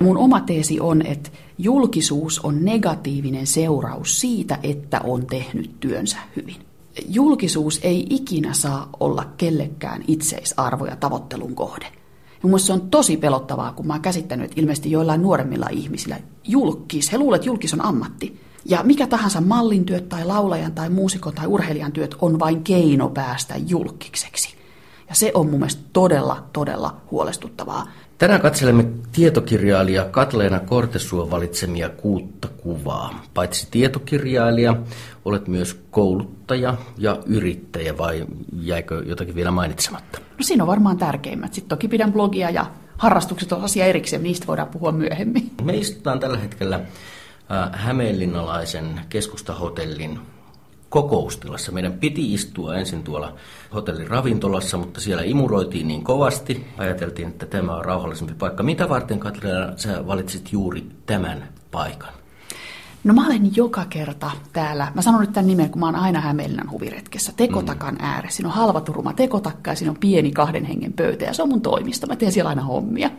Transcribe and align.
Mun 0.00 0.16
oma 0.18 0.40
teesi 0.40 0.80
on, 0.80 1.06
että 1.06 1.30
julkisuus 1.58 2.38
on 2.38 2.64
negatiivinen 2.64 3.46
seuraus 3.46 4.20
siitä, 4.20 4.58
että 4.62 5.00
on 5.04 5.26
tehnyt 5.26 5.80
työnsä 5.80 6.16
hyvin. 6.36 6.56
Julkisuus 7.08 7.80
ei 7.82 8.06
ikinä 8.10 8.54
saa 8.54 8.88
olla 9.00 9.24
kellekään 9.36 10.04
itseisarvo 10.08 10.86
ja 10.86 10.96
tavoittelun 10.96 11.54
kohde. 11.54 11.86
Mun 12.42 12.60
se 12.60 12.72
on 12.72 12.80
tosi 12.80 13.16
pelottavaa, 13.16 13.72
kun 13.72 13.86
mä 13.86 13.92
oon 13.92 14.02
käsittänyt, 14.02 14.44
että 14.44 14.60
ilmeisesti 14.60 14.90
joillain 14.90 15.22
nuoremmilla 15.22 15.68
ihmisillä 15.70 16.18
julkis, 16.44 17.12
he 17.12 17.18
luulevat, 17.18 17.40
että 17.40 17.48
julkis 17.48 17.74
on 17.74 17.84
ammatti. 17.84 18.40
Ja 18.64 18.82
mikä 18.82 19.06
tahansa 19.06 19.40
mallin 19.40 19.84
työt 19.84 20.08
tai 20.08 20.24
laulajan 20.24 20.72
tai 20.72 20.90
muusikon 20.90 21.34
tai 21.34 21.46
urheilijan 21.46 21.92
työt 21.92 22.16
on 22.20 22.38
vain 22.38 22.64
keino 22.64 23.08
päästä 23.08 23.54
julkikseksi. 23.66 24.56
Ja 25.08 25.14
se 25.14 25.30
on 25.34 25.46
mun 25.50 25.60
mielestä 25.60 25.82
todella, 25.92 26.44
todella 26.52 26.96
huolestuttavaa. 27.10 27.86
Tänään 28.18 28.40
katselemme 28.40 28.84
tietokirjailija 29.12 30.04
Katleena 30.04 30.60
Kortesuon 30.60 31.30
valitsemia 31.30 31.88
kuutta 31.88 32.48
kuvaa. 32.48 33.22
Paitsi 33.34 33.68
tietokirjailija, 33.70 34.76
olet 35.24 35.48
myös 35.48 35.80
kouluttaja 35.90 36.74
ja 36.98 37.18
yrittäjä, 37.26 37.98
vai 37.98 38.26
jäikö 38.60 39.02
jotakin 39.06 39.34
vielä 39.34 39.50
mainitsematta? 39.50 40.18
No 40.18 40.44
siinä 40.44 40.64
on 40.64 40.68
varmaan 40.68 40.98
tärkeimmät. 40.98 41.54
Sitten 41.54 41.68
toki 41.68 41.88
pidän 41.88 42.12
blogia 42.12 42.50
ja 42.50 42.66
harrastukset 42.98 43.52
on 43.52 43.64
asia 43.64 43.86
erikseen, 43.86 44.22
niistä 44.22 44.46
voidaan 44.46 44.68
puhua 44.68 44.92
myöhemmin. 44.92 45.50
Me 45.62 45.76
istutaan 45.76 46.20
tällä 46.20 46.38
hetkellä 46.38 46.80
Hämeenlinnalaisen 47.72 49.00
keskustahotellin 49.08 50.18
kokoustilassa. 50.88 51.72
Meidän 51.72 51.92
piti 51.92 52.34
istua 52.34 52.76
ensin 52.76 53.02
tuolla 53.02 53.34
hotellin 53.74 54.08
ravintolassa, 54.08 54.76
mutta 54.76 55.00
siellä 55.00 55.22
imuroitiin 55.22 55.88
niin 55.88 56.04
kovasti. 56.04 56.66
Ajateltiin, 56.78 57.28
että 57.28 57.46
tämä 57.46 57.76
on 57.76 57.84
rauhallisempi 57.84 58.34
paikka. 58.34 58.62
Mitä 58.62 58.88
varten, 58.88 59.18
Katriina, 59.18 59.72
sä 59.76 60.06
valitsit 60.06 60.52
juuri 60.52 60.86
tämän 61.06 61.48
paikan? 61.70 62.12
No 63.04 63.14
mä 63.14 63.26
olen 63.26 63.56
joka 63.56 63.84
kerta 63.90 64.30
täällä, 64.52 64.92
mä 64.94 65.02
sanon 65.02 65.20
nyt 65.20 65.32
tämän 65.32 65.46
nimen, 65.46 65.70
kun 65.70 65.80
mä 65.80 65.86
oon 65.86 65.96
aina 65.96 66.20
Hämeenlinnan 66.20 66.70
huviretkessä, 66.70 67.32
tekotakan 67.36 67.94
mm. 67.94 68.04
ääressä. 68.04 68.36
Siinä 68.36 68.48
on 68.48 68.54
halvaturuma 68.54 69.12
tekotakka 69.12 69.70
ja 69.70 69.74
siinä 69.74 69.90
on 69.90 69.96
pieni 70.00 70.32
kahden 70.32 70.64
hengen 70.64 70.92
pöytä 70.92 71.24
ja 71.24 71.32
se 71.32 71.42
on 71.42 71.48
mun 71.48 71.60
toimisto. 71.60 72.06
Mä 72.06 72.16
teen 72.16 72.32
siellä 72.32 72.48
aina 72.48 72.62
hommia. 72.62 73.10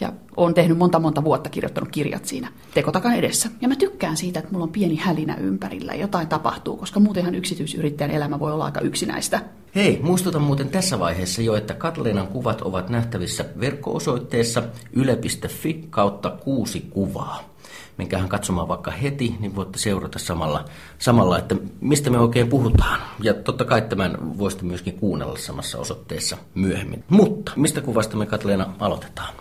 Ja 0.00 0.12
olen 0.36 0.54
tehnyt 0.54 0.78
monta 0.78 0.98
monta 0.98 1.24
vuotta 1.24 1.50
kirjoittanut 1.50 1.88
kirjat 1.90 2.24
siinä 2.24 2.52
tekotakan 2.74 3.14
edessä. 3.14 3.48
Ja 3.60 3.68
mä 3.68 3.76
tykkään 3.76 4.16
siitä, 4.16 4.38
että 4.38 4.52
mulla 4.52 4.64
on 4.64 4.72
pieni 4.72 4.96
hälinä 4.96 5.36
ympärillä 5.36 5.94
jotain 5.94 6.28
tapahtuu, 6.28 6.76
koska 6.76 7.00
muutenhan 7.00 7.34
yksityisyrittäjän 7.34 8.10
elämä 8.10 8.40
voi 8.40 8.52
olla 8.52 8.64
aika 8.64 8.80
yksinäistä. 8.80 9.40
Hei, 9.74 10.00
muistutan 10.02 10.42
muuten 10.42 10.68
tässä 10.68 10.98
vaiheessa 10.98 11.42
jo, 11.42 11.54
että 11.56 11.74
Katleenan 11.74 12.26
kuvat 12.26 12.62
ovat 12.62 12.88
nähtävissä 12.88 13.44
verkko-osoitteessa 13.60 14.62
yle.fi 14.92 15.86
kautta 15.90 16.30
kuusi 16.30 16.80
kuvaa. 16.80 17.54
Menkäähän 17.98 18.28
katsomaan 18.28 18.68
vaikka 18.68 18.90
heti, 18.90 19.36
niin 19.40 19.56
voitte 19.56 19.78
seurata 19.78 20.18
samalla, 20.18 20.64
samalla, 20.98 21.38
että 21.38 21.56
mistä 21.80 22.10
me 22.10 22.18
oikein 22.18 22.48
puhutaan. 22.48 23.00
Ja 23.22 23.34
totta 23.34 23.64
kai 23.64 23.82
tämän 23.82 24.38
voisitte 24.38 24.64
myöskin 24.64 24.98
kuunnella 24.98 25.38
samassa 25.38 25.78
osoitteessa 25.78 26.36
myöhemmin. 26.54 27.04
Mutta 27.08 27.52
mistä 27.56 27.80
kuvasta 27.80 28.16
me 28.16 28.26
Katleena 28.26 28.74
aloitetaan? 28.80 29.34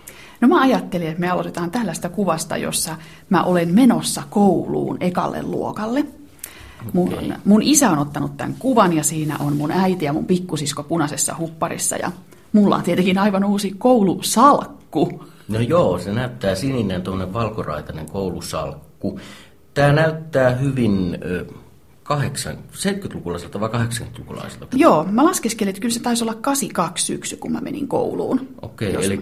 No 0.44 0.50
mä 0.50 0.62
ajattelin, 0.62 1.08
että 1.08 1.20
me 1.20 1.30
aloitetaan 1.30 1.72
tällaista 1.72 2.10
kuvasta, 2.10 2.58
jossa 2.58 2.96
mä 3.30 3.44
olen 3.44 3.76
menossa 3.76 4.24
kouluun 4.30 4.98
ekalle 5.00 5.44
luokalle. 5.44 6.06
Mun, 6.94 7.14
okay. 7.14 7.32
mun 7.46 7.62
isä 7.62 7.90
on 7.90 7.98
ottanut 8.00 8.38
tämän 8.38 8.56
kuvan 8.60 8.94
ja 8.94 9.04
siinä 9.04 9.38
on 9.40 9.58
mun 9.58 9.72
äiti 9.72 10.06
ja 10.06 10.14
mun 10.14 10.26
pikkusisko 10.26 10.84
punaisessa 10.84 11.36
hupparissa 11.40 11.96
ja 11.96 12.12
mulla 12.54 12.76
on 12.76 12.84
tietenkin 12.84 13.18
aivan 13.18 13.44
uusi 13.44 13.72
koulusalkku. 13.78 15.24
No 15.48 15.60
joo, 15.60 16.00
se 16.00 16.12
näyttää 16.12 16.56
sininen 16.56 17.02
tuonne 17.02 17.34
valkoraitainen 17.34 18.10
koulusalkku. 18.10 19.20
Tämä 19.74 19.92
näyttää 19.92 20.50
hyvin... 20.56 21.18
70-lukulaiselta 22.04 23.60
vai 23.60 23.70
80-lukulaiselta? 23.70 24.68
Joo, 24.76 25.04
mä 25.04 25.26
laskeskelin, 25.26 25.70
että 25.70 25.82
kyllä 25.82 25.94
se 25.94 26.02
taisi 26.02 26.24
olla 26.24 26.34
82 26.34 27.06
syksy, 27.06 27.36
kun 27.36 27.52
mä 27.52 27.62
menin 27.62 27.88
kouluun. 27.88 28.48
Okei, 28.62 28.90
okay, 28.90 29.06
eli 29.06 29.22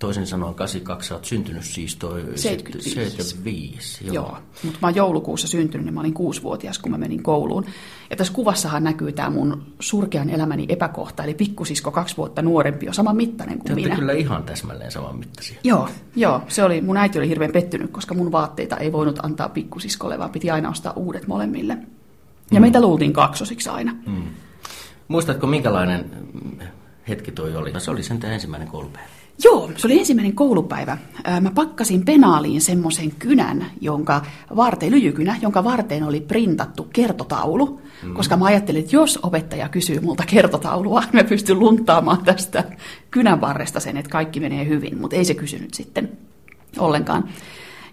toisin 0.00 0.26
sanoen 0.26 0.54
82, 0.54 1.08
sä 1.08 1.14
oot 1.14 1.24
syntynyt 1.24 1.64
siis 1.64 1.96
toi 1.96 2.24
75. 2.34 2.90
75 2.90 4.04
joo. 4.04 4.14
joo. 4.14 4.38
mutta 4.64 4.78
mä 4.82 4.86
oon 4.86 4.94
joulukuussa 4.94 5.48
syntynyt, 5.48 5.84
niin 5.84 5.94
mä 5.94 6.00
olin 6.00 6.14
kuusivuotias, 6.14 6.78
kun 6.78 6.90
mä 6.90 6.98
menin 6.98 7.22
kouluun. 7.22 7.64
Ja 8.10 8.16
tässä 8.16 8.32
kuvassahan 8.32 8.84
näkyy 8.84 9.12
tämä 9.12 9.30
mun 9.30 9.62
surkean 9.80 10.30
elämäni 10.30 10.66
epäkohta, 10.68 11.24
eli 11.24 11.34
pikkusisko 11.34 11.90
kaksi 11.90 12.16
vuotta 12.16 12.42
nuorempi 12.42 12.88
on 12.88 12.94
saman 12.94 13.16
mittainen 13.16 13.58
kuin 13.58 13.68
Te 13.68 13.74
minä. 13.74 13.96
kyllä 13.96 14.12
ihan 14.12 14.42
täsmälleen 14.42 14.90
saman 14.90 15.18
mittaisia. 15.18 15.56
Joo, 15.64 15.88
joo, 16.16 16.42
se 16.48 16.64
oli, 16.64 16.80
mun 16.80 16.96
äiti 16.96 17.18
oli 17.18 17.28
hirveän 17.28 17.52
pettynyt, 17.52 17.90
koska 17.90 18.14
mun 18.14 18.32
vaatteita 18.32 18.76
ei 18.76 18.92
voinut 18.92 19.18
antaa 19.22 19.48
pikkusiskolle, 19.48 20.18
vaan 20.18 20.30
piti 20.30 20.50
aina 20.50 20.70
ostaa 20.70 20.92
uudet 20.92 21.26
molemmille. 21.26 21.78
Ja 22.50 22.60
mm. 22.60 22.60
meitä 22.60 22.80
luultiin 22.80 23.12
kaksosiksi 23.12 23.68
aina. 23.68 23.96
Mm. 24.06 24.22
Muistatko, 25.08 25.46
minkälainen 25.46 26.10
hetki 27.08 27.32
toi 27.32 27.56
oli? 27.56 27.72
Se 27.78 27.90
oli 27.90 28.02
sen 28.02 28.24
ensimmäinen 28.24 28.68
koulupäivä. 28.68 29.19
Joo, 29.44 29.70
se 29.76 29.86
oli 29.86 29.98
ensimmäinen 29.98 30.34
koulupäivä. 30.34 30.98
Mä 31.40 31.50
pakkasin 31.54 32.04
penaaliin 32.04 32.60
semmoisen 32.60 33.12
kynän, 33.18 33.66
jonka 33.80 34.22
varteen, 34.56 34.92
lyijykynä, 34.92 35.36
jonka 35.42 35.64
varteen 35.64 36.04
oli 36.04 36.20
printattu 36.20 36.88
kertotaulu, 36.92 37.80
mm. 38.02 38.14
koska 38.14 38.36
mä 38.36 38.44
ajattelin, 38.44 38.80
että 38.80 38.96
jos 38.96 39.18
opettaja 39.22 39.68
kysyy 39.68 40.00
multa 40.00 40.24
kertotaulua, 40.26 41.02
mä 41.12 41.24
pystyn 41.24 41.58
lunttaamaan 41.58 42.24
tästä 42.24 42.64
kynän 43.10 43.40
varresta 43.40 43.80
sen, 43.80 43.96
että 43.96 44.10
kaikki 44.10 44.40
menee 44.40 44.68
hyvin, 44.68 45.00
mutta 45.00 45.16
ei 45.16 45.24
se 45.24 45.34
kysynyt 45.34 45.74
sitten 45.74 46.18
ollenkaan. 46.78 47.28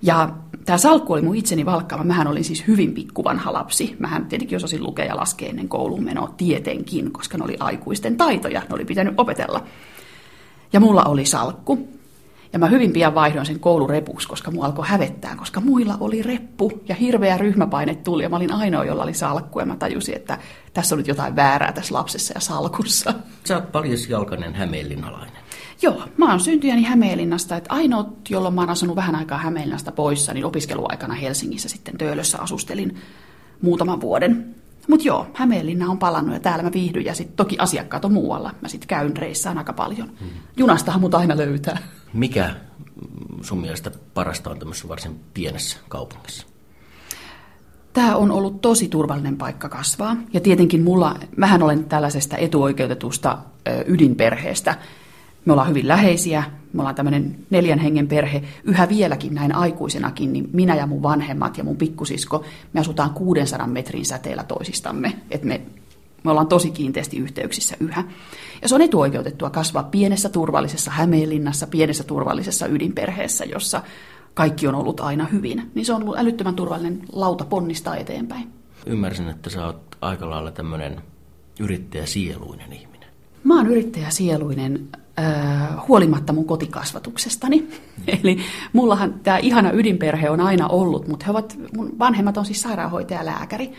Ja 0.01 0.29
tämä 0.65 0.77
salkku 0.77 1.13
oli 1.13 1.21
mun 1.21 1.35
itseni 1.35 1.65
valkkaava. 1.65 2.03
Mähän 2.03 2.27
olin 2.27 2.43
siis 2.43 2.67
hyvin 2.67 2.93
pikkuvanha 2.93 3.53
lapsi. 3.53 3.95
Mähän 3.99 4.25
tietenkin 4.25 4.55
osasin 4.55 4.83
lukea 4.83 5.05
ja 5.05 5.15
laskea 5.15 5.49
ennen 5.49 5.69
koulun 5.69 6.03
menoa 6.03 6.33
tietenkin, 6.37 7.11
koska 7.11 7.37
ne 7.37 7.43
oli 7.43 7.57
aikuisten 7.59 8.17
taitoja, 8.17 8.59
ne 8.59 8.75
oli 8.75 8.85
pitänyt 8.85 9.13
opetella. 9.17 9.63
Ja 10.73 10.79
mulla 10.79 11.03
oli 11.03 11.25
salkku. 11.25 11.87
Ja 12.53 12.59
mä 12.59 12.67
hyvin 12.67 12.93
pian 12.93 13.15
vaihdoin 13.15 13.45
sen 13.45 13.59
koulurepuksi, 13.59 14.27
koska 14.27 14.51
mua 14.51 14.65
alkoi 14.65 14.87
hävettää, 14.87 15.35
koska 15.35 15.59
muilla 15.59 15.97
oli 15.99 16.21
reppu 16.21 16.71
ja 16.87 16.95
hirveä 16.95 17.37
ryhmäpaine 17.37 17.95
tuli. 17.95 18.23
Ja 18.23 18.29
mä 18.29 18.35
olin 18.35 18.53
ainoa, 18.53 18.85
jolla 18.85 19.03
oli 19.03 19.13
salkku 19.13 19.59
ja 19.59 19.65
mä 19.65 19.75
tajusin, 19.75 20.15
että 20.15 20.37
tässä 20.73 20.95
on 20.95 20.97
nyt 20.97 21.07
jotain 21.07 21.35
väärää 21.35 21.71
tässä 21.71 21.93
lapsessa 21.93 22.33
ja 22.35 22.41
salkussa. 22.41 23.13
Sä 23.43 23.55
oot 23.55 23.71
paljasjalkainen 23.71 24.55
hämeenlinnalainen. 24.55 25.37
Joo, 25.81 26.03
mä 26.17 26.29
oon 26.29 26.39
syntyjäni 26.39 26.83
Hämeenlinnasta, 26.83 27.57
että 27.57 27.73
ainoat, 27.73 28.29
jolloin 28.29 28.53
mä 28.53 28.61
oon 28.61 28.69
asunut 28.69 28.95
vähän 28.95 29.15
aikaa 29.15 29.37
Hämeenlinnasta 29.37 29.91
poissa, 29.91 30.33
niin 30.33 30.45
opiskeluaikana 30.45 31.13
Helsingissä 31.13 31.69
sitten 31.69 31.97
Töölössä 31.97 32.37
asustelin 32.41 32.97
muutaman 33.61 34.01
vuoden. 34.01 34.55
Mutta 34.87 35.07
joo, 35.07 35.27
Hämeenlinna 35.33 35.89
on 35.89 35.97
palannut 35.97 36.33
ja 36.33 36.39
täällä 36.39 36.63
mä 36.63 36.71
viihdyn 36.73 37.05
ja 37.05 37.15
sitten 37.15 37.35
toki 37.35 37.57
asiakkaat 37.59 38.05
on 38.05 38.13
muualla. 38.13 38.53
Mä 38.61 38.67
sitten 38.67 38.87
käyn 38.87 39.17
reissaan 39.17 39.57
aika 39.57 39.73
paljon. 39.73 40.09
Hmm. 40.19 40.29
Junastahan 40.57 41.01
mut 41.01 41.15
aina 41.15 41.37
löytää. 41.37 41.77
Mikä 42.13 42.55
sun 43.41 43.61
mielestä 43.61 43.91
parasta 44.13 44.49
on 44.49 44.59
tämmöisessä 44.59 44.87
varsin 44.87 45.19
pienessä 45.33 45.77
kaupungissa? 45.89 46.47
Tämä 47.93 48.15
on 48.15 48.31
ollut 48.31 48.61
tosi 48.61 48.87
turvallinen 48.87 49.37
paikka 49.37 49.69
kasvaa. 49.69 50.15
Ja 50.33 50.39
tietenkin 50.39 50.83
mulla, 50.83 51.15
mähän 51.37 51.63
olen 51.63 51.85
tällaisesta 51.85 52.37
etuoikeutetusta 52.37 53.37
ydinperheestä, 53.85 54.75
me 55.47 55.53
ollaan 55.53 55.69
hyvin 55.69 55.87
läheisiä, 55.87 56.43
me 56.73 56.81
ollaan 56.81 56.95
tämmöinen 56.95 57.35
neljän 57.49 57.79
hengen 57.79 58.07
perhe, 58.07 58.43
yhä 58.63 58.89
vieläkin 58.89 59.35
näin 59.35 59.55
aikuisenakin, 59.55 60.33
niin 60.33 60.49
minä 60.53 60.75
ja 60.75 60.87
mun 60.87 61.03
vanhemmat 61.03 61.57
ja 61.57 61.63
mun 61.63 61.77
pikkusisko, 61.77 62.43
me 62.73 62.79
asutaan 62.79 63.09
600 63.09 63.67
metrin 63.67 64.05
säteellä 64.05 64.43
toisistamme, 64.43 65.13
että 65.31 65.47
me, 65.47 65.61
me 66.23 66.31
ollaan 66.31 66.47
tosi 66.47 66.71
kiinteästi 66.71 67.17
yhteyksissä 67.17 67.77
yhä. 67.79 68.03
Ja 68.61 68.69
se 68.69 68.75
on 68.75 68.81
etuoikeutettua 68.81 69.49
kasvaa 69.49 69.83
pienessä 69.83 70.29
turvallisessa 70.29 70.91
Hämeenlinnassa, 70.91 71.67
pienessä 71.67 72.03
turvallisessa 72.03 72.67
ydinperheessä, 72.67 73.45
jossa 73.45 73.81
kaikki 74.33 74.67
on 74.67 74.75
ollut 74.75 74.99
aina 74.99 75.25
hyvin, 75.25 75.71
niin 75.75 75.85
se 75.85 75.93
on 75.93 76.01
ollut 76.01 76.17
älyttömän 76.17 76.55
turvallinen 76.55 77.01
lauta 77.11 77.45
ponnistaa 77.45 77.95
eteenpäin. 77.95 78.47
Ymmärsin, 78.85 79.29
että 79.29 79.49
sä 79.49 79.65
oot 79.65 79.97
aika 80.01 80.29
lailla 80.29 80.51
tämmöinen 80.51 81.01
yrittäjäsieluinen 81.59 82.73
ihminen. 82.73 83.09
Mä 83.43 83.55
oon 83.55 83.67
yrittäjäsieluinen 83.67 84.87
huolimatta 85.87 86.33
mun 86.33 86.45
kotikasvatuksestani. 86.45 87.59
Mm. 87.59 88.03
Eli 88.07 88.37
mullahan 88.73 89.13
tämä 89.13 89.37
ihana 89.37 89.71
ydinperhe 89.71 90.29
on 90.29 90.41
aina 90.41 90.67
ollut, 90.67 91.07
mutta 91.07 91.25
he 91.25 91.31
ovat, 91.31 91.57
mun 91.77 91.99
vanhemmat 91.99 92.37
on 92.37 92.45
siis 92.45 92.61
sairaanhoitaja 92.61 93.25
lääkäri. 93.25 93.73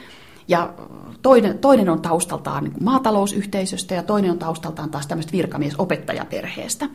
Ja 0.49 0.75
toinen, 1.23 1.59
toinen 1.59 1.89
on 1.89 2.03
taustaltaan 2.03 2.65
niin 2.65 2.75
maatalousyhteisöstä 2.83 3.95
ja 3.95 4.03
toinen 4.03 4.31
on 4.31 4.39
taustaltaan 4.39 4.91
taas 4.91 5.07
tämmöistä 5.07 5.33
virkamiesopettajaperheestä. 5.33 6.89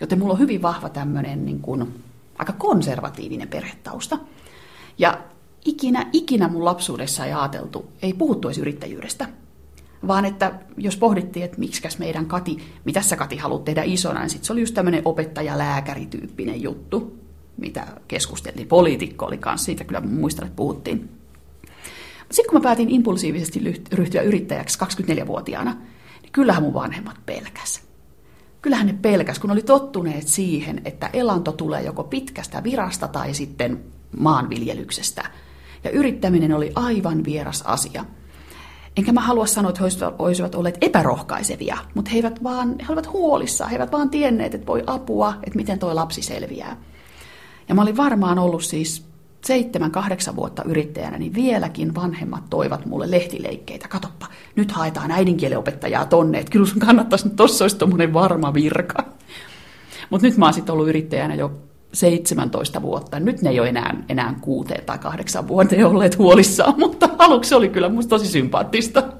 Joten 0.00 0.18
mulla 0.18 0.32
on 0.32 0.38
hyvin 0.38 0.62
vahva 0.62 0.88
tämmöinen 0.88 1.46
niin 1.46 1.60
kuin, 1.60 1.94
aika 2.38 2.52
konservatiivinen 2.52 3.48
perhetausta. 3.48 4.18
Ja 4.98 5.18
ikinä, 5.64 6.06
ikinä 6.12 6.48
mun 6.48 6.64
lapsuudessa 6.64 7.26
ei 7.26 7.32
ajateltu, 7.32 7.92
ei 8.02 8.12
puhuttu 8.12 8.48
edes 8.48 8.58
yrittäjyydestä 8.58 9.28
vaan 10.06 10.24
että 10.24 10.52
jos 10.76 10.96
pohdittiin, 10.96 11.44
että 11.44 11.58
miksikäs 11.58 11.98
meidän 11.98 12.26
Kati, 12.26 12.58
mitä 12.84 13.02
sä 13.02 13.16
Kati 13.16 13.36
haluat 13.36 13.64
tehdä 13.64 13.82
isona, 13.82 14.20
niin 14.20 14.30
sit 14.30 14.44
se 14.44 14.52
oli 14.52 14.60
just 14.60 14.74
tämmöinen 14.74 15.02
opettaja-lääkärityyppinen 15.04 16.62
juttu. 16.62 17.20
mitä 17.56 17.86
keskusteltiin. 18.08 18.68
Poliitikko 18.68 19.26
oli 19.26 19.38
kanssa, 19.38 19.64
siitä 19.64 19.84
kyllä 19.84 20.00
muistan, 20.00 20.46
että 20.46 20.56
puhuttiin. 20.56 21.10
Sitten 22.30 22.50
kun 22.50 22.60
mä 22.60 22.62
päätin 22.62 22.90
impulsiivisesti 22.90 23.82
ryhtyä 23.92 24.22
yrittäjäksi 24.22 24.78
24-vuotiaana, 24.78 25.76
niin 26.22 26.32
kyllähän 26.32 26.62
mun 26.62 26.74
vanhemmat 26.74 27.16
pelkäs. 27.26 27.82
Kyllähän 28.62 28.86
ne 28.86 28.92
pelkäs, 28.92 29.38
kun 29.38 29.50
oli 29.50 29.62
tottuneet 29.62 30.28
siihen, 30.28 30.80
että 30.84 31.10
elanto 31.12 31.52
tulee 31.52 31.82
joko 31.82 32.04
pitkästä 32.04 32.62
virasta 32.64 33.08
tai 33.08 33.34
sitten 33.34 33.84
maanviljelyksestä. 34.18 35.30
Ja 35.84 35.90
yrittäminen 35.90 36.52
oli 36.52 36.72
aivan 36.74 37.24
vieras 37.24 37.62
asia. 37.62 38.04
Enkä 39.00 39.12
mä 39.12 39.20
halua 39.20 39.46
sanoa, 39.46 39.68
että 39.68 39.84
he 39.84 40.12
olisivat 40.18 40.54
olleet 40.54 40.78
epärohkaisevia, 40.80 41.78
mutta 41.94 42.10
he 42.10 42.16
eivät 42.16 42.42
vaan, 42.42 42.76
he 42.78 42.86
olivat 42.88 43.12
huolissaan, 43.12 43.70
he 43.70 43.76
eivät 43.76 43.92
vaan 43.92 44.10
tienneet, 44.10 44.54
että 44.54 44.66
voi 44.66 44.82
apua, 44.86 45.34
että 45.42 45.56
miten 45.56 45.78
tuo 45.78 45.94
lapsi 45.94 46.22
selviää. 46.22 46.76
Ja 47.68 47.74
mä 47.74 47.82
olin 47.82 47.96
varmaan 47.96 48.38
ollut 48.38 48.64
siis 48.64 49.04
seitsemän, 49.44 49.90
kahdeksan 49.90 50.36
vuotta 50.36 50.62
yrittäjänä, 50.64 51.18
niin 51.18 51.34
vieläkin 51.34 51.94
vanhemmat 51.94 52.44
toivat 52.50 52.86
mulle 52.86 53.10
lehtileikkeitä. 53.10 53.88
Katoppa, 53.88 54.26
nyt 54.56 54.72
haetaan 54.72 55.10
äidinkieliopettajaa 55.10 56.06
tonne, 56.06 56.38
että 56.38 56.52
kyllä 56.52 56.66
sun 56.66 56.78
kannattaisi, 56.78 57.26
että 57.26 57.36
tossa 57.36 57.64
olisi 57.64 58.12
varma 58.12 58.54
virka. 58.54 59.04
Mutta 60.10 60.26
nyt 60.26 60.36
mä 60.36 60.44
oon 60.44 60.54
sitten 60.54 60.72
ollut 60.72 60.88
yrittäjänä 60.88 61.34
jo 61.34 61.52
17 61.92 62.82
vuotta. 62.82 63.20
Nyt 63.20 63.42
ne 63.42 63.50
ei 63.50 63.60
ole 63.60 63.68
enää, 63.68 64.04
enää 64.08 64.34
kuuteen 64.40 64.84
tai 64.84 64.98
kahdeksan 64.98 65.48
vuoteen 65.48 65.86
olleet 65.86 66.18
huolissaan, 66.18 66.74
mutta 66.78 67.08
aluksi 67.18 67.54
oli 67.54 67.68
kyllä 67.68 67.88
musta 67.88 68.10
tosi 68.10 68.26
sympaattista. 68.26 69.12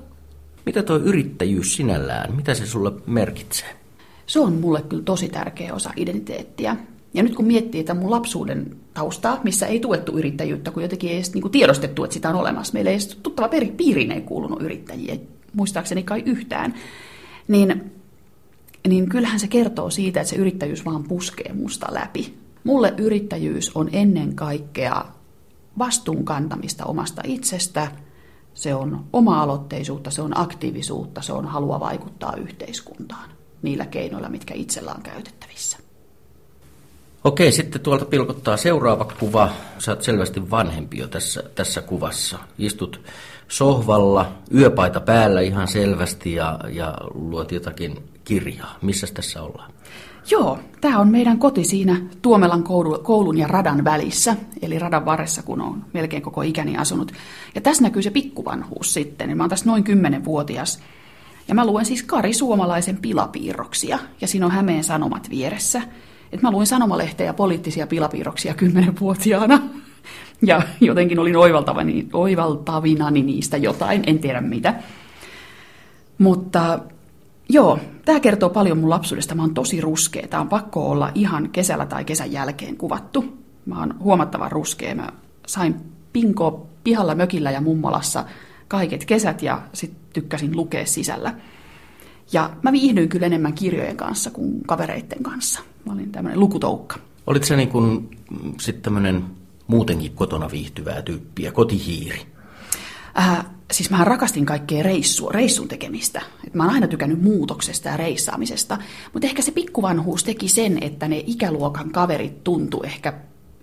Mitä 0.67 0.83
tuo 0.83 0.97
yrittäjyys 0.97 1.75
sinällään, 1.75 2.37
mitä 2.37 2.55
se 2.55 2.67
sulle 2.67 2.93
merkitsee? 3.07 3.69
Se 4.27 4.41
on 4.41 4.53
mulle 4.53 4.83
kyllä 4.83 5.03
tosi 5.03 5.29
tärkeä 5.29 5.75
osa 5.75 5.91
identiteettiä. 5.97 6.77
Ja 7.15 7.23
nyt 7.23 7.35
kun 7.35 7.45
miettii 7.45 7.81
että 7.81 7.95
mun 7.95 8.11
lapsuuden 8.11 8.77
taustaa, 8.95 9.41
missä 9.45 9.67
ei 9.67 9.81
tuettu 9.81 10.19
yrittäjyyttä, 10.19 10.71
kun 10.71 10.83
jotenkin 10.83 11.11
ei 11.11 11.17
edes 11.17 11.35
niin 11.35 11.43
kuin 11.43 11.53
tiedostettu, 11.53 12.05
että 12.05 12.15
sitä 12.15 12.29
on 12.29 12.35
olemassa. 12.35 12.73
Meillä 12.73 12.91
ei 12.91 12.95
edes 12.95 13.19
tuttava 13.23 13.49
piiriin 13.77 14.13
ei 14.13 14.21
kuulunut 14.21 14.63
yrittäjiä, 14.63 15.17
muistaakseni 15.53 16.03
kai 16.03 16.23
yhtään. 16.27 16.75
Niin, 17.49 17.93
niin 18.89 19.09
kyllähän 19.09 19.41
se 19.41 19.49
kertoo 19.49 19.91
siitä, 19.91 20.21
että 20.21 20.31
se 20.31 20.37
yrittäjyys 20.37 20.85
vaan 20.85 21.05
puskee 21.05 21.53
musta 21.53 21.87
läpi. 21.91 22.40
Mulle 22.71 22.95
yrittäjyys 22.97 23.71
on 23.75 23.89
ennen 23.93 24.35
kaikkea 24.35 25.05
vastuun 25.79 26.25
kantamista 26.25 26.85
omasta 26.85 27.23
itsestä, 27.25 27.89
se 28.55 28.75
on 28.75 29.05
oma-aloitteisuutta, 29.13 30.11
se 30.11 30.23
on 30.23 30.39
aktiivisuutta, 30.39 31.23
se 31.23 31.33
on 31.33 31.47
halua 31.47 31.81
vaikuttaa 31.81 32.37
yhteiskuntaan 32.37 33.31
niillä 33.63 33.87
keinoilla, 33.87 34.29
mitkä 34.29 34.55
itsellä 34.55 34.93
on 34.93 35.03
käytettävissä. 35.03 35.79
Okei, 37.25 37.53
sitten 37.53 37.81
tuolta 37.81 38.05
pilkottaa 38.05 38.57
seuraava 38.57 39.05
kuva. 39.21 39.51
Sä 39.79 39.93
oot 39.93 40.03
selvästi 40.03 40.51
vanhempi 40.51 40.99
jo 40.99 41.09
tässä, 41.09 41.43
tässä 41.55 41.83
kuvassa. 41.83 42.39
Istut 42.59 43.01
sohvalla, 43.49 44.33
yöpaita 44.55 45.01
päällä 45.01 45.41
ihan 45.41 45.69
selvästi 45.69 46.35
ja, 46.35 46.61
ja 46.69 46.99
luot 47.15 47.53
jotakin 47.53 48.03
kirjaa. 48.25 48.79
Missä 48.83 49.07
tässä 49.15 49.43
ollaan? 49.43 49.73
Joo, 50.31 50.59
tämä 50.81 50.99
on 50.99 51.09
meidän 51.09 51.39
koti 51.39 51.65
siinä 51.65 51.97
Tuomelan 52.23 52.63
koulun 53.03 53.39
ja 53.39 53.47
radan 53.47 53.85
välissä, 53.85 54.37
eli 54.63 54.79
radan 54.79 55.05
varressa, 55.05 55.43
kun 55.43 55.61
on 55.61 55.85
melkein 55.93 56.23
koko 56.23 56.43
ikäni 56.43 56.77
asunut. 56.77 57.13
Ja 57.55 57.61
tässä 57.61 57.83
näkyy 57.83 58.03
se 58.03 58.11
pikkuvanhuus 58.11 58.95
sitten, 58.95 59.37
mä 59.37 59.43
oon 59.43 59.51
tässä 59.51 59.67
noin 59.67 59.85
10-vuotias. 59.87 60.81
Ja 61.49 61.55
mä 61.55 61.67
luen 61.67 61.85
siis 61.85 62.03
Kari 62.03 62.33
Suomalaisen 62.33 62.97
pilapiirroksia, 62.97 63.99
ja 64.21 64.29
siinä 64.29 64.47
on 64.47 64.53
Hämeen 64.53 64.85
Sanomat 64.85 65.31
vieressä. 65.31 65.83
Et 66.33 66.43
mä 66.43 66.51
luin 66.51 66.67
sanomalehteä 66.67 67.27
ja 67.27 67.35
poliittisia 67.35 67.87
pilapiirroksia 67.87 68.55
10-vuotiaana. 68.55 69.61
Ja 70.43 70.63
jotenkin 70.81 71.19
olin 71.19 71.37
oivaltavani, 71.37 72.09
oivaltavinani 72.13 73.23
niistä 73.23 73.57
jotain, 73.57 74.03
en 74.07 74.19
tiedä 74.19 74.41
mitä. 74.41 74.75
Mutta 76.19 76.79
Joo, 77.53 77.79
tämä 78.05 78.21
kertoo 78.21 78.51
paljon 78.51 78.79
mun 78.79 78.91
lapsuudesta. 78.91 79.35
Mä 79.35 79.43
oon 79.43 79.55
tosi 79.55 79.81
ruskea. 79.81 80.29
Tämä 80.29 80.41
on 80.41 80.49
pakko 80.49 80.91
olla 80.91 81.11
ihan 81.15 81.49
kesällä 81.51 81.87
tai 81.87 82.05
kesän 82.05 82.33
jälkeen 82.33 82.77
kuvattu. 82.77 83.25
Mä 83.67 83.79
oon 83.81 83.95
huomattavan 84.01 84.53
ruskea. 84.53 84.95
Mä 84.95 85.09
sain 85.47 85.75
pinko 86.13 86.67
pihalla 86.85 87.15
mökillä 87.15 87.51
ja 87.51 87.61
mummolassa 87.61 88.25
kaiket 88.69 89.05
kesät 89.05 89.43
ja 89.43 89.63
sitten 89.73 90.01
tykkäsin 90.13 90.57
lukea 90.57 90.87
sisällä. 90.87 91.35
Ja 92.33 92.51
mä 92.63 92.73
viihdyin 92.73 93.09
kyllä 93.09 93.27
enemmän 93.27 93.53
kirjojen 93.53 93.97
kanssa 93.97 94.31
kuin 94.31 94.61
kavereiden 94.67 95.23
kanssa. 95.23 95.61
Mä 95.87 95.93
olin 95.93 96.13
tämmöinen 96.13 96.41
lukutoukka. 96.41 96.99
Olit 97.27 97.45
se 97.45 97.57
niin 97.57 97.69
kuin 97.69 98.11
sitten 98.61 98.83
tämmöinen 98.83 99.25
muutenkin 99.67 100.13
kotona 100.13 100.51
viihtyvää 100.51 101.03
tyyppiä, 101.03 101.53
kotihiiri? 101.53 102.27
Äh, 103.19 103.47
siis 103.71 103.91
mä 103.91 104.05
rakastin 104.05 104.47
kaikkea 104.47 104.83
reissua, 104.83 105.33
reissun 105.33 105.69
tekemistä. 105.69 106.23
Et 106.47 106.55
mä 106.55 106.65
oon 106.65 106.75
aina 106.75 106.89
tykännyt 106.89 107.23
muutoksesta 107.23 107.89
ja 107.89 107.97
reissaamisesta. 107.97 108.79
Mutta 109.13 109.27
ehkä 109.27 109.43
se 109.43 109.53
pikkuvanhuus 109.53 110.25
teki 110.25 110.49
sen, 110.49 110.79
että 110.81 111.09
ne 111.09 111.25
ikäluokan 111.27 111.91
kaverit 111.91 112.45
tuntu 112.45 112.83
ehkä 112.83 113.13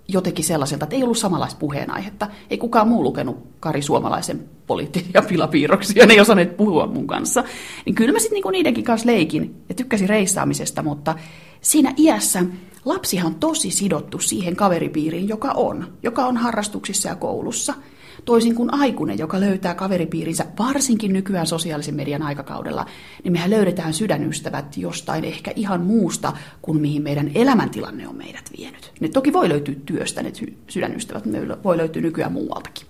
jotenkin 0.08 0.46
sellaiselta, 0.46 0.86
että 0.86 0.96
ei 0.96 1.04
ollut 1.04 1.18
samanlaista 1.18 1.60
puheenaihetta. 1.60 2.28
Ei 2.50 2.58
kukaan 2.58 2.88
muu 2.88 3.04
lukenut 3.04 3.48
Kari 3.60 3.82
Suomalaisen 3.82 4.50
poliittisia 4.68 5.22
pilapiirroksia, 5.22 6.06
ne 6.06 6.14
ei 6.14 6.20
osanneet 6.20 6.58
puhua 6.58 6.88
mun 6.88 7.08
kanssa. 7.08 7.44
Niin 7.86 7.96
kyllä 7.96 8.14
mä 8.14 8.20
sitten 8.20 8.36
niinku 8.36 8.50
niidenkin 8.50 8.84
kanssa 8.84 9.08
leikin 9.08 9.56
ja 9.70 9.76
tykkäsin 9.76 10.10
reissaamisesta, 10.10 10.84
mutta 10.84 11.16
siinä 11.62 11.94
iässä 11.98 12.46
lapsihan 12.86 13.28
on 13.28 13.40
tosi 13.40 13.72
sidottu 13.72 14.20
siihen 14.20 14.56
kaveripiiriin, 14.56 15.28
joka 15.28 15.52
on, 15.52 15.94
joka 16.04 16.26
on 16.26 16.38
harrastuksissa 16.38 17.10
ja 17.10 17.16
koulussa– 17.16 17.74
Toisin 18.28 18.56
kuin 18.56 18.74
aikuinen, 18.74 19.18
joka 19.18 19.40
löytää 19.40 19.76
kaveripiirinsä, 19.76 20.46
varsinkin 20.60 21.14
nykyään 21.14 21.48
sosiaalisen 21.48 21.96
median 21.96 22.22
aikakaudella, 22.22 22.86
niin 23.24 23.32
mehän 23.32 23.50
löydetään 23.50 23.94
sydänystävät 23.94 24.78
jostain 24.78 25.24
ehkä 25.24 25.52
ihan 25.56 25.82
muusta 25.82 26.34
kuin 26.62 26.82
mihin 26.82 27.04
meidän 27.04 27.32
elämäntilanne 27.36 28.08
on 28.08 28.16
meidät 28.16 28.52
vienyt. 28.58 28.92
Ne 29.00 29.08
toki 29.08 29.34
voi 29.34 29.50
löytyä 29.50 29.76
työstä, 29.86 30.24
ne 30.24 30.32
sydänystävät 30.68 31.24
voi 31.64 31.78
löytyä 31.78 32.02
nykyään 32.02 32.32
muualtakin. 32.32 32.88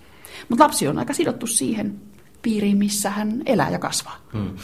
Mutta 0.50 0.64
lapsi 0.64 0.88
on 0.88 1.00
aika 1.00 1.14
sidottu 1.14 1.48
siihen 1.48 2.02
piiriin, 2.42 2.78
missä 2.78 3.10
hän 3.10 3.42
elää 3.46 3.70
ja 3.70 3.80
kasvaa. 3.80 4.18
Hmm. 4.34 4.58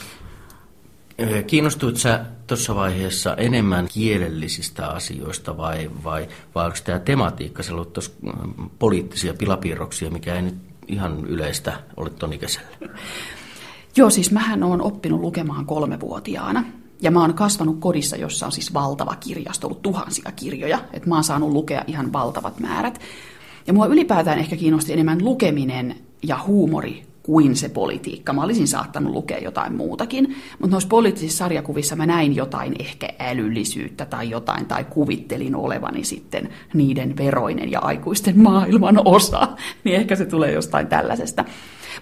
Kiinnostuit 1.46 1.96
sä 1.96 2.24
tuossa 2.46 2.74
vaiheessa 2.74 3.34
enemmän 3.36 3.88
kielellisistä 3.92 4.88
asioista 4.88 5.56
vai, 5.56 5.90
vai, 6.04 6.28
vai 6.54 6.66
onko 6.66 6.78
tämä 6.84 6.98
tematiikka, 6.98 7.62
se 7.62 7.72
ollut 7.72 7.98
mm, 8.22 8.70
poliittisia 8.78 9.34
pilapiirroksia, 9.34 10.10
mikä 10.10 10.34
ei 10.34 10.42
nyt 10.42 10.54
ihan 10.88 11.26
yleistä 11.26 11.72
ole 11.96 12.10
ton 12.10 12.32
ikäisellä? 12.32 12.68
Joo, 13.96 14.10
siis 14.10 14.30
mähän 14.30 14.62
olen 14.62 14.82
oppinut 14.82 15.20
lukemaan 15.20 15.66
kolmevuotiaana. 15.66 16.64
Ja 17.02 17.10
mä 17.10 17.20
oon 17.20 17.34
kasvanut 17.34 17.80
kodissa, 17.80 18.16
jossa 18.16 18.46
on 18.46 18.52
siis 18.52 18.74
valtava 18.74 19.16
kirjasto, 19.16 19.66
ollut 19.66 19.82
tuhansia 19.82 20.32
kirjoja. 20.36 20.78
Että 20.92 21.08
mä 21.08 21.14
oon 21.14 21.24
saanut 21.24 21.52
lukea 21.52 21.84
ihan 21.86 22.12
valtavat 22.12 22.60
määrät. 22.60 23.00
Ja 23.66 23.72
mua 23.72 23.86
ylipäätään 23.86 24.38
ehkä 24.38 24.56
kiinnosti 24.56 24.92
enemmän 24.92 25.24
lukeminen 25.24 25.96
ja 26.22 26.38
huumori 26.46 27.13
kuin 27.24 27.56
se 27.56 27.68
politiikka. 27.68 28.32
Mä 28.32 28.42
olisin 28.42 28.68
saattanut 28.68 29.12
lukea 29.12 29.38
jotain 29.38 29.74
muutakin, 29.74 30.36
mutta 30.58 30.74
noissa 30.74 30.88
poliittisissa 30.88 31.38
sarjakuvissa 31.38 31.96
mä 31.96 32.06
näin 32.06 32.36
jotain 32.36 32.74
ehkä 32.78 33.08
älyllisyyttä 33.18 34.06
tai 34.06 34.30
jotain, 34.30 34.66
tai 34.66 34.84
kuvittelin 34.84 35.54
olevani 35.54 36.04
sitten 36.04 36.48
niiden 36.74 37.16
veroinen 37.16 37.70
ja 37.70 37.80
aikuisten 37.80 38.38
maailman 38.38 39.00
osa, 39.04 39.48
niin 39.84 39.96
ehkä 39.96 40.16
se 40.16 40.26
tulee 40.26 40.52
jostain 40.52 40.86
tällaisesta. 40.86 41.44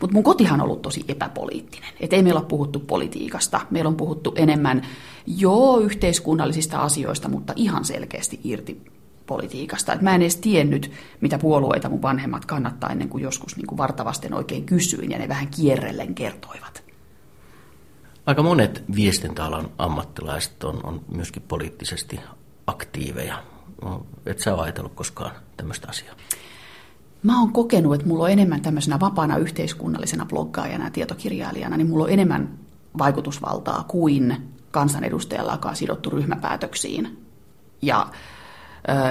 Mutta 0.01 0.15
mun 0.15 0.25
kotihan 0.25 0.61
on 0.61 0.65
ollut 0.65 0.83
tosi 0.83 1.05
epäpoliittinen. 1.09 1.91
Et 2.01 2.13
ei 2.13 2.23
meillä 2.23 2.41
ole 2.41 2.49
puhuttu 2.49 2.81
politiikasta. 2.81 3.61
Meillä 3.71 3.89
on 3.89 3.97
puhuttu 3.97 4.33
enemmän 4.37 4.83
jo 5.27 5.79
yhteiskunnallisista 5.79 6.79
asioista, 6.79 7.29
mutta 7.29 7.53
ihan 7.57 7.85
selkeästi 7.85 8.41
irti 8.45 8.81
politiikasta. 9.33 9.93
Et 9.93 10.03
mä 10.03 10.15
en 10.15 10.23
edes 10.23 10.37
tiennyt, 10.37 10.91
mitä 11.21 11.39
puolueita 11.39 11.89
mun 11.89 12.03
vanhemmat 12.03 12.45
kannattaa 12.45 12.91
ennen 12.91 13.09
kuin 13.09 13.23
joskus 13.23 13.57
niin 13.57 13.67
kuin 13.67 13.79
vartavasten 13.79 14.35
oikein 14.35 14.65
kysyin 14.65 15.11
ja 15.11 15.19
ne 15.19 15.29
vähän 15.29 15.49
kierrellen 15.49 16.15
kertoivat. 16.15 16.83
Aika 18.27 18.43
monet 18.43 18.85
viestintäalan 18.95 19.71
ammattilaiset 19.79 20.65
on, 20.65 20.81
on 20.85 21.01
myöskin 21.15 21.43
poliittisesti 21.49 22.21
aktiiveja. 22.67 23.43
No, 23.83 24.07
et 24.27 24.39
sä 24.39 24.55
ole 24.55 24.63
ajatellut 24.63 24.95
koskaan 24.95 25.33
tämmöistä 25.57 25.89
asiaa? 25.89 26.15
Mä 27.23 27.41
oon 27.41 27.53
kokenut, 27.53 27.95
että 27.95 28.07
mulla 28.07 28.25
on 28.25 28.31
enemmän 28.31 28.63
tämmöisenä 28.63 29.01
vapaana 29.01 29.37
yhteiskunnallisena 29.37 30.27
bloggaajana 30.27 30.85
ja 30.85 30.91
tietokirjailijana, 30.91 31.77
niin 31.77 31.91
mulla 31.91 32.05
on 32.05 32.11
enemmän 32.11 32.59
vaikutusvaltaa 32.99 33.85
kuin 33.89 34.37
kansanedustajalla, 34.71 35.53
joka 35.53 35.69
on 35.69 35.77
sidottu 35.77 36.11
ryhmäpäätöksiin. 36.11 37.19
Ja 37.83 38.07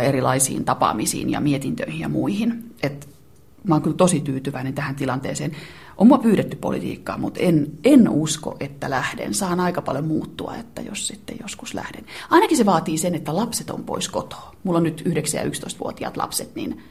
erilaisiin 0.01 0.65
tapaamisiin 0.65 1.29
ja 1.29 1.39
mietintöihin 1.39 1.99
ja 1.99 2.09
muihin. 2.09 2.75
Et 2.83 3.09
mä 3.63 3.75
oon 3.75 3.81
kyllä 3.81 3.97
tosi 3.97 4.19
tyytyväinen 4.19 4.73
tähän 4.73 4.95
tilanteeseen. 4.95 5.51
On 5.97 6.07
mua 6.07 6.17
pyydetty 6.17 6.55
politiikkaa, 6.55 7.17
mutta 7.17 7.39
en, 7.39 7.67
en 7.83 8.09
usko, 8.09 8.57
että 8.59 8.89
lähden. 8.89 9.33
Saan 9.33 9.59
aika 9.59 9.81
paljon 9.81 10.05
muuttua, 10.05 10.55
että 10.55 10.81
jos 10.81 11.07
sitten 11.07 11.37
joskus 11.41 11.73
lähden. 11.73 12.05
Ainakin 12.29 12.57
se 12.57 12.65
vaatii 12.65 12.97
sen, 12.97 13.15
että 13.15 13.35
lapset 13.35 13.69
on 13.69 13.83
pois 13.83 14.09
kotoa. 14.09 14.55
Mulla 14.63 14.77
on 14.77 14.83
nyt 14.83 15.03
9- 15.07 15.11
ja 15.35 15.43
11-vuotiaat 15.43 16.17
lapset, 16.17 16.55
niin 16.55 16.83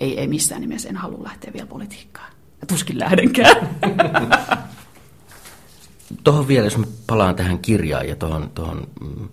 ei, 0.00 0.20
ei 0.20 0.26
missään 0.26 0.60
nimessä 0.60 0.88
en 0.88 0.96
halua 0.96 1.22
lähteä 1.22 1.52
vielä 1.52 1.66
politiikkaan. 1.66 2.32
Ja 2.60 2.66
tuskin 2.66 2.98
lähdenkään. 2.98 3.68
Tuohon 6.24 6.48
vielä, 6.48 6.66
jos 6.66 6.78
mä 6.78 6.86
palaan 7.06 7.34
tähän 7.34 7.58
kirjaan 7.58 8.08
ja 8.08 8.16
tuohon, 8.16 8.50
tuohon 8.54 8.86
mm, 9.00 9.28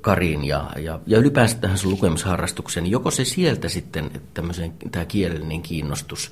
Karin 0.00 0.44
ja, 0.44 0.70
ja, 0.76 1.00
ja 1.06 1.18
ylipäänsä 1.18 1.56
tähän 1.56 1.78
sun 1.78 1.90
lukemisharrastukseen, 1.90 2.84
niin 2.84 2.92
joko 2.92 3.10
se 3.10 3.24
sieltä 3.24 3.68
sitten 3.68 4.10
tämmöisen, 4.34 4.72
tämä 4.92 5.04
kielellinen 5.04 5.62
kiinnostus, 5.62 6.30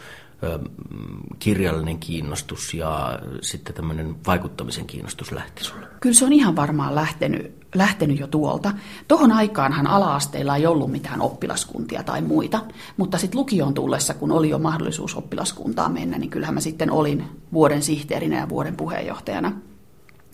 kirjallinen 1.38 1.98
kiinnostus 1.98 2.74
ja 2.74 3.18
sitten 3.40 3.74
tämmöinen 3.74 4.16
vaikuttamisen 4.26 4.86
kiinnostus 4.86 5.32
lähti 5.32 5.64
sulle? 5.64 5.86
Kyllä 6.00 6.14
se 6.14 6.24
on 6.24 6.32
ihan 6.32 6.56
varmaan 6.56 6.94
lähtenyt, 6.94 7.66
lähtenyt 7.74 8.20
jo 8.20 8.26
tuolta. 8.26 8.72
Tohon 9.08 9.32
aikaanhan 9.32 9.86
ala-asteilla 9.86 10.56
ei 10.56 10.66
ollut 10.66 10.90
mitään 10.90 11.20
oppilaskuntia 11.20 12.02
tai 12.02 12.20
muita, 12.20 12.60
mutta 12.96 13.18
sitten 13.18 13.38
lukioon 13.38 13.74
tullessa, 13.74 14.14
kun 14.14 14.32
oli 14.32 14.48
jo 14.48 14.58
mahdollisuus 14.58 15.14
oppilaskuntaan 15.14 15.92
mennä, 15.92 16.18
niin 16.18 16.30
kyllähän 16.30 16.54
mä 16.54 16.60
sitten 16.60 16.90
olin 16.90 17.24
vuoden 17.52 17.82
sihteerinä 17.82 18.38
ja 18.38 18.48
vuoden 18.48 18.76
puheenjohtajana 18.76 19.52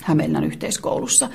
Hämeenlinnan 0.03 0.45
yhteiskoulussa. 0.45 1.29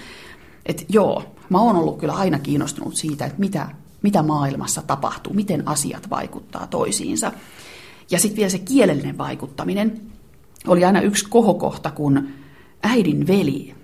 Et 0.65 0.86
joo, 0.89 1.37
mä 1.50 1.60
oon 1.60 1.75
ollut 1.75 1.98
kyllä 1.98 2.13
aina 2.13 2.39
kiinnostunut 2.39 2.96
siitä, 2.96 3.25
että 3.25 3.39
mitä, 3.39 3.70
mitä 4.01 4.24
maailmassa 4.24 4.82
tapahtuu, 4.82 5.34
miten 5.34 5.68
asiat 5.68 6.10
vaikuttaa 6.10 6.68
toisiinsa. 6.68 7.32
Ja 8.12 8.20
sitten 8.20 8.38
vielä 8.38 8.50
se 8.50 8.60
kielellinen 8.60 9.18
vaikuttaminen 9.18 10.01
oli 10.68 10.86
aina 10.86 11.01
yksi 11.01 11.25
kohokohta, 11.30 11.92
kun 11.92 12.27
äidin 12.84 13.27
veli 13.27 13.75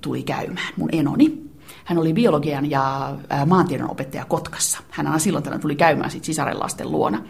tuli 0.00 0.22
käymään, 0.22 0.72
mun 0.76 0.88
enoni. 0.92 1.42
Hän 1.84 1.98
oli 1.98 2.12
biologian 2.12 2.70
ja 2.70 3.16
maantiedon 3.46 3.90
opettaja 3.90 4.24
Kotkassa. 4.24 4.78
Hän 4.90 5.06
aina 5.06 5.18
silloin 5.18 5.44
tällöin 5.44 5.60
tuli 5.60 5.76
käymään 5.76 6.10
sit 6.10 6.24
sisarelasten 6.24 6.92
luona. 6.92 7.22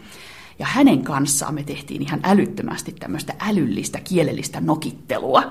Ja 0.59 0.67
hänen 0.67 1.05
kanssaan 1.05 1.55
me 1.55 1.63
tehtiin 1.63 2.03
ihan 2.03 2.21
älyttömästi 2.23 2.93
tämmöistä 2.93 3.35
älyllistä 3.41 4.01
kielellistä 4.01 4.61
nokittelua. 4.61 5.43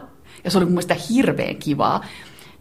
Ja 0.44 0.52
se 0.52 0.58
oli 0.58 0.66
mun 0.66 0.74
mielestä 0.74 0.96
hirveän 1.10 1.56
kivaa 1.56 2.06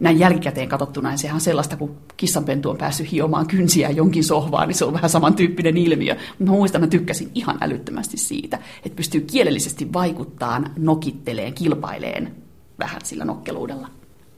näin 0.01 0.19
jälkikäteen 0.19 0.69
katsottuna, 0.69 1.09
niin 1.09 1.17
sehän 1.17 1.35
on 1.35 1.41
sellaista, 1.41 1.77
kun 1.77 1.97
kissanpentu 2.17 2.69
on 2.69 2.77
päässyt 2.77 3.11
hiomaan 3.11 3.47
kynsiä 3.47 3.89
jonkin 3.89 4.23
sohvaan, 4.23 4.67
niin 4.67 4.75
se 4.75 4.85
on 4.85 4.93
vähän 4.93 5.09
samantyyppinen 5.09 5.77
ilmiö. 5.77 6.13
Mutta 6.13 6.43
mä 6.43 6.51
muistan, 6.51 6.83
että 6.83 6.97
mä 6.97 6.99
tykkäsin 6.99 7.31
ihan 7.35 7.57
älyttömästi 7.61 8.17
siitä, 8.17 8.59
että 8.85 8.95
pystyy 8.95 9.21
kielellisesti 9.21 9.93
vaikuttaan, 9.93 10.71
nokitteleen, 10.77 11.53
kilpaileen 11.53 12.35
vähän 12.79 13.01
sillä 13.03 13.25
nokkeluudella. 13.25 13.87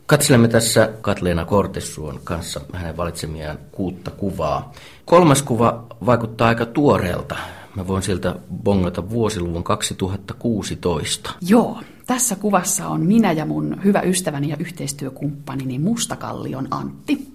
Katselemme 0.06 0.48
tässä 0.48 0.90
Katleena 1.02 1.46
Kortessuon 1.46 2.20
kanssa 2.24 2.62
hänen 2.74 2.98
valitsemiaan 2.98 3.58
kuutta 3.72 4.12
kuvaa. 4.12 4.72
Kolmas 5.06 5.42
kuva 5.42 5.86
vaikuttaa 6.06 6.48
aika 6.48 6.66
tuoreelta. 6.66 7.36
Mä 7.76 7.88
voin 7.88 8.04
sieltä 8.04 8.36
bongata 8.64 9.10
vuosiluvun 9.10 9.64
2016. 9.64 11.34
Joo, 11.42 11.78
tässä 12.06 12.36
kuvassa 12.36 12.88
on 12.88 13.02
minä 13.02 13.32
ja 13.32 13.46
mun 13.46 13.84
hyvä 13.84 14.02
ystäväni 14.02 14.50
ja 14.50 14.58
yhteistyökumppanini 14.60 15.80
Mustakallion 15.80 16.68
Antti. 16.72 17.28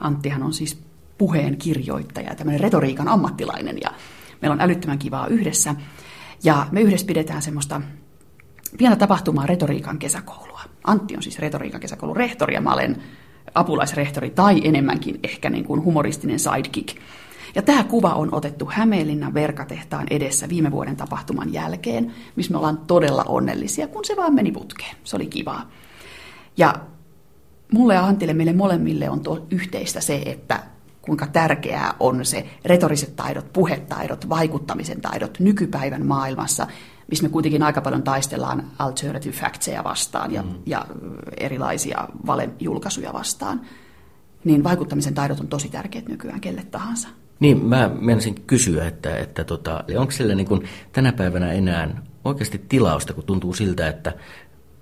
Anttihan 0.00 0.42
on 0.42 0.52
siis 0.52 0.82
puheen 1.18 1.56
kirjoittaja 1.56 2.28
ja 2.28 2.34
tämmöinen 2.34 2.60
retoriikan 2.60 3.08
ammattilainen 3.08 3.78
ja 3.82 3.90
meillä 4.40 4.54
on 4.54 4.60
älyttömän 4.60 4.98
kivaa 4.98 5.26
yhdessä. 5.26 5.74
Ja 6.44 6.66
me 6.70 6.80
yhdessä 6.80 7.06
pidetään 7.06 7.42
semmoista 7.42 7.80
pientä 8.78 8.96
tapahtumaa 8.96 9.46
retoriikan 9.46 9.98
kesäkoulua. 9.98 10.60
Antti 10.84 11.16
on 11.16 11.22
siis 11.22 11.38
retoriikan 11.38 11.80
kesäkoulun 11.80 12.16
rehtori 12.16 12.54
ja 12.54 12.60
mä 12.60 12.72
olen 12.72 13.02
apulaisrehtori 13.54 14.30
tai 14.30 14.60
enemmänkin 14.64 15.18
ehkä 15.22 15.50
niin 15.50 15.64
kuin 15.64 15.84
humoristinen 15.84 16.38
sidekick. 16.38 16.96
Ja 17.54 17.62
tämä 17.62 17.84
kuva 17.84 18.14
on 18.14 18.34
otettu 18.34 18.68
Hämeenlinnan 18.72 19.34
verkatehtaan 19.34 20.06
edessä 20.10 20.48
viime 20.48 20.70
vuoden 20.70 20.96
tapahtuman 20.96 21.52
jälkeen, 21.52 22.12
missä 22.36 22.52
me 22.52 22.58
ollaan 22.58 22.78
todella 22.78 23.24
onnellisia, 23.28 23.88
kun 23.88 24.04
se 24.04 24.16
vaan 24.16 24.34
meni 24.34 24.52
putkeen. 24.52 24.96
Se 25.04 25.16
oli 25.16 25.26
kivaa. 25.26 25.70
Ja 26.56 26.74
mulle 27.72 27.94
ja 27.94 28.04
Antille, 28.04 28.34
meille 28.34 28.52
molemmille 28.52 29.10
on 29.10 29.20
tuo 29.20 29.46
yhteistä 29.50 30.00
se, 30.00 30.22
että 30.26 30.62
kuinka 31.02 31.26
tärkeää 31.26 31.94
on 32.00 32.24
se 32.24 32.46
retoriset 32.64 33.16
taidot, 33.16 33.52
puhetaidot, 33.52 34.28
vaikuttamisen 34.28 35.00
taidot 35.00 35.40
nykypäivän 35.40 36.06
maailmassa, 36.06 36.66
missä 37.10 37.22
me 37.22 37.28
kuitenkin 37.28 37.62
aika 37.62 37.80
paljon 37.80 38.02
taistellaan 38.02 38.70
alternative 38.78 39.36
factseja 39.36 39.84
vastaan 39.84 40.32
ja, 40.32 40.42
mm. 40.42 40.54
ja 40.66 40.86
erilaisia 41.36 42.08
valejulkaisuja 42.26 43.12
vastaan. 43.12 43.60
Niin 44.44 44.64
vaikuttamisen 44.64 45.14
taidot 45.14 45.40
on 45.40 45.48
tosi 45.48 45.68
tärkeät 45.68 46.08
nykyään 46.08 46.40
kelle 46.40 46.62
tahansa. 46.70 47.08
Niin, 47.42 47.64
mä 47.64 47.90
menisin 48.00 48.34
kysyä, 48.46 48.86
että, 48.86 49.16
että 49.16 49.44
tota, 49.44 49.84
onko 49.98 50.10
sillä 50.10 50.34
niin 50.34 50.46
kuin 50.46 50.68
tänä 50.92 51.12
päivänä 51.12 51.52
enää 51.52 52.02
oikeasti 52.24 52.60
tilausta, 52.68 53.12
kun 53.12 53.24
tuntuu 53.24 53.54
siltä, 53.54 53.88
että 53.88 54.12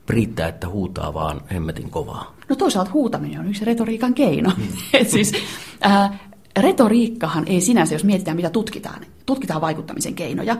riittää, 0.09 0.49
että 0.49 0.69
huutaa 0.69 1.15
vaan 1.15 1.41
hemmetin 1.53 1.91
kovaa? 1.91 2.35
No 2.49 2.57
toisaalta 2.57 2.91
huutaminen 2.93 3.41
on 3.41 3.49
yksi 3.49 3.65
retoriikan 3.65 4.15
keino. 4.15 4.51
Mm. 4.57 4.67
Siis, 5.07 5.33
äh, 5.87 6.21
retoriikkahan 6.59 7.45
ei 7.49 7.61
sinänsä, 7.61 7.95
jos 7.95 8.05
mietitään 8.05 8.37
mitä 8.37 8.51
tutkitaan, 8.51 9.07
tutkitaan 9.27 9.61
vaikuttamisen 9.61 10.15
keinoja, 10.15 10.57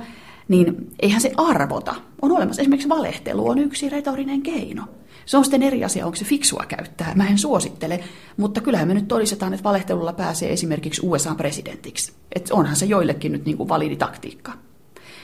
niin 0.49 0.89
eihän 1.01 1.21
se 1.21 1.33
arvota. 1.37 1.95
On 2.23 2.33
olemassa 2.33 2.63
esimerkiksi 2.63 2.89
valehtelu 2.89 3.49
on 3.49 3.59
yksi 3.59 3.89
retorinen 3.89 4.43
keino. 4.43 4.83
Se 5.27 5.37
on 5.37 5.45
sitten 5.45 5.63
eri 5.63 5.85
asia, 5.85 6.07
onko 6.07 6.17
se 6.17 6.25
fiksua 6.25 6.65
käyttää. 6.69 7.15
Mä 7.15 7.29
en 7.29 7.39
suosittele, 7.39 8.01
mutta 8.37 8.61
kyllähän 8.61 8.89
me 8.89 8.95
nyt 8.95 9.09
todistetaan, 9.09 9.55
että 9.55 9.65
valehtelulla 9.65 10.13
pääsee 10.13 10.53
esimerkiksi 10.53 11.01
USA-presidentiksi. 11.05 12.13
Et 12.35 12.49
onhan 12.51 12.77
se 12.77 12.87
joillekin 12.87 13.33
nyt 13.33 13.45
niin 13.45 13.57
kuin 13.57 13.69
validi 13.69 13.97
taktiikka. 13.97 14.53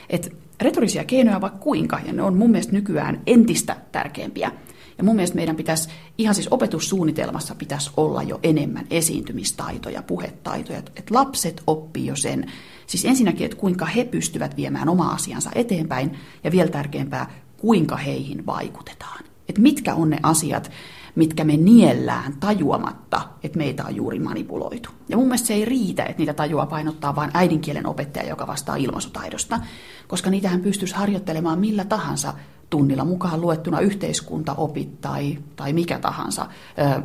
Et 0.09 0.35
retorisia 0.61 1.03
keinoja 1.03 1.41
vaikka 1.41 1.59
kuinka, 1.59 1.99
ja 2.05 2.13
ne 2.13 2.21
on 2.21 2.37
mun 2.37 2.51
mielestä 2.51 2.73
nykyään 2.73 3.21
entistä 3.27 3.75
tärkeämpiä. 3.91 4.51
Ja 4.97 5.03
mun 5.03 5.15
mielestä 5.15 5.35
meidän 5.35 5.55
pitäisi, 5.55 5.89
ihan 6.17 6.35
siis 6.35 6.47
opetussuunnitelmassa 6.51 7.55
pitäisi 7.55 7.91
olla 7.97 8.23
jo 8.23 8.39
enemmän 8.43 8.85
esiintymistaitoja, 8.89 10.01
puhetaitoja, 10.01 10.79
että 10.79 11.13
lapset 11.13 11.63
oppii 11.67 12.05
jo 12.05 12.15
sen. 12.15 12.51
Siis 12.87 13.05
ensinnäkin, 13.05 13.45
että 13.45 13.57
kuinka 13.57 13.85
he 13.85 14.05
pystyvät 14.05 14.57
viemään 14.57 14.89
omaa 14.89 15.13
asiansa 15.13 15.49
eteenpäin, 15.55 16.17
ja 16.43 16.51
vielä 16.51 16.69
tärkeämpää, 16.69 17.31
kuinka 17.57 17.97
heihin 17.97 18.45
vaikutetaan. 18.45 19.26
Että 19.49 19.61
mitkä 19.61 19.95
on 19.95 20.09
ne 20.09 20.19
asiat, 20.23 20.71
mitkä 21.15 21.43
me 21.43 21.57
niellään 21.57 22.33
tajuamatta, 22.39 23.21
että 23.43 23.57
meitä 23.57 23.85
on 23.85 23.95
juuri 23.95 24.19
manipuloitu. 24.19 24.89
Ja 25.09 25.17
mun 25.17 25.25
mielestä 25.25 25.47
se 25.47 25.53
ei 25.53 25.65
riitä, 25.65 26.03
että 26.03 26.17
niitä 26.19 26.33
tajua 26.33 26.65
painottaa 26.65 27.15
vain 27.15 27.31
äidinkielen 27.33 27.87
opettaja, 27.87 28.29
joka 28.29 28.47
vastaa 28.47 28.75
ilmaisutaidosta, 28.75 29.59
koska 30.07 30.29
niitähän 30.29 30.61
pystyisi 30.61 30.95
harjoittelemaan 30.95 31.59
millä 31.59 31.85
tahansa 31.85 32.33
tunnilla 32.69 33.05
mukaan 33.05 33.41
luettuna 33.41 33.79
yhteiskuntaopit 33.79 35.01
tai, 35.01 35.37
tai 35.55 35.73
mikä 35.73 35.99
tahansa. 35.99 36.45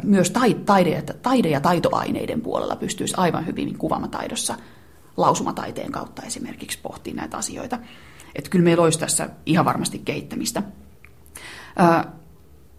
Myös 0.02 0.30
taide, 0.30 1.02
taide 1.22 1.48
ja 1.48 1.60
taitoaineiden 1.60 2.40
puolella 2.40 2.76
pystyisi 2.76 3.14
aivan 3.16 3.46
hyvin 3.46 3.78
kuvamataidossa 3.78 4.54
lausumataiteen 5.16 5.92
kautta 5.92 6.22
esimerkiksi 6.22 6.78
pohtia 6.82 7.14
näitä 7.14 7.36
asioita. 7.36 7.78
Että 8.34 8.50
kyllä 8.50 8.64
meillä 8.64 8.82
olisi 8.82 8.98
tässä 8.98 9.28
ihan 9.46 9.64
varmasti 9.64 10.02
kehittämistä 10.04 10.62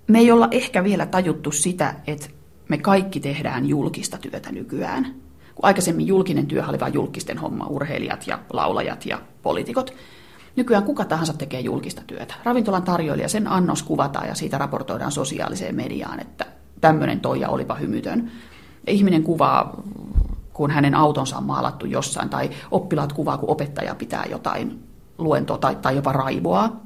me 0.07 0.19
ei 0.19 0.31
olla 0.31 0.47
ehkä 0.51 0.83
vielä 0.83 1.05
tajuttu 1.05 1.51
sitä, 1.51 1.95
että 2.07 2.27
me 2.69 2.77
kaikki 2.77 3.19
tehdään 3.19 3.65
julkista 3.65 4.17
työtä 4.17 4.51
nykyään. 4.51 5.05
Kun 5.55 5.65
aikaisemmin 5.65 6.07
julkinen 6.07 6.47
työ 6.47 6.65
oli 6.67 6.79
vain 6.79 6.93
julkisten 6.93 7.37
homma, 7.37 7.67
urheilijat 7.67 8.27
ja 8.27 8.39
laulajat 8.53 9.05
ja 9.05 9.21
poliitikot. 9.41 9.93
Nykyään 10.55 10.83
kuka 10.83 11.05
tahansa 11.05 11.33
tekee 11.33 11.59
julkista 11.59 12.01
työtä. 12.07 12.33
Ravintolan 12.43 12.83
tarjoilija, 12.83 13.29
sen 13.29 13.47
annos 13.47 13.83
kuvataan 13.83 14.27
ja 14.27 14.35
siitä 14.35 14.57
raportoidaan 14.57 15.11
sosiaaliseen 15.11 15.75
mediaan, 15.75 16.19
että 16.19 16.45
tämmöinen 16.81 17.19
toija 17.19 17.49
olipa 17.49 17.75
hymytön. 17.75 18.31
Ihminen 18.87 19.23
kuvaa, 19.23 19.81
kun 20.53 20.71
hänen 20.71 20.95
autonsa 20.95 21.37
on 21.37 21.43
maalattu 21.43 21.85
jossain, 21.85 22.29
tai 22.29 22.49
oppilaat 22.71 23.13
kuvaa, 23.13 23.37
kun 23.37 23.49
opettaja 23.49 23.95
pitää 23.95 24.25
jotain 24.29 24.83
luentoa 25.17 25.57
tai, 25.57 25.75
tai 25.75 25.95
jopa 25.95 26.11
raivoaa. 26.11 26.83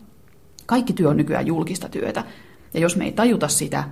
Kaikki 0.65 0.93
työ 0.93 1.09
on 1.09 1.17
nykyään 1.17 1.47
julkista 1.47 1.89
työtä. 1.89 2.23
Ja 2.77 2.81
jos 2.81 2.95
me 2.95 3.05
ei 3.05 3.11
tajuta 3.11 3.47
sitä, 3.47 3.83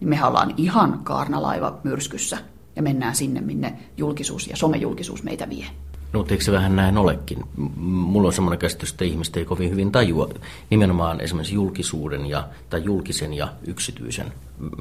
niin 0.00 0.08
me 0.08 0.24
ollaan 0.24 0.54
ihan 0.56 1.00
kaarnalaiva 1.04 1.78
myrskyssä 1.84 2.38
ja 2.76 2.82
mennään 2.82 3.14
sinne, 3.14 3.40
minne 3.40 3.78
julkisuus 3.96 4.48
ja 4.48 4.56
somejulkisuus 4.56 5.22
meitä 5.22 5.48
vie. 5.48 5.66
No 6.12 6.26
eikö 6.30 6.44
se 6.44 6.52
vähän 6.52 6.76
näin 6.76 6.98
olekin? 6.98 7.44
Mulla 7.76 8.26
on 8.26 8.32
semmoinen 8.32 8.58
käsitys, 8.58 8.90
että 8.90 9.04
ihmiset 9.04 9.36
ei 9.36 9.44
kovin 9.44 9.70
hyvin 9.70 9.92
tajua 9.92 10.28
nimenomaan 10.70 11.20
esimerkiksi 11.20 11.54
julkisuuden 11.54 12.26
ja, 12.26 12.48
tai 12.70 12.84
julkisen 12.84 13.34
ja 13.34 13.48
yksityisen 13.66 14.32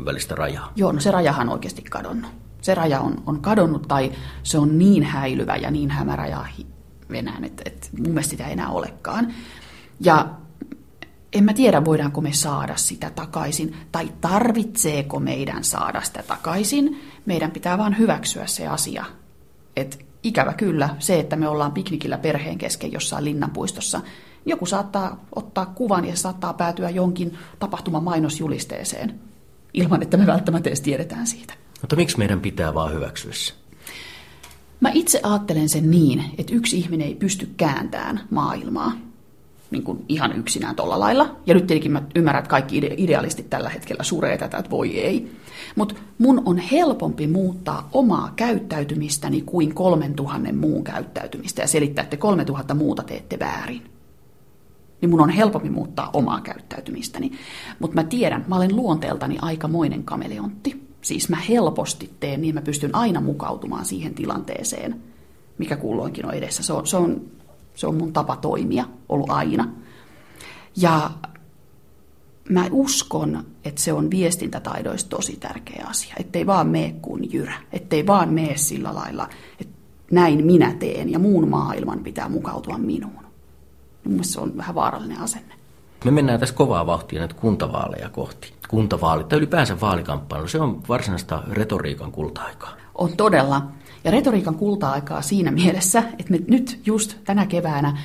välistä 0.05 0.35
rajaa. 0.35 0.71
Joo, 0.75 0.91
no 0.91 0.99
se 0.99 1.11
rajahan 1.11 1.49
on 1.49 1.53
oikeasti 1.53 1.81
kadonnut. 1.81 2.31
Se 2.61 2.75
raja 2.75 2.99
on, 2.99 3.23
on 3.25 3.41
kadonnut 3.41 3.87
tai 3.87 4.11
se 4.43 4.57
on 4.57 4.79
niin 4.79 5.03
häilyvä 5.03 5.55
ja 5.55 5.71
niin 5.71 5.91
hämärä 5.91 6.27
ja 6.27 6.45
enää, 7.13 7.39
että, 7.43 7.63
että 7.65 7.87
mun 7.97 8.07
mielestä 8.07 8.31
sitä 8.31 8.47
ei 8.47 8.53
enää 8.53 8.69
olekaan. 8.69 9.33
Ja 9.99 10.29
en 11.33 11.43
mä 11.43 11.53
tiedä, 11.53 11.85
voidaanko 11.85 12.21
me 12.21 12.33
saada 12.33 12.75
sitä 12.75 13.09
takaisin, 13.09 13.75
tai 13.91 14.11
tarvitseeko 14.21 15.19
meidän 15.19 15.63
saada 15.63 16.01
sitä 16.01 16.23
takaisin. 16.23 17.01
Meidän 17.25 17.51
pitää 17.51 17.77
vaan 17.77 17.97
hyväksyä 17.97 18.47
se 18.47 18.67
asia, 18.67 19.05
että 19.75 19.97
ikävä 20.23 20.53
kyllä 20.53 20.89
se, 20.99 21.19
että 21.19 21.35
me 21.35 21.47
ollaan 21.47 21.71
piknikillä 21.71 22.17
perheen 22.17 22.57
kesken 22.57 22.91
jossain 22.91 23.25
linnanpuistossa, 23.25 24.01
joku 24.45 24.65
saattaa 24.65 25.25
ottaa 25.35 25.65
kuvan 25.65 26.05
ja 26.05 26.15
saattaa 26.15 26.53
päätyä 26.53 26.89
jonkin 26.89 27.37
tapahtuman 27.59 28.03
mainosjulisteeseen, 28.03 29.19
ilman 29.73 30.01
että 30.01 30.17
me 30.17 30.27
välttämättä 30.27 30.69
edes 30.69 30.81
tiedetään 30.81 31.27
siitä. 31.27 31.53
Mutta 31.81 31.95
miksi 31.95 32.17
meidän 32.17 32.39
pitää 32.39 32.73
vaan 32.73 32.93
hyväksyä 32.93 33.33
se? 33.33 33.53
Mä 34.79 34.89
itse 34.93 35.19
ajattelen 35.23 35.69
sen 35.69 35.91
niin, 35.91 36.23
että 36.37 36.55
yksi 36.55 36.77
ihminen 36.77 37.07
ei 37.07 37.15
pysty 37.15 37.49
kääntämään 37.57 38.21
maailmaa 38.29 38.91
niin 39.71 39.83
kuin 39.83 40.05
ihan 40.09 40.39
yksinään 40.39 40.75
tuolla 40.75 40.99
lailla. 40.99 41.35
Ja 41.45 41.53
nyt 41.53 41.67
tietenkin 41.67 41.91
mä 41.91 42.01
ymmärrän, 42.15 42.39
että 42.39 42.49
kaikki 42.49 42.81
idealistit 42.97 43.49
tällä 43.49 43.69
hetkellä 43.69 44.03
suree 44.03 44.37
tätä, 44.37 44.57
että 44.57 44.71
voi 44.71 44.99
ei. 44.99 45.31
Mutta 45.75 45.95
mun 46.17 46.41
on 46.45 46.57
helpompi 46.57 47.27
muuttaa 47.27 47.89
omaa 47.91 48.33
käyttäytymistäni 48.35 49.41
kuin 49.41 49.75
kolmen 49.75 50.13
tuhannen 50.13 50.57
muun 50.57 50.83
käyttäytymistä 50.83 51.61
ja 51.61 51.67
selittää, 51.67 52.03
että 52.03 52.17
kolme 52.17 52.45
tuhatta 52.45 52.75
muuta 52.75 53.03
teette 53.03 53.39
väärin. 53.39 53.81
Niin 55.01 55.09
mun 55.09 55.21
on 55.21 55.29
helpompi 55.29 55.69
muuttaa 55.69 56.09
omaa 56.13 56.41
käyttäytymistäni. 56.41 57.31
Mutta 57.79 57.95
mä 57.95 58.03
tiedän, 58.03 58.45
mä 58.47 58.55
olen 58.55 58.75
luonteeltani 58.75 59.37
aikamoinen 59.41 60.03
kameleontti. 60.03 60.89
Siis 61.01 61.29
mä 61.29 61.37
helposti 61.49 62.09
teen, 62.19 62.41
niin 62.41 62.55
mä 62.55 62.61
pystyn 62.61 62.95
aina 62.95 63.21
mukautumaan 63.21 63.85
siihen 63.85 64.13
tilanteeseen, 64.13 65.01
mikä 65.57 65.75
kulloinkin 65.75 66.25
on 66.25 66.33
edessä. 66.33 66.63
Se 66.63 66.73
on, 66.73 66.87
se 66.87 66.97
on, 66.97 67.21
se 67.79 67.87
on 67.87 67.95
mun 67.95 68.13
tapa 68.13 68.35
toimia 68.35 68.85
ollut 69.09 69.29
aina. 69.29 69.67
Ja 70.75 71.11
mä 72.49 72.65
uskon, 72.71 73.43
että 73.65 73.81
se 73.81 73.93
on 73.93 74.11
viestintätaidoista 74.11 75.09
tosi 75.09 75.37
tärkeä 75.39 75.85
asia. 75.89 76.15
Ettei 76.19 76.45
vaan 76.45 76.67
mene 76.67 76.95
kuin 77.01 77.33
jyrä. 77.33 77.53
Ettei 77.71 78.07
vaan 78.07 78.33
mene 78.33 78.57
sillä 78.57 78.95
lailla, 78.95 79.29
että 79.61 79.73
näin 80.11 80.45
minä 80.45 80.73
teen 80.73 81.11
ja 81.11 81.19
muun 81.19 81.49
maailman 81.49 81.99
pitää 81.99 82.29
mukautua 82.29 82.77
minuun. 82.77 83.23
Mun 84.03 84.23
se 84.23 84.39
on 84.39 84.57
vähän 84.57 84.75
vaarallinen 84.75 85.19
asenne. 85.19 85.53
Me 86.05 86.11
mennään 86.11 86.39
tässä 86.39 86.55
kovaa 86.55 86.85
vauhtia 86.85 87.19
näitä 87.19 87.33
kuntavaaleja 87.33 88.09
kohti. 88.09 88.53
Kuntavaalit 88.69 89.27
tai 89.27 89.37
ylipäänsä 89.37 89.81
vaalikamppailu, 89.81 90.47
se 90.47 90.59
on 90.59 90.81
varsinaista 90.89 91.43
retoriikan 91.51 92.11
kulta-aikaa. 92.11 92.73
On 92.95 93.17
todella. 93.17 93.61
Ja 94.03 94.11
retoriikan 94.11 94.55
kulta-aikaa 94.55 95.21
siinä 95.21 95.51
mielessä, 95.51 96.03
että 96.19 96.31
me 96.31 96.39
nyt 96.47 96.79
just 96.85 97.17
tänä 97.23 97.45
keväänä 97.45 97.97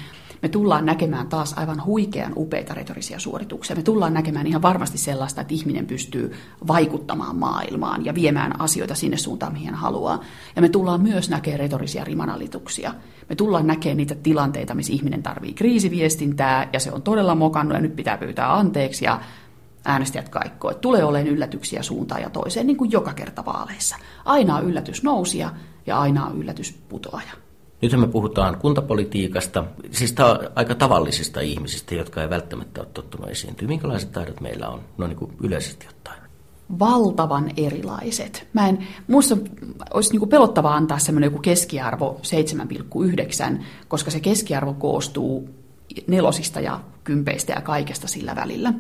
me 0.45 0.49
tullaan 0.49 0.87
näkemään 0.87 1.29
taas 1.29 1.53
aivan 1.53 1.85
huikean 1.85 2.33
upeita 2.37 2.75
retorisia 2.75 3.19
suorituksia. 3.19 3.77
Me 3.77 3.83
tullaan 3.83 4.15
näkemään 4.15 4.47
ihan 4.47 4.63
varmasti 4.63 4.99
sellaista, 4.99 5.41
että 5.41 5.55
ihminen 5.55 5.87
pystyy 5.87 6.33
vaikuttamaan 6.67 7.37
maailmaan 7.37 8.05
ja 8.05 8.15
viemään 8.15 8.61
asioita 8.61 8.95
sinne 8.95 9.17
suuntaan, 9.17 9.53
mihin 9.53 9.75
haluaa. 9.75 10.21
Ja 10.57 10.63
me 10.63 10.69
tullaan 10.69 11.01
myös 11.01 11.31
näkemään 11.31 11.61
retorisia 11.61 12.05
rimanalituksia. 12.05 12.95
Me 13.29 13.37
tullaan 13.37 13.67
näkemään 13.67 13.97
niitä 13.97 14.15
tilanteita, 14.15 14.75
missä 14.75 14.93
ihminen 14.93 15.23
tarvii 15.23 15.53
kriisiviestintää 15.53 16.69
ja 16.73 16.81
se 16.81 16.93
on 16.93 17.03
todella 17.03 17.35
mokannut 17.35 17.75
ja 17.75 17.81
nyt 17.81 17.97
pitää 17.97 18.19
pyytää 18.19 18.55
anteeksi 18.55 19.05
ja 19.05 19.21
äänestäjät 19.85 20.29
kaikkoa. 20.29 20.71
Että 20.71 20.81
tulee 20.81 21.05
olemaan 21.05 21.35
yllätyksiä 21.35 21.83
suuntaan 21.83 22.23
ja 22.23 22.31
toiseen, 22.31 22.67
niin 22.67 22.77
kuin 22.77 22.91
joka 22.91 23.13
kerta 23.13 23.45
vaaleissa. 23.45 23.97
Aina 24.25 24.57
on 24.57 24.65
yllätys 24.65 25.03
nousia 25.03 25.51
ja 25.87 26.01
aina 26.01 26.27
on 26.27 26.39
yllätys 26.39 26.75
putoaja. 26.89 27.33
Nyt 27.83 28.01
me 28.01 28.07
puhutaan 28.07 28.59
kuntapolitiikasta, 28.59 29.65
siis 29.91 30.13
ta- 30.13 30.41
aika 30.55 30.75
tavallisista 30.75 31.41
ihmisistä, 31.41 31.95
jotka 31.95 32.23
ei 32.23 32.31
välttämättä 32.31 32.81
ole 32.81 32.89
tottunut 32.95 33.31
esiintyä. 33.31 33.69
Minkälaiset 33.69 34.13
taidot 34.13 34.41
meillä 34.41 34.69
on, 34.69 34.81
no 34.99 35.07
niin 35.07 35.17
kuin 35.17 35.33
yleisesti 35.41 35.87
ottaen? 35.89 36.23
Valtavan 36.79 37.51
erilaiset. 37.57 38.49
Mä 38.53 38.69
en, 38.69 38.87
musta 39.07 39.37
olisi 39.95 40.11
niin 40.11 40.19
kuin 40.19 40.29
pelottavaa 40.29 40.77
antaa 40.77 40.99
semmoinen 40.99 41.27
joku 41.27 41.39
keskiarvo 41.39 42.21
7,9, 43.55 43.63
koska 43.89 44.11
se 44.11 44.21
keskiarvo 44.21 44.75
koostuu 44.75 45.49
nelosista 46.07 46.61
ja 46.61 46.81
kympeistä 47.05 47.53
ja 47.53 47.61
kaikesta 47.61 48.09
sillä 48.09 48.37
välillä. 48.37 48.73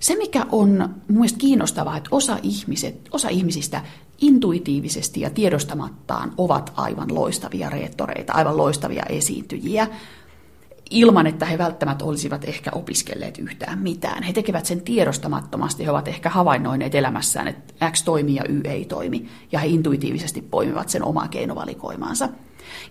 Se, 0.00 0.16
mikä 0.16 0.46
on 0.52 0.68
mun 0.68 0.98
mielestä 1.08 1.38
kiinnostavaa, 1.38 1.96
että 1.96 2.08
osa, 2.12 2.38
ihmiset, 2.42 3.08
osa 3.10 3.28
ihmisistä 3.28 3.82
intuitiivisesti 4.20 5.20
ja 5.20 5.30
tiedostamattaan 5.30 6.32
ovat 6.36 6.72
aivan 6.76 7.14
loistavia 7.14 7.70
reettoreita, 7.70 8.32
aivan 8.32 8.56
loistavia 8.56 9.02
esiintyjiä, 9.08 9.88
ilman 10.90 11.26
että 11.26 11.46
he 11.46 11.58
välttämättä 11.58 12.04
olisivat 12.04 12.44
ehkä 12.44 12.70
opiskelleet 12.74 13.38
yhtään 13.38 13.78
mitään. 13.78 14.22
He 14.22 14.32
tekevät 14.32 14.66
sen 14.66 14.80
tiedostamattomasti, 14.80 15.84
he 15.84 15.90
ovat 15.90 16.08
ehkä 16.08 16.30
havainnoineet 16.30 16.94
elämässään, 16.94 17.48
että 17.48 17.90
X 17.90 18.02
toimii 18.02 18.34
ja 18.34 18.44
Y 18.48 18.60
ei 18.64 18.84
toimi, 18.84 19.28
ja 19.52 19.58
he 19.58 19.66
intuitiivisesti 19.66 20.42
poimivat 20.42 20.88
sen 20.88 21.04
omaa 21.04 21.28
keinovalikoimaansa. 21.28 22.28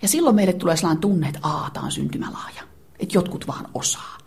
Ja 0.02 0.08
silloin 0.08 0.36
meille 0.36 0.54
tulee 0.54 0.78
sellainen 0.78 1.02
tunne, 1.02 1.28
että 1.28 1.40
A, 1.44 1.70
tämä 1.74 1.86
on 1.86 1.92
syntymälaaja, 1.92 2.64
että 3.00 3.18
jotkut 3.18 3.48
vaan 3.48 3.68
osaa, 3.74 4.18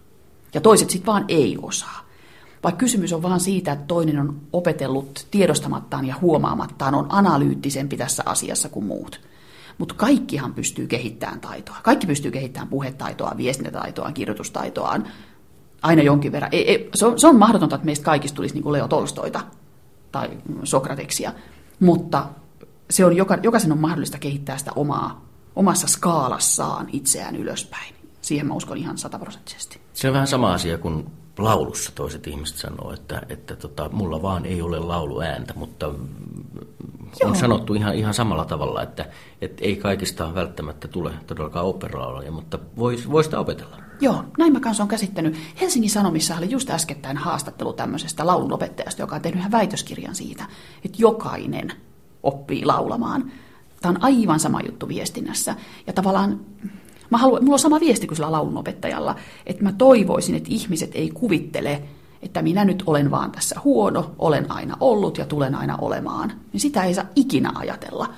ja 0.55 0.61
toiset 0.61 0.91
sitten 0.91 1.07
vaan 1.07 1.25
ei 1.29 1.59
osaa. 1.63 2.06
Vaikka 2.67 2.79
kysymys 2.79 3.13
on 3.13 3.23
vaan 3.23 3.41
siitä, 3.41 3.73
että 3.73 3.85
toinen 3.87 4.19
on 4.19 4.41
opetellut 4.53 5.27
tiedostamattaan 5.31 6.05
ja 6.05 6.15
huomaamattaan, 6.21 6.95
on 6.95 7.07
analyyttisempi 7.09 7.97
tässä 7.97 8.23
asiassa 8.27 8.69
kuin 8.69 8.87
muut. 8.87 9.21
Mutta 9.79 9.95
kaikkihan 9.95 10.55
pystyy 10.55 10.87
kehittämään 10.87 11.41
taitoa. 11.41 11.77
Kaikki 11.83 12.07
pystyy 12.07 12.31
kehittämään 12.31 12.69
puhetaitoa, 12.69 13.35
viestintätaitoa, 13.37 14.13
kirjoitustaitoaan 14.13 15.05
aina 15.83 16.03
jonkin 16.03 16.33
verran. 16.33 16.49
Ei, 16.53 16.71
ei, 16.71 16.91
se, 16.95 17.07
on, 17.07 17.21
se 17.21 17.27
on 17.27 17.37
mahdotonta, 17.37 17.77
että 17.77 17.87
meistä 17.87 18.05
kaikista 18.05 18.37
tulisi 18.37 18.55
niin 18.55 18.63
kuin 18.63 18.73
Leo 18.73 18.89
Tolstoita 18.89 19.41
tai 20.13 20.31
Sokrateksia, 20.65 21.33
mutta 21.81 22.27
se 22.91 23.05
on, 23.05 23.17
joka, 23.17 23.39
jokaisen 23.43 23.73
on 23.73 23.79
mahdollista 23.79 24.19
kehittää 24.19 24.59
sitä 24.59 24.73
omaa, 24.77 25.25
omassa 25.57 25.87
skaalassaan 25.87 26.87
itseään 26.93 27.37
ylöspäin. 27.37 27.95
Siihen 28.21 28.47
mä 28.47 28.55
uskon 28.55 28.77
ihan 28.77 28.99
sataprosenttisesti. 28.99 29.81
Se 29.93 30.09
on 30.09 30.15
vähän 30.15 30.27
sama 30.27 30.53
asia 30.53 30.79
kuin 30.79 31.07
laulussa 31.39 31.93
toiset 31.95 32.27
ihmiset 32.27 32.57
sanoo, 32.57 32.93
että, 32.93 33.23
että 33.29 33.57
tota, 33.57 33.89
mulla 33.93 34.23
vaan 34.23 34.47
ei 34.47 34.63
ole 34.63 34.79
lauluääntä, 34.79 35.55
mutta 35.57 35.87
Joo. 37.21 37.31
on 37.31 37.37
sanottu 37.37 37.75
ihan, 37.75 37.95
ihan 37.95 38.15
samalla 38.15 38.45
tavalla, 38.45 38.83
että, 38.83 39.07
että 39.41 39.65
ei 39.65 39.77
kaikista 39.77 40.35
välttämättä 40.35 40.89
tule 40.89 41.13
todellakaan 41.27 41.67
operaaloja, 41.67 42.33
mutta 42.33 42.59
voi, 42.77 42.99
voi 43.11 43.25
sitä 43.25 43.41
opetella. 43.41 43.77
Joo, 44.01 44.25
näin 44.39 44.53
mä 44.53 44.61
kanssa 44.61 44.83
olen 44.83 44.89
käsittänyt. 44.89 45.37
Helsingin 45.61 45.91
Sanomissa 45.91 46.37
oli 46.37 46.51
just 46.51 46.71
äskettäin 46.71 47.17
haastattelu 47.17 47.73
tämmöisestä 47.73 48.27
laulunopettajasta, 48.27 49.03
joka 49.03 49.17
on 49.17 49.23
tehnyt 49.23 49.41
ihan 49.41 49.53
väitöskirjan 49.53 50.15
siitä, 50.15 50.47
että 50.85 50.99
jokainen 51.01 51.73
oppii 52.23 52.65
laulamaan. 52.65 53.33
Tämä 53.81 53.91
on 53.91 54.03
aivan 54.03 54.41
sama 54.41 54.61
juttu 54.67 54.89
viestinnässä. 54.89 55.55
Ja 55.87 55.93
tavallaan 55.93 56.41
Mä 57.11 57.19
haluan, 57.19 57.45
mulla 57.45 57.55
on 57.55 57.59
sama 57.59 57.81
viesti 57.81 58.07
kuin 58.07 58.17
sillä 58.17 58.33
laulunopettajalla, 58.33 59.17
että 59.47 59.63
mä 59.63 59.73
toivoisin, 59.73 60.35
että 60.35 60.49
ihmiset 60.53 60.91
ei 60.95 61.11
kuvittele, 61.11 61.83
että 62.23 62.43
minä 62.43 62.65
nyt 62.65 62.83
olen 62.87 63.11
vaan 63.11 63.33
tässä 63.33 63.61
huono, 63.65 64.11
olen 64.19 64.51
aina 64.51 64.77
ollut 64.81 65.19
ja 65.19 65.27
tulen 65.27 65.55
aina 65.55 65.77
olemaan. 65.77 66.33
Niin 66.53 66.61
sitä 66.61 66.85
ei 66.85 66.95
saa 66.95 67.05
ikinä 67.17 67.53
ajatella. 67.55 68.09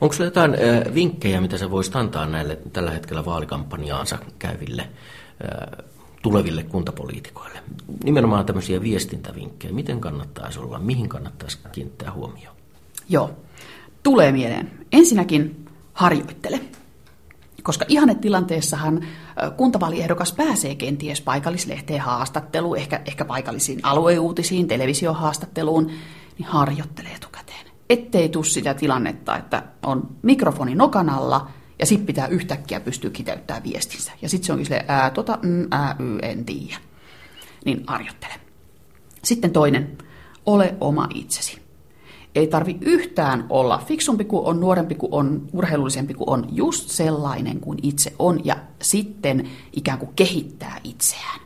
Onko 0.00 0.12
sinulla 0.12 0.26
jotain 0.26 0.54
äh, 0.54 0.94
vinkkejä, 0.94 1.40
mitä 1.40 1.58
sä 1.58 1.70
voisit 1.70 1.96
antaa 1.96 2.26
näille 2.26 2.58
tällä 2.72 2.90
hetkellä 2.90 3.24
vaalikampanjaansa 3.24 4.18
käyville 4.38 4.82
äh, 4.82 5.84
tuleville 6.22 6.62
kuntapoliitikoille? 6.62 7.58
Nimenomaan 8.04 8.46
tämmöisiä 8.46 8.82
viestintävinkkejä. 8.82 9.74
Miten 9.74 10.00
kannattaisi 10.00 10.58
olla, 10.58 10.78
mihin 10.78 11.08
kannattaisi 11.08 11.58
kiinnittää 11.72 12.12
huomioon? 12.12 12.56
Joo, 13.08 13.30
tulee 14.02 14.32
mieleen. 14.32 14.70
Ensinnäkin 14.92 15.66
harjoittele. 15.92 16.60
Koska 17.62 17.84
ihannetilanteessahan 17.88 19.04
kuntavaaliehdokas 19.56 20.32
pääsee 20.32 20.74
kenties 20.74 21.20
paikallislehteen 21.20 22.00
haastatteluun, 22.00 22.76
ehkä, 22.76 23.00
ehkä 23.06 23.24
paikallisiin 23.24 23.80
alueuutisiin, 23.82 24.68
televisiohaastatteluun, 24.68 25.86
niin 26.38 26.46
harjoittelee 26.46 27.12
etukäteen. 27.12 27.66
Ettei 27.90 28.28
tule 28.28 28.44
sitä 28.44 28.74
tilannetta, 28.74 29.36
että 29.36 29.62
on 29.82 30.08
mikrofoni 30.22 30.74
nokan 30.74 31.10
alla 31.10 31.50
ja 31.78 31.86
sitten 31.86 32.06
pitää 32.06 32.26
yhtäkkiä 32.26 32.80
pystyä 32.80 33.10
kiteyttämään 33.10 33.62
viestinsä. 33.62 34.12
Ja 34.22 34.28
sitten 34.28 34.46
se 34.46 34.52
onkin 34.52 34.66
silleen, 34.66 34.84
ää, 34.88 35.10
tota, 35.10 35.38
mm, 35.42 35.66
ää, 35.70 35.96
y, 35.98 36.18
en 36.22 36.44
tiedä. 36.44 36.78
Niin 37.64 37.84
harjoittele. 37.86 38.34
Sitten 39.24 39.50
toinen, 39.50 39.98
ole 40.46 40.74
oma 40.80 41.08
itsesi. 41.14 41.67
Ei 42.34 42.46
tarvi 42.46 42.78
yhtään 42.80 43.46
olla 43.50 43.82
fiksumpi 43.86 44.24
kuin 44.24 44.46
on, 44.46 44.60
nuorempi 44.60 44.94
kuin 44.94 45.14
on, 45.14 45.48
urheilullisempi 45.52 46.14
kuin 46.14 46.30
on, 46.30 46.48
just 46.52 46.88
sellainen 46.88 47.60
kuin 47.60 47.78
itse 47.82 48.14
on 48.18 48.40
ja 48.44 48.56
sitten 48.82 49.48
ikään 49.72 49.98
kuin 49.98 50.10
kehittää 50.16 50.80
itseään. 50.84 51.40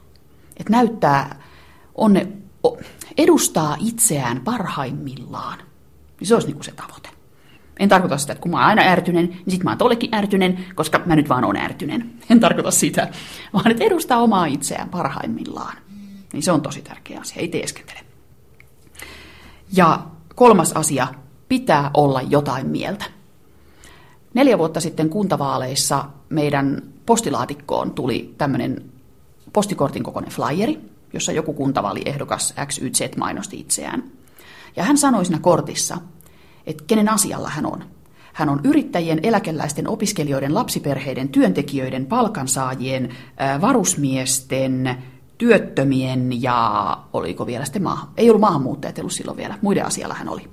Et 0.56 0.68
näyttää, 0.68 1.42
on 1.94 2.12
ne, 2.12 2.28
edustaa 3.18 3.76
itseään 3.80 4.40
parhaimmillaan. 4.40 5.58
Niin 6.20 6.28
se 6.28 6.34
olisi 6.34 6.48
niin 6.48 6.56
kuin 6.56 6.64
se 6.64 6.72
tavoite. 6.72 7.08
En 7.78 7.88
tarkoita 7.88 8.18
sitä, 8.18 8.32
että 8.32 8.42
kun 8.42 8.50
mä 8.50 8.56
oon 8.56 8.66
aina 8.66 8.82
ärtynen, 8.82 9.28
niin 9.28 9.50
sit 9.50 9.64
mä 9.64 9.70
oon 9.70 9.78
tollekin 9.78 10.14
ärtynen, 10.14 10.64
koska 10.74 11.02
mä 11.06 11.16
nyt 11.16 11.28
vaan 11.28 11.44
oon 11.44 11.56
ärtynen. 11.56 12.12
En 12.30 12.40
tarkoita 12.40 12.70
sitä, 12.70 13.08
vaan 13.52 13.70
että 13.70 13.84
edustaa 13.84 14.22
omaa 14.22 14.46
itseään 14.46 14.88
parhaimmillaan. 14.88 15.76
Niin 16.32 16.42
se 16.42 16.52
on 16.52 16.62
tosi 16.62 16.82
tärkeä 16.82 17.20
asia, 17.20 17.40
ei 17.40 17.48
teeskentele. 17.48 18.00
Ja 19.76 20.06
kolmas 20.34 20.72
asia, 20.72 21.06
pitää 21.48 21.90
olla 21.94 22.22
jotain 22.22 22.66
mieltä. 22.66 23.04
Neljä 24.34 24.58
vuotta 24.58 24.80
sitten 24.80 25.08
kuntavaaleissa 25.10 26.04
meidän 26.28 26.82
postilaatikkoon 27.06 27.90
tuli 27.90 28.34
tämmöinen 28.38 28.84
postikortin 29.52 30.02
kokoinen 30.02 30.32
flyeri, 30.32 30.80
jossa 31.12 31.32
joku 31.32 31.52
kuntavaaliehdokas 31.52 32.54
XYZ 32.66 33.16
mainosti 33.16 33.60
itseään. 33.60 34.04
Ja 34.76 34.84
hän 34.84 34.98
sanoi 34.98 35.24
siinä 35.24 35.40
kortissa, 35.40 35.98
että 36.66 36.84
kenen 36.86 37.08
asialla 37.08 37.48
hän 37.48 37.66
on. 37.66 37.84
Hän 38.32 38.48
on 38.48 38.60
yrittäjien, 38.64 39.20
eläkeläisten, 39.22 39.88
opiskelijoiden, 39.88 40.54
lapsiperheiden, 40.54 41.28
työntekijöiden, 41.28 42.06
palkansaajien, 42.06 43.08
varusmiesten, 43.60 44.96
työttömien 45.42 46.42
ja 46.42 46.98
oliko 47.12 47.46
vielä 47.46 47.64
sitten 47.64 47.82
maahan. 47.82 48.08
Ei 48.16 48.30
ollut 48.30 48.40
maahanmuuttajat, 48.40 48.98
ollut 48.98 49.12
silloin 49.12 49.36
vielä. 49.36 49.58
Muiden 49.62 49.86
asialla 49.86 50.14
hän 50.14 50.28
oli. 50.28 50.48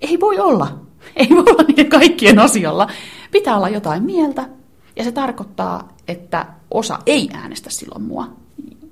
Ei 0.00 0.20
voi 0.20 0.38
olla. 0.38 0.80
Ei 1.16 1.28
voi 1.30 1.44
olla 1.50 1.62
niiden 1.68 1.88
kaikkien 1.88 2.38
asialla. 2.38 2.88
Pitää 3.30 3.56
olla 3.56 3.68
jotain 3.68 4.02
mieltä. 4.02 4.48
Ja 4.96 5.04
se 5.04 5.12
tarkoittaa, 5.12 5.88
että 6.08 6.46
osa 6.70 6.98
ei 7.06 7.28
äänestä 7.32 7.70
silloin 7.70 8.02
mua. 8.02 8.28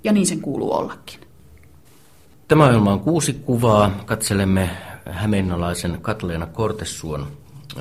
Ja 0.04 0.12
niin 0.12 0.26
sen 0.26 0.40
kuuluu 0.40 0.72
ollakin. 0.72 1.20
Tämä 2.48 2.66
ohjelma 2.66 2.92
on 2.92 3.00
kuusi 3.00 3.32
kuvaa. 3.32 3.90
Katselemme 4.06 4.70
hämeenalaisen 5.10 5.98
Katleena 6.02 6.46
Kortessuon 6.46 7.26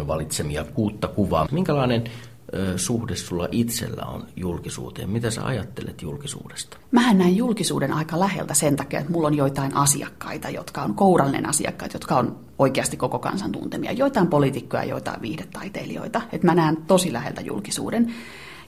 valitsemia 0.07 0.63
kuutta 0.63 1.07
kuvaa. 1.07 1.47
Minkälainen 1.51 2.03
suhde 2.75 3.15
sulla 3.15 3.47
itsellä 3.51 4.05
on 4.05 4.27
julkisuuteen? 4.35 5.09
Mitä 5.09 5.31
sä 5.31 5.45
ajattelet 5.45 6.01
julkisuudesta? 6.01 6.77
Mähän 6.91 7.17
näen 7.17 7.37
julkisuuden 7.37 7.93
aika 7.93 8.19
läheltä 8.19 8.53
sen 8.53 8.75
takia, 8.75 8.99
että 8.99 9.11
mulla 9.11 9.27
on 9.27 9.37
joitain 9.37 9.75
asiakkaita, 9.75 10.49
jotka 10.49 10.81
on 10.81 10.95
kourallinen 10.95 11.45
asiakkaita, 11.45 11.95
jotka 11.95 12.15
on 12.15 12.39
oikeasti 12.59 12.97
koko 12.97 13.19
kansan 13.19 13.51
tuntemia. 13.51 13.91
Joitain 13.91 14.27
poliitikkoja, 14.27 14.83
joitain 14.83 15.21
viihdetaiteilijoita. 15.21 16.21
Että 16.31 16.47
mä 16.47 16.55
näen 16.55 16.77
tosi 16.77 17.13
läheltä 17.13 17.41
julkisuuden. 17.41 18.13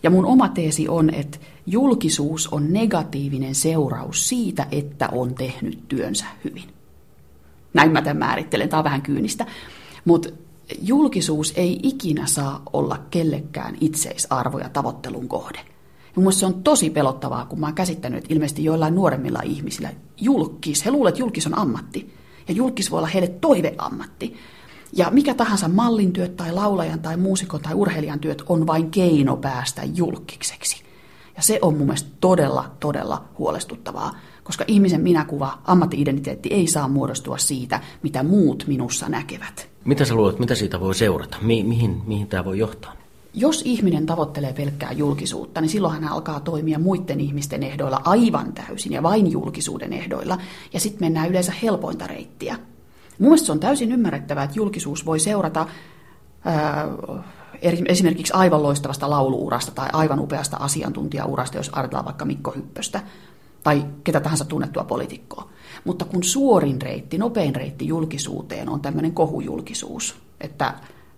Ja 0.03 0.09
mun 0.09 0.25
oma 0.25 0.49
teesi 0.49 0.89
on, 0.89 1.13
että 1.13 1.37
julkisuus 1.65 2.47
on 2.47 2.73
negatiivinen 2.73 3.55
seuraus 3.55 4.29
siitä, 4.29 4.67
että 4.71 5.09
on 5.11 5.35
tehnyt 5.35 5.87
työnsä 5.87 6.25
hyvin. 6.43 6.69
Näin 7.73 7.91
mä 7.91 8.01
tämän 8.01 8.17
määrittelen, 8.17 8.69
tämä 8.69 8.79
on 8.79 8.83
vähän 8.83 9.01
kyynistä. 9.01 9.45
Mutta 10.05 10.29
julkisuus 10.81 11.53
ei 11.55 11.79
ikinä 11.83 12.27
saa 12.27 12.61
olla 12.73 12.99
kellekään 13.11 13.77
itseisarvo 13.81 14.59
ja 14.59 14.69
tavoittelun 14.69 15.27
kohde. 15.27 15.59
Ja 16.25 16.31
se 16.31 16.45
on 16.45 16.63
tosi 16.63 16.89
pelottavaa, 16.89 17.45
kun 17.45 17.59
mä 17.59 17.65
oon 17.65 17.75
käsittänyt, 17.75 18.17
että 18.17 18.33
ilmeisesti 18.33 18.63
joillain 18.63 18.95
nuoremmilla 18.95 19.41
ihmisillä 19.43 19.89
julkis, 20.17 20.85
he 20.85 20.91
luulevat, 20.91 21.13
että 21.13 21.21
julkis 21.21 21.47
on 21.47 21.57
ammatti. 21.57 22.13
Ja 22.47 22.53
julkis 22.53 22.91
voi 22.91 22.97
olla 22.97 23.07
heille 23.07 23.27
toiveammatti. 23.27 24.35
Ja 24.93 25.09
mikä 25.11 25.33
tahansa 25.33 25.67
mallin 25.67 26.13
työt 26.13 26.35
tai 26.35 26.51
laulajan 26.51 26.99
tai 26.99 27.17
muusikon 27.17 27.61
tai 27.61 27.73
urheilijan 27.73 28.19
työt 28.19 28.43
on 28.49 28.67
vain 28.67 28.91
keino 28.91 29.37
päästä 29.37 29.81
julkiseksi. 29.95 30.90
Ja 31.41 31.45
se 31.45 31.59
on 31.61 31.77
mun 31.77 31.87
mielestä 31.87 32.09
todella, 32.19 32.71
todella 32.79 33.23
huolestuttavaa, 33.37 34.15
koska 34.43 34.65
ihmisen 34.67 35.01
minäkuva, 35.01 35.57
ammattiidentiteetti 35.63 36.49
ei 36.49 36.67
saa 36.67 36.87
muodostua 36.87 37.37
siitä, 37.37 37.79
mitä 38.03 38.23
muut 38.23 38.63
minussa 38.67 39.09
näkevät. 39.09 39.69
Mitä 39.85 40.05
sä 40.05 40.15
luulet, 40.15 40.39
mitä 40.39 40.55
siitä 40.55 40.79
voi 40.79 40.95
seurata? 40.95 41.37
Mi- 41.41 41.63
mihin, 41.63 42.01
mihin 42.05 42.27
tämä 42.27 42.45
voi 42.45 42.59
johtaa? 42.59 42.93
Jos 43.33 43.61
ihminen 43.65 44.05
tavoittelee 44.05 44.53
pelkkää 44.53 44.91
julkisuutta, 44.91 45.61
niin 45.61 45.69
silloin 45.69 45.93
hän 45.93 46.11
alkaa 46.11 46.39
toimia 46.39 46.79
muiden 46.79 47.19
ihmisten 47.19 47.63
ehdoilla 47.63 48.01
aivan 48.03 48.53
täysin 48.53 48.91
ja 48.91 49.03
vain 49.03 49.31
julkisuuden 49.31 49.93
ehdoilla. 49.93 50.37
Ja 50.73 50.79
sitten 50.79 51.05
mennään 51.05 51.29
yleensä 51.29 51.53
helpointa 51.63 52.07
reittiä. 52.07 52.57
Mun 53.19 53.37
se 53.37 53.51
on 53.51 53.59
täysin 53.59 53.91
ymmärrettävää, 53.91 54.43
että 54.43 54.57
julkisuus 54.57 55.05
voi 55.05 55.19
seurata 55.19 55.67
ää, 56.45 56.87
esimerkiksi 57.61 58.33
aivan 58.33 58.63
loistavasta 58.63 59.09
lauluurasta 59.09 59.71
tai 59.71 59.89
aivan 59.93 60.19
upeasta 60.19 60.57
asiantuntijaurasta, 60.57 61.57
jos 61.57 61.69
ajatellaan 61.73 62.05
vaikka 62.05 62.25
Mikko 62.25 62.51
Hyppöstä 62.51 63.01
tai 63.63 63.85
ketä 64.03 64.19
tahansa 64.19 64.45
tunnettua 64.45 64.83
poliitikkoa. 64.83 65.49
Mutta 65.85 66.05
kun 66.05 66.23
suorin 66.23 66.81
reitti, 66.81 67.17
nopein 67.17 67.55
reitti 67.55 67.87
julkisuuteen 67.87 68.69
on 68.69 68.81
tämmöinen 68.81 69.13
kohujulkisuus, 69.13 70.15
että 70.41 70.73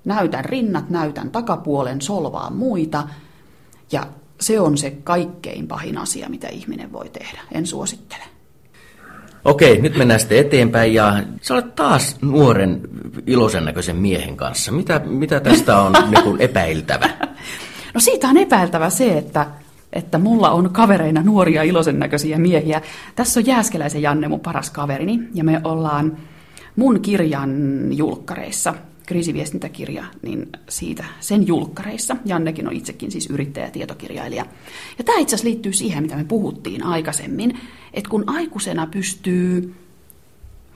näytän 0.06 0.45
rinnat, 0.45 0.89
näytän 0.89 1.32
takapuolen, 1.32 2.01
solvaan 2.01 2.56
muita, 2.56 3.08
ja 3.91 4.08
se 4.39 4.60
on 4.60 4.77
se 4.77 4.91
kaikkein 4.91 5.67
pahin 5.67 5.97
asia, 5.97 6.29
mitä 6.29 6.47
ihminen 6.47 6.91
voi 6.91 7.10
tehdä. 7.10 7.41
En 7.51 7.65
suosittele. 7.65 8.23
Okei, 9.45 9.82
nyt 9.82 9.97
mennään 9.97 10.19
sitten 10.19 10.38
eteenpäin 10.38 10.93
ja 10.93 11.23
sä 11.41 11.53
olet 11.53 11.75
taas 11.75 12.17
nuoren 12.21 12.82
iloisen 13.27 13.65
näköisen 13.65 13.95
miehen 13.95 14.38
kanssa. 14.38 14.71
Mitä, 14.71 15.01
mitä 15.06 15.39
tästä 15.39 15.77
on 15.77 15.93
niin 16.12 16.41
epäiltävä? 16.41 17.10
No 17.93 17.99
siitä 17.99 18.27
on 18.27 18.38
epäiltävä 18.38 18.89
se, 18.89 19.17
että 19.17 19.45
että 19.93 20.17
mulla 20.17 20.51
on 20.51 20.69
kavereina 20.73 21.23
nuoria 21.23 21.63
iloisen 21.63 21.99
näköisiä 21.99 22.38
miehiä. 22.38 22.82
Tässä 23.15 23.39
on 23.39 23.45
Jääskeläisen 23.45 24.01
Janne, 24.01 24.27
mun 24.27 24.39
paras 24.39 24.69
kaverini, 24.69 25.19
ja 25.34 25.43
me 25.43 25.62
ollaan 25.63 26.17
mun 26.75 26.99
kirjan 27.01 27.51
julkkareissa, 27.91 28.73
kriisiviestintäkirja, 29.06 30.06
niin 30.22 30.50
siitä 30.70 31.06
sen 31.20 31.48
julkkareissa. 31.48 32.16
Jannekin 32.26 32.68
on 32.68 32.74
itsekin 32.74 33.12
siis 33.12 33.30
yrittäjä 33.30 33.66
ja 33.66 33.72
tietokirjailija. 33.72 34.46
Ja 34.98 35.04
tämä 35.04 35.20
itse 35.20 35.36
asiassa 35.36 35.50
liittyy 35.50 35.74
siihen, 35.74 36.04
mitä 36.04 36.16
me 36.16 36.24
puhuttiin 36.24 36.84
aikaisemmin, 36.84 37.60
että 37.94 38.10
kun 38.10 38.24
aikuisena 38.28 38.88
pystyy 38.88 39.76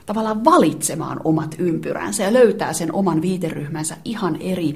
tavallaan 0.06 0.44
valitsemaan 0.44 1.20
omat 1.24 1.54
ympyränsä 1.58 2.22
ja 2.22 2.32
löytää 2.32 2.72
sen 2.72 2.94
oman 2.94 3.22
viiteryhmänsä 3.22 3.96
ihan 4.04 4.36
eri 4.40 4.74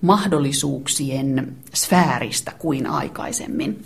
mahdollisuuksien 0.00 1.56
sfääristä 1.74 2.52
kuin 2.58 2.86
aikaisemmin. 2.86 3.84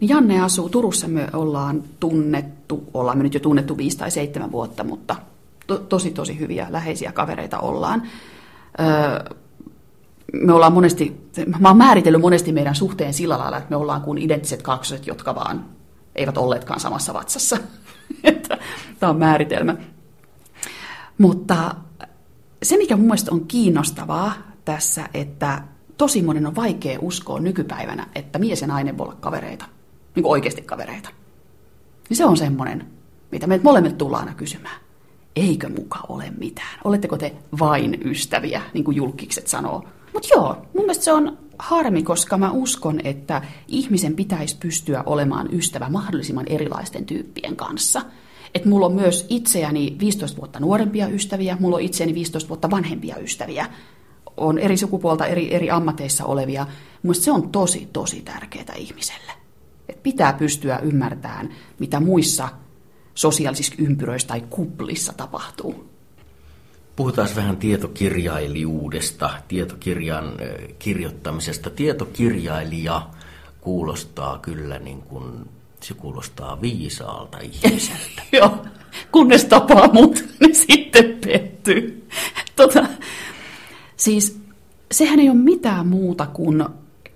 Niin 0.00 0.08
Janne 0.08 0.42
asuu 0.42 0.68
Turussa, 0.68 1.08
me 1.08 1.28
ollaan 1.32 1.82
tunnettu, 2.00 2.84
ollaan 2.94 3.18
me 3.18 3.22
nyt 3.22 3.34
jo 3.34 3.40
tunnettu 3.40 3.76
viisi 3.76 3.98
tai 3.98 4.10
seitsemän 4.10 4.52
vuotta, 4.52 4.84
mutta 4.84 5.16
to, 5.70 5.78
tosi 5.78 6.10
tosi 6.10 6.38
hyviä 6.38 6.66
läheisiä 6.70 7.12
kavereita 7.12 7.58
ollaan. 7.58 8.02
Öö, 8.80 9.36
me 10.32 10.52
ollaan 10.52 10.72
monesti, 10.72 11.30
mä 11.58 11.68
oon 11.68 11.76
määritellyt 11.76 12.20
monesti 12.20 12.52
meidän 12.52 12.74
suhteen 12.74 13.14
sillä 13.14 13.38
lailla, 13.38 13.56
että 13.56 13.70
me 13.70 13.76
ollaan 13.76 14.02
kuin 14.02 14.18
identtiset 14.18 14.62
kaksoset, 14.62 15.06
jotka 15.06 15.34
vaan 15.34 15.64
eivät 16.14 16.38
olleetkaan 16.38 16.80
samassa 16.80 17.14
vatsassa. 17.14 17.56
Tämä 19.00 19.10
on 19.10 19.18
määritelmä. 19.18 19.76
Mutta 21.18 21.74
se, 22.62 22.76
mikä 22.76 22.96
mun 22.96 23.06
mielestä 23.06 23.32
on 23.32 23.46
kiinnostavaa 23.46 24.32
tässä, 24.64 25.08
että 25.14 25.62
tosi 25.96 26.22
monen 26.22 26.46
on 26.46 26.56
vaikea 26.56 26.98
uskoa 27.02 27.40
nykypäivänä, 27.40 28.06
että 28.14 28.38
mies 28.38 28.60
ja 28.60 28.66
nainen 28.66 28.98
voi 28.98 29.04
olla 29.04 29.16
kavereita, 29.20 29.64
niin 30.14 30.22
kuin 30.22 30.32
oikeasti 30.32 30.62
kavereita. 30.62 31.08
Niin 32.08 32.16
se 32.16 32.24
on 32.24 32.36
semmoinen, 32.36 32.86
mitä 33.32 33.46
meiltä 33.46 33.64
molemmat 33.64 33.98
tullaan 33.98 34.24
aina 34.24 34.36
kysymään. 34.36 34.80
Eikö 35.36 35.68
muka 35.68 35.98
ole 36.08 36.32
mitään? 36.38 36.80
Oletteko 36.84 37.18
te 37.18 37.34
vain 37.58 38.00
ystäviä, 38.04 38.62
niin 38.74 38.84
kuin 38.84 38.96
julkikset 38.96 39.46
sanoo? 39.46 39.84
Mutta 40.12 40.28
joo, 40.34 40.56
mun 40.74 40.82
mielestä 40.82 41.04
se 41.04 41.12
on 41.12 41.38
harmi, 41.58 42.02
koska 42.02 42.36
mä 42.36 42.50
uskon, 42.50 43.00
että 43.04 43.42
ihmisen 43.68 44.16
pitäisi 44.16 44.56
pystyä 44.60 45.02
olemaan 45.06 45.48
ystävä 45.52 45.88
mahdollisimman 45.88 46.46
erilaisten 46.48 47.04
tyyppien 47.04 47.56
kanssa. 47.56 48.02
Että 48.54 48.68
mulla 48.68 48.86
on 48.86 48.94
myös 48.94 49.26
itseäni 49.28 49.96
15 50.00 50.38
vuotta 50.38 50.60
nuorempia 50.60 51.08
ystäviä, 51.08 51.56
mulla 51.60 51.76
on 51.76 51.82
itseäni 51.82 52.14
15 52.14 52.48
vuotta 52.48 52.70
vanhempia 52.70 53.16
ystäviä 53.16 53.66
on 54.36 54.58
eri 54.58 54.76
sukupuolta, 54.76 55.26
eri, 55.26 55.54
eri 55.54 55.70
ammateissa 55.70 56.24
olevia. 56.24 56.66
Mielestäni 57.02 57.24
se 57.24 57.32
on 57.32 57.50
tosi, 57.50 57.88
tosi 57.92 58.20
tärkeää 58.20 58.74
ihmiselle. 58.76 59.32
Et 59.88 60.02
pitää 60.02 60.32
pystyä 60.32 60.78
ymmärtämään, 60.78 61.48
mitä 61.78 62.00
muissa 62.00 62.48
sosiaalisissa 63.14 63.74
ympyröissä 63.78 64.28
tai 64.28 64.44
kuplissa 64.50 65.12
tapahtuu. 65.12 65.90
Puhutaan 66.96 67.28
vähän 67.36 67.56
tietokirjailijuudesta, 67.56 69.30
tietokirjan 69.48 70.32
kirjoittamisesta. 70.78 71.70
Tietokirjailija 71.70 73.10
kuulostaa 73.60 74.38
kyllä 74.38 74.78
niin 74.78 75.02
kuin, 75.02 75.48
se 75.80 75.94
kuulostaa 75.94 76.60
viisaalta 76.60 77.38
ihmiseltä. 77.38 78.22
Joo, 78.32 78.66
kunnes 79.12 79.44
tapaa 79.44 79.92
mut, 79.92 80.24
niin 80.40 80.54
sitten 80.54 81.18
pettyy. 81.24 82.08
Tota, 82.56 82.86
Siis 84.00 84.40
sehän 84.92 85.20
ei 85.20 85.28
ole 85.28 85.38
mitään 85.38 85.86
muuta 85.86 86.26
kuin 86.26 86.64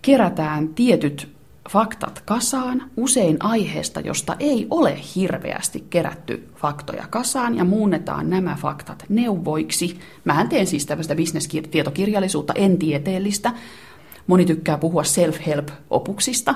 kerätään 0.03 0.69
tietyt 0.69 1.34
faktat 1.71 2.23
kasaan, 2.25 2.83
usein 2.97 3.37
aiheesta, 3.41 4.01
josta 4.01 4.37
ei 4.39 4.67
ole 4.71 4.99
hirveästi 5.17 5.85
kerätty 5.91 6.49
faktoja 6.57 7.07
kasaan, 7.11 7.57
ja 7.57 7.65
muunnetaan 7.65 8.31
nämä 8.31 8.57
faktat 8.61 9.05
neuvoiksi. 9.09 9.99
Mähän 10.25 10.49
teen 10.49 10.67
siis 10.67 10.87
tämmöistä 10.87 11.15
bisnestietokirjallisuutta, 11.15 12.53
en 12.53 12.79
tieteellistä. 12.79 13.53
Moni 14.27 14.45
tykkää 14.45 14.79
puhua 14.79 15.03
self-help-opuksista. 15.03 16.55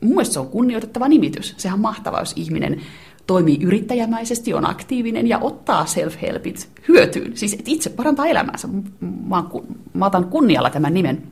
Mun 0.00 0.24
se 0.24 0.40
on 0.40 0.48
kunnioitettava 0.48 1.08
nimitys. 1.08 1.54
Sehän 1.56 1.74
on 1.76 1.80
mahtavaa, 1.80 2.20
jos 2.20 2.32
ihminen 2.36 2.80
toimii 3.26 3.58
yrittäjämäisesti, 3.62 4.54
on 4.54 4.70
aktiivinen 4.70 5.26
ja 5.26 5.38
ottaa 5.38 5.84
self-helpit 5.84 6.68
hyötyyn. 6.88 7.36
Siis 7.36 7.58
itse 7.66 7.90
parantaa 7.90 8.26
elämäänsä. 8.26 8.68
Mä, 9.00 9.44
mä 9.94 10.06
otan 10.06 10.24
kunnialla 10.24 10.70
tämän 10.70 10.94
nimen. 10.94 11.22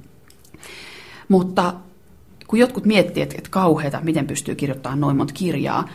Mutta 1.28 1.74
kun 2.48 2.58
jotkut 2.58 2.84
miettii, 2.84 3.22
että, 3.22 3.34
että 3.38 3.50
kauheata, 3.50 4.00
miten 4.02 4.26
pystyy 4.26 4.54
kirjoittamaan 4.54 5.00
noin 5.00 5.16
monta 5.16 5.32
kirjaa, 5.32 5.88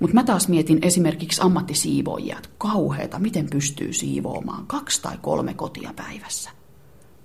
mutta 0.00 0.14
mä 0.14 0.24
taas 0.24 0.48
mietin 0.48 0.78
esimerkiksi 0.82 1.40
ammattisiivoojia, 1.44 2.36
että 2.36 2.48
kauheata, 2.58 3.18
miten 3.18 3.46
pystyy 3.50 3.92
siivoamaan 3.92 4.66
kaksi 4.66 5.02
tai 5.02 5.16
kolme 5.22 5.54
kotia 5.54 5.92
päivässä. 5.96 6.50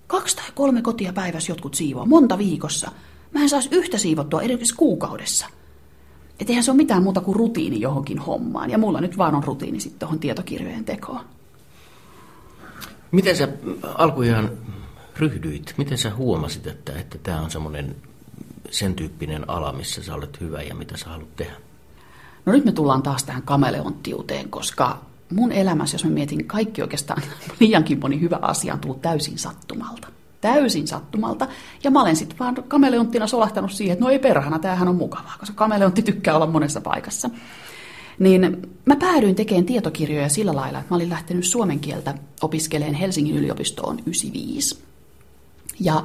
Kaksi 0.08 0.36
tai 0.36 0.46
kolme 0.56 0.82
kotia 0.82 1.14
päivässä 1.14 1.52
jotkut 1.52 1.74
siivoa, 1.74 2.06
monta 2.06 2.38
viikossa. 2.38 2.92
Mä 3.34 3.42
en 3.42 3.50
saisi 3.50 3.70
yhtä 3.72 3.98
siivottua 3.98 4.42
edes 4.42 4.74
kuukaudessa. 4.74 5.48
Et 6.40 6.50
eihän 6.50 6.64
se 6.64 6.72
ole 6.72 6.78
mitään 6.78 7.04
muuta 7.04 7.22
kuin 7.22 7.36
rutiini 7.36 7.82
johonkin 7.82 8.20
hommaan. 8.20 8.70
Ja 8.70 8.78
mulla 8.78 9.02
nyt 9.02 9.18
vaan 9.18 9.36
on 9.36 9.44
rutiini 9.44 9.80
sitten 9.80 10.00
tuohon 10.00 10.20
tietokirjojen 10.20 10.86
tekoon. 10.86 11.22
Miten 13.12 13.36
sä 13.36 13.48
alkujaan 13.84 14.50
ryhdyit? 15.18 15.74
Miten 15.78 15.98
sä 15.98 16.16
huomasit, 16.16 16.68
että, 16.68 16.94
että 17.00 17.18
tämä 17.18 17.42
on 17.42 17.52
semmoinen 17.52 17.96
sen 18.72 18.96
tyyppinen 18.96 19.50
ala, 19.50 19.72
missä 19.72 20.04
sä 20.04 20.16
olet 20.16 20.40
hyvä 20.40 20.62
ja 20.62 20.76
mitä 20.76 20.98
sä 20.98 21.10
haluat 21.10 21.36
tehdä? 21.36 21.54
No 22.46 22.54
nyt 22.54 22.66
me 22.66 22.72
tullaan 22.72 23.02
taas 23.02 23.24
tähän 23.24 23.42
kameleonttiuteen, 23.42 24.50
koska 24.50 25.00
mun 25.34 25.52
elämässä, 25.52 25.96
jos 25.96 26.04
mä 26.04 26.10
mietin 26.10 26.46
kaikki 26.46 26.82
oikeastaan 26.82 27.22
liiankin 27.60 28.00
moni 28.00 28.22
hyvä 28.22 28.40
asia 28.42 28.74
on 28.74 28.80
tullut 28.80 29.02
täysin 29.02 29.38
sattumalta. 29.38 30.08
Täysin 30.42 30.88
sattumalta. 30.88 31.48
Ja 31.84 31.92
mä 31.92 32.02
olen 32.02 32.16
sitten 32.16 32.40
vaan 32.40 32.56
kameleonttina 32.68 33.28
solahtanut 33.28 33.72
siihen, 33.72 33.94
että 33.94 34.06
no 34.06 34.12
ei 34.12 34.20
perhana, 34.20 34.60
tämähän 34.60 34.88
on 34.88 34.96
mukavaa, 34.96 35.36
koska 35.40 35.56
kameleontti 35.56 36.02
tykkää 36.02 36.36
olla 36.36 36.48
monessa 36.48 36.82
paikassa. 36.82 37.30
Niin 38.20 38.70
mä 38.86 38.96
päädyin 38.96 39.36
tekemään 39.36 39.66
tietokirjoja 39.66 40.30
sillä 40.30 40.56
lailla, 40.56 40.80
että 40.80 40.94
mä 40.94 40.96
olin 40.96 41.10
lähtenyt 41.10 41.46
suomen 41.46 41.80
kieltä 41.80 42.16
opiskeleen 42.42 42.94
Helsingin 42.94 43.38
yliopistoon 43.38 44.00
95. 44.00 44.80
Ja 45.80 46.04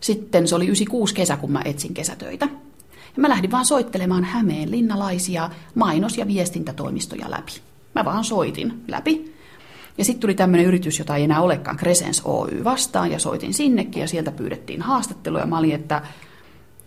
sitten 0.00 0.48
se 0.48 0.54
oli 0.54 0.64
96 0.64 1.14
kesä, 1.14 1.36
kun 1.36 1.52
mä 1.52 1.62
etsin 1.64 1.94
kesätöitä. 1.94 2.48
Ja 3.16 3.20
mä 3.20 3.28
lähdin 3.28 3.50
vaan 3.50 3.64
soittelemaan 3.64 4.24
Hämeen 4.24 4.70
linnalaisia 4.70 5.50
mainos- 5.74 6.18
ja 6.18 6.26
viestintätoimistoja 6.26 7.30
läpi. 7.30 7.52
Mä 7.94 8.04
vaan 8.04 8.24
soitin 8.24 8.84
läpi. 8.88 9.34
Ja 9.98 10.04
sitten 10.04 10.20
tuli 10.20 10.34
tämmöinen 10.34 10.66
yritys, 10.66 10.98
jota 10.98 11.16
ei 11.16 11.24
enää 11.24 11.40
olekaan, 11.40 11.76
Crescens 11.76 12.22
Oy 12.24 12.64
vastaan, 12.64 13.10
ja 13.10 13.18
soitin 13.18 13.54
sinnekin, 13.54 14.00
ja 14.00 14.08
sieltä 14.08 14.32
pyydettiin 14.32 14.82
haastattelua, 14.82 15.40
ja 15.40 15.46
mä 15.46 15.58
olin, 15.58 15.74
että 15.74 16.02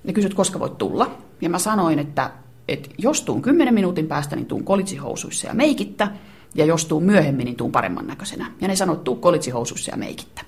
ne 0.04 0.14
kysyt, 0.14 0.34
koska 0.34 0.60
voit 0.60 0.78
tulla. 0.78 1.18
Ja 1.42 1.50
mä 1.50 1.60
sanoin, 1.60 2.00
että, 2.00 2.32
että 2.68 2.90
jos 2.98 3.22
tuun 3.22 3.42
10 3.42 3.74
minuutin 3.74 4.08
päästä, 4.08 4.36
niin 4.36 4.46
tuun 4.46 4.64
kolitsihousuissa 4.64 5.48
ja 5.48 5.54
meikittä, 5.54 6.12
ja 6.56 6.66
jos 6.66 6.86
tuun 6.86 7.04
myöhemmin, 7.04 7.46
niin 7.46 7.56
tuun 7.56 7.72
paremman 7.72 8.08
näköisenä. 8.08 8.52
Ja 8.62 8.68
ne 8.68 8.74
että 8.74 8.96
tuu 8.96 9.16
kolitsihousuissa 9.16 9.92
ja 9.92 9.98
meikittä. 9.98 10.42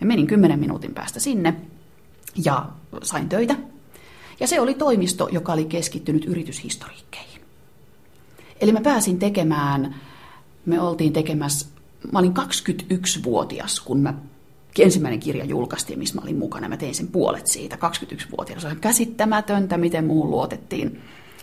Ja 0.00 0.06
menin 0.06 0.26
10 0.26 0.58
minuutin 0.58 0.94
päästä 0.94 1.20
sinne, 1.20 1.54
ja 2.44 2.66
sain 3.02 3.28
töitä. 3.28 3.56
Ja 4.40 4.46
se 4.46 4.60
oli 4.60 4.74
toimisto, 4.74 5.28
joka 5.32 5.52
oli 5.52 5.64
keskittynyt 5.64 6.24
yrityshistoriikkeihin. 6.24 7.40
Eli 8.60 8.72
mä 8.72 8.80
pääsin 8.80 9.18
tekemään, 9.18 9.94
me 10.66 10.80
oltiin 10.80 11.12
tekemässä, 11.12 11.66
mä 12.12 12.18
olin 12.18 12.34
21-vuotias, 12.36 13.80
kun 13.80 14.00
mä 14.00 14.14
ensimmäinen 14.78 15.20
kirja 15.20 15.44
julkaistiin, 15.44 15.98
missä 15.98 16.14
mä 16.14 16.20
olin 16.22 16.38
mukana. 16.38 16.68
Mä 16.68 16.76
tein 16.76 16.94
sen 16.94 17.08
puolet 17.08 17.46
siitä, 17.46 17.76
21-vuotias. 17.76 18.62
Se 18.62 18.68
on 18.68 18.76
käsittämätöntä, 18.76 19.78
miten 19.78 20.04
muuhun 20.04 20.30
luotettiin. 20.30 21.00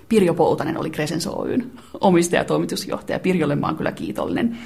Pirjo 0.09 0.33
Poutanen 0.33 0.77
oli 0.77 0.89
Crescens 0.89 1.27
Oyn 1.27 1.71
omistaja 2.01 2.41
ja 2.41 2.45
toimitusjohtaja. 2.45 3.19
Pirjolle 3.19 3.55
mä 3.55 3.67
oon 3.67 3.77
kyllä 3.77 3.91
kiitollinen 3.91 4.57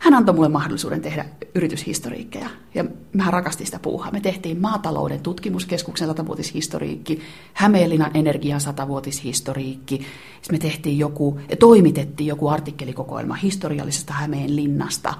hän 0.00 0.14
antoi 0.14 0.34
mulle 0.34 0.48
mahdollisuuden 0.48 1.00
tehdä 1.00 1.24
yrityshistoriikkeja. 1.54 2.48
Ja 2.74 2.84
mä 3.12 3.30
rakastin 3.30 3.66
sitä 3.66 3.78
puuhaa. 3.78 4.10
Me 4.10 4.20
tehtiin 4.20 4.60
maatalouden 4.60 5.20
tutkimuskeskuksen 5.20 6.08
satavuotishistoriikki, 6.08 7.20
Hämeenlinnan 7.54 8.10
energian 8.14 8.60
satavuotishistoriikki. 8.60 9.96
Sitten 10.42 10.54
me 10.54 10.58
tehtiin 10.58 10.98
joku, 10.98 11.40
toimitettiin 11.58 12.26
joku 12.26 12.48
artikkelikokoelma 12.48 13.34
historiallisesta 13.34 14.12
Hämeenlinnasta. 14.12 15.14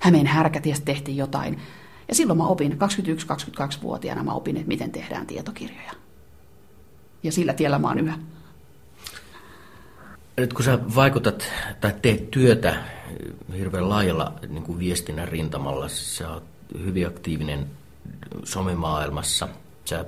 Hämeen 0.00 0.26
härkätiestä 0.26 0.84
tehtiin 0.84 1.16
jotain. 1.16 1.58
Ja 2.08 2.14
silloin 2.14 2.38
mä 2.38 2.46
opin, 2.46 2.72
21-22-vuotiaana 2.72 4.22
mä 4.22 4.32
opin, 4.32 4.56
että 4.56 4.68
miten 4.68 4.90
tehdään 4.90 5.26
tietokirjoja. 5.26 5.92
Ja 7.22 7.32
sillä 7.32 7.52
tiellä 7.52 7.78
mä 7.78 7.88
oon 7.88 7.98
yhä. 7.98 8.18
Nyt 10.40 10.52
kun 10.52 10.64
sä 10.64 10.78
vaikutat 10.94 11.44
tai 11.80 11.92
teet 12.02 12.30
työtä 12.30 12.74
hirveän 13.58 13.88
laajalla 13.88 14.32
niin 14.48 14.62
kuin 14.62 14.78
viestinnän 14.78 15.28
rintamalla, 15.28 15.88
sä 15.88 16.30
oot 16.30 16.42
hyvin 16.78 17.06
aktiivinen 17.06 17.66
somemaailmassa, 18.44 19.48
sä 19.84 20.04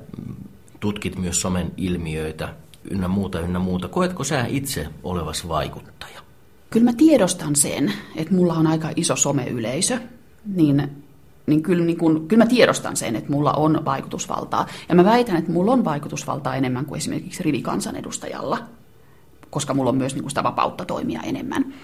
tutkit 0.81 1.19
myös 1.19 1.41
somen 1.41 1.73
ilmiöitä 1.77 2.55
ynnä 2.91 3.09
muuta, 3.09 3.41
ynnä 3.41 3.59
muuta. 3.59 3.89
Koetko 3.89 4.25
sä 4.25 4.47
itse 4.49 4.89
olevas 5.03 5.49
vaikuttaja? 5.49 6.21
Kyllä 6.71 6.85
mä 6.85 6.93
tiedostan 6.93 7.57
sen, 7.57 7.93
että 8.17 8.35
mulla 8.35 8.55
on 8.55 8.67
aika 8.67 8.89
iso 8.97 9.17
someyleisö, 9.17 9.99
niin, 10.47 10.91
niin, 11.47 11.63
kyllä, 11.63 11.85
niin 11.85 11.99
kun, 11.99 12.29
kyllä 12.29 12.45
mä 12.45 12.49
tiedostan 12.49 12.97
sen, 12.97 13.17
että 13.17 13.31
mulla 13.31 13.53
on 13.53 13.85
vaikutusvaltaa. 13.85 14.67
Ja 14.89 14.95
mä 14.95 15.05
väitän, 15.05 15.37
että 15.37 15.53
mulla 15.53 15.73
on 15.73 15.85
vaikutusvaltaa 15.85 16.57
enemmän 16.57 16.87
kuin 16.87 16.99
esimerkiksi 16.99 17.43
rivikansanedustajalla 17.43 18.59
koska 19.53 19.75
mulla 19.75 19.91
on 19.91 19.97
myös 19.97 20.15
niin 20.15 20.23
kuin 20.23 20.31
sitä 20.31 20.43
vapautta 20.43 20.85
toimia 20.85 21.21
enemmän. 21.23 21.75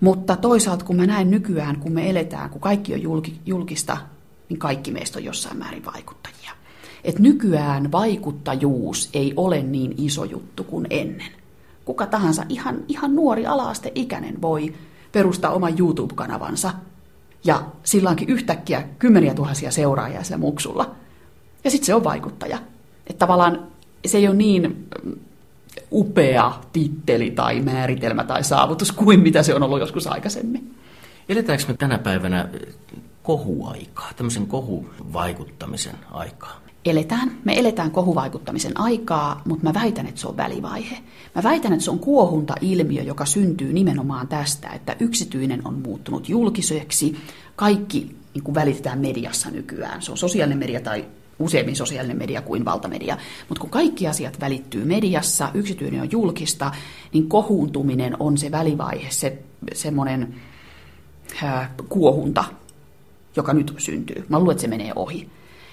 Mutta 0.00 0.36
toisaalta 0.36 0.84
kun 0.84 0.96
mä 0.96 1.06
näen 1.06 1.30
nykyään, 1.30 1.76
kun 1.76 1.92
me 1.92 2.10
eletään, 2.10 2.50
kun 2.50 2.60
kaikki 2.60 2.94
on 2.94 3.22
julkista, 3.46 3.96
niin 4.48 4.58
kaikki 4.58 4.90
meistä 4.90 5.18
on 5.18 5.24
jossain 5.24 5.56
määrin 5.56 5.84
vaikuttajia. 5.84 6.50
Et 7.04 7.18
nykyään 7.18 7.92
vaikuttajuus 7.92 9.10
ei 9.12 9.32
ole 9.36 9.62
niin 9.62 9.94
iso 9.98 10.24
juttu 10.24 10.64
kuin 10.64 10.86
ennen. 10.90 11.32
Kuka 11.84 12.06
tahansa, 12.06 12.44
ihan, 12.48 12.84
ihan 12.88 13.16
nuori 13.16 13.46
alaasteikäinen 13.46 14.42
voi 14.42 14.74
perustaa 15.12 15.50
oman 15.50 15.78
YouTube-kanavansa 15.78 16.70
ja 17.44 17.64
silloinkin 17.84 18.28
yhtäkkiä 18.28 18.82
kymmeniä 18.98 19.34
tuhansia 19.34 19.70
seuraajia 19.70 20.22
sillä 20.22 20.38
muksulla. 20.38 20.94
Ja 21.64 21.70
sitten 21.70 21.86
se 21.86 21.94
on 21.94 22.04
vaikuttaja. 22.04 22.58
Että 23.06 23.18
tavallaan 23.18 23.66
se 24.06 24.18
ei 24.18 24.28
ole 24.28 24.36
niin 24.36 24.88
upea 25.92 26.52
titteli 26.72 27.30
tai 27.30 27.60
määritelmä 27.60 28.24
tai 28.24 28.44
saavutus 28.44 28.92
kuin 28.92 29.20
mitä 29.20 29.42
se 29.42 29.54
on 29.54 29.62
ollut 29.62 29.80
joskus 29.80 30.06
aikaisemmin. 30.06 30.74
Eletäänkö 31.28 31.64
me 31.68 31.74
tänä 31.74 31.98
päivänä 31.98 32.48
kohuaikaa, 33.22 34.10
tämmöisen 34.16 34.46
kohuvaikuttamisen 34.46 35.96
aikaa? 36.10 36.60
Eletään. 36.84 37.38
Me 37.44 37.58
eletään 37.58 37.90
kohuvaikuttamisen 37.90 38.80
aikaa, 38.80 39.42
mutta 39.44 39.64
mä 39.64 39.74
väitän, 39.74 40.06
että 40.06 40.20
se 40.20 40.28
on 40.28 40.36
välivaihe. 40.36 40.98
Mä 41.34 41.42
väitän, 41.42 41.72
että 41.72 41.84
se 41.84 41.90
on 41.90 41.98
kuohunta-ilmiö, 41.98 43.02
joka 43.02 43.24
syntyy 43.24 43.72
nimenomaan 43.72 44.28
tästä, 44.28 44.68
että 44.68 44.96
yksityinen 45.00 45.66
on 45.66 45.74
muuttunut 45.74 46.28
julkiseksi. 46.28 47.16
Kaikki 47.56 48.16
niin 48.34 48.44
kuin 48.44 48.54
välitetään 48.54 48.98
mediassa 48.98 49.50
nykyään. 49.50 50.02
Se 50.02 50.10
on 50.10 50.18
sosiaalinen 50.18 50.58
media 50.58 50.80
tai 50.80 51.04
useammin 51.38 51.76
sosiaalinen 51.76 52.18
media 52.18 52.42
kuin 52.42 52.64
valtamedia. 52.64 53.16
Mutta 53.48 53.60
kun 53.60 53.70
kaikki 53.70 54.06
asiat 54.06 54.40
välittyy 54.40 54.84
mediassa, 54.84 55.50
yksityinen 55.54 56.00
on 56.00 56.10
julkista, 56.10 56.72
niin 57.12 57.28
kohuuntuminen 57.28 58.16
on 58.20 58.38
se 58.38 58.50
välivaihe, 58.50 59.10
se 59.10 59.38
semmoinen 59.72 60.34
kuohunta, 61.88 62.44
joka 63.36 63.52
nyt 63.52 63.74
syntyy. 63.78 64.24
Mä 64.28 64.38
luulen, 64.38 64.52
että 64.52 64.62
se 64.62 64.68
menee 64.68 64.92
ohi. 64.96 65.28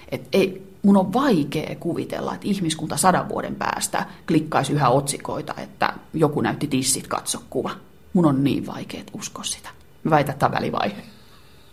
Et 0.08 0.28
ei, 0.32 0.72
mun 0.82 0.96
on 0.96 1.12
vaikea 1.12 1.76
kuvitella, 1.80 2.34
että 2.34 2.48
ihmiskunta 2.48 2.96
sadan 2.96 3.28
vuoden 3.28 3.54
päästä 3.54 4.06
klikkaisi 4.26 4.72
yhä 4.72 4.88
otsikoita, 4.88 5.54
että 5.56 5.94
joku 6.14 6.40
näytti 6.40 6.66
tissit, 6.66 7.06
katso 7.06 7.42
kuva. 7.50 7.70
Mun 8.12 8.26
on 8.26 8.44
niin 8.44 8.66
vaikea 8.66 9.02
uskoa 9.12 9.44
sitä. 9.44 9.68
Mä 10.04 10.10
väitän, 10.10 10.32
että 10.32 10.48
tämä 10.48 10.58
välivaihe. 10.60 11.11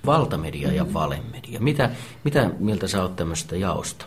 Valtamedia 0.06 0.74
ja 0.74 0.94
valemedia. 0.94 1.60
Mitä, 1.60 1.90
mitä 2.24 2.50
mieltä 2.60 2.88
sä 2.88 3.02
oot 3.02 3.16
tämmöistä 3.16 3.56
jaosta? 3.56 4.06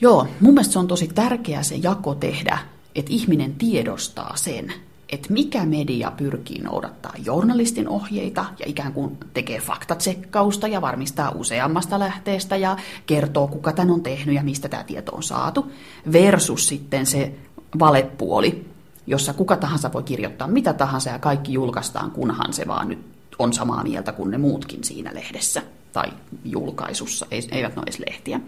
Joo, 0.00 0.28
mun 0.40 0.54
mielestä 0.54 0.72
se 0.72 0.78
on 0.78 0.88
tosi 0.88 1.08
tärkeää 1.08 1.62
se 1.62 1.74
jako 1.74 2.14
tehdä, 2.14 2.58
että 2.94 3.12
ihminen 3.12 3.54
tiedostaa 3.54 4.36
sen, 4.36 4.72
että 5.08 5.32
mikä 5.32 5.66
media 5.66 6.12
pyrkii 6.16 6.58
noudattaa 6.58 7.12
journalistin 7.24 7.88
ohjeita 7.88 8.44
ja 8.58 8.66
ikään 8.68 8.92
kuin 8.92 9.18
tekee 9.34 9.60
faktatsekkausta 9.60 10.68
ja 10.68 10.80
varmistaa 10.80 11.32
useammasta 11.34 11.98
lähteestä 11.98 12.56
ja 12.56 12.76
kertoo, 13.06 13.48
kuka 13.48 13.72
tämän 13.72 13.90
on 13.90 14.02
tehnyt 14.02 14.34
ja 14.34 14.42
mistä 14.42 14.68
tämä 14.68 14.84
tieto 14.84 15.12
on 15.12 15.22
saatu, 15.22 15.72
versus 16.12 16.68
sitten 16.68 17.06
se 17.06 17.32
valepuoli, 17.78 18.66
jossa 19.06 19.32
kuka 19.32 19.56
tahansa 19.56 19.92
voi 19.92 20.02
kirjoittaa 20.02 20.48
mitä 20.48 20.72
tahansa 20.72 21.10
ja 21.10 21.18
kaikki 21.18 21.52
julkaistaan, 21.52 22.10
kunhan 22.10 22.52
se 22.52 22.66
vaan 22.66 22.88
nyt 22.88 23.15
on 23.38 23.52
samaa 23.52 23.82
mieltä 23.82 24.12
kuin 24.12 24.30
ne 24.30 24.38
muutkin 24.38 24.84
siinä 24.84 25.14
lehdessä 25.14 25.62
tai 25.92 26.12
julkaisussa, 26.44 27.26
eivät 27.30 27.76
ne 27.76 27.80
ole 27.80 27.82
edes 27.82 28.02
lehtiä. 28.06 28.40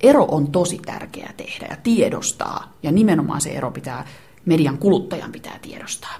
Ero 0.00 0.24
on 0.24 0.52
tosi 0.52 0.78
tärkeää 0.78 1.32
tehdä 1.36 1.66
ja 1.70 1.76
tiedostaa, 1.82 2.72
ja 2.82 2.92
nimenomaan 2.92 3.40
se 3.40 3.50
ero 3.50 3.70
pitää, 3.70 4.06
median 4.44 4.78
kuluttajan 4.78 5.32
pitää 5.32 5.58
tiedostaa. 5.62 6.14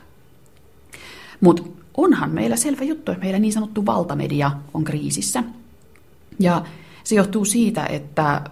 Mutta 1.41 1.63
onhan 1.97 2.31
meillä 2.31 2.57
selvä 2.57 2.85
juttu, 2.85 3.13
että 3.13 3.25
meillä 3.25 3.39
niin 3.39 3.53
sanottu 3.53 3.87
valtamedia 3.87 4.51
on 4.75 4.85
kriisissä. 4.85 5.45
Ja 6.39 6.65
se 7.05 7.15
johtuu 7.15 7.45
siitä, 7.45 7.87
että, 7.87 8.43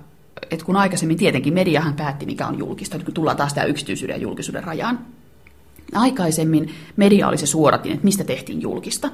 että 0.50 0.66
kun 0.66 0.76
aikaisemmin 0.76 1.16
tietenkin 1.16 1.54
mediahan 1.54 1.94
päätti, 1.94 2.26
mikä 2.26 2.46
on 2.46 2.58
julkista, 2.58 2.96
nyt 2.96 3.04
kun 3.04 3.14
tullaan 3.14 3.36
taas 3.36 3.54
tämä 3.54 3.64
yksityisyyden 3.64 4.14
ja 4.14 4.22
julkisuuden 4.22 4.64
rajaan, 4.64 5.06
Aikaisemmin 5.94 6.74
media 6.96 7.28
oli 7.28 7.38
se 7.38 7.46
suoratin, 7.46 7.92
että 7.92 8.04
mistä 8.04 8.24
tehtiin 8.24 8.62
julkista. 8.62 9.08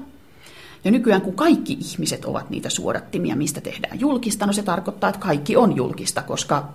Ja 0.85 0.91
nykyään 0.91 1.23
kun 1.23 1.35
kaikki 1.35 1.73
ihmiset 1.81 2.25
ovat 2.25 2.51
niitä 2.51 2.71
suodattimia, 2.71 3.37
mistä 3.37 3.61
tehdään 3.61 4.01
julkista, 4.01 4.47
no 4.47 4.53
se 4.53 4.63
tarkoittaa, 4.63 5.11
että 5.11 5.21
kaikki 5.21 5.57
on 5.57 5.77
julkista, 5.77 6.23
koska 6.23 6.69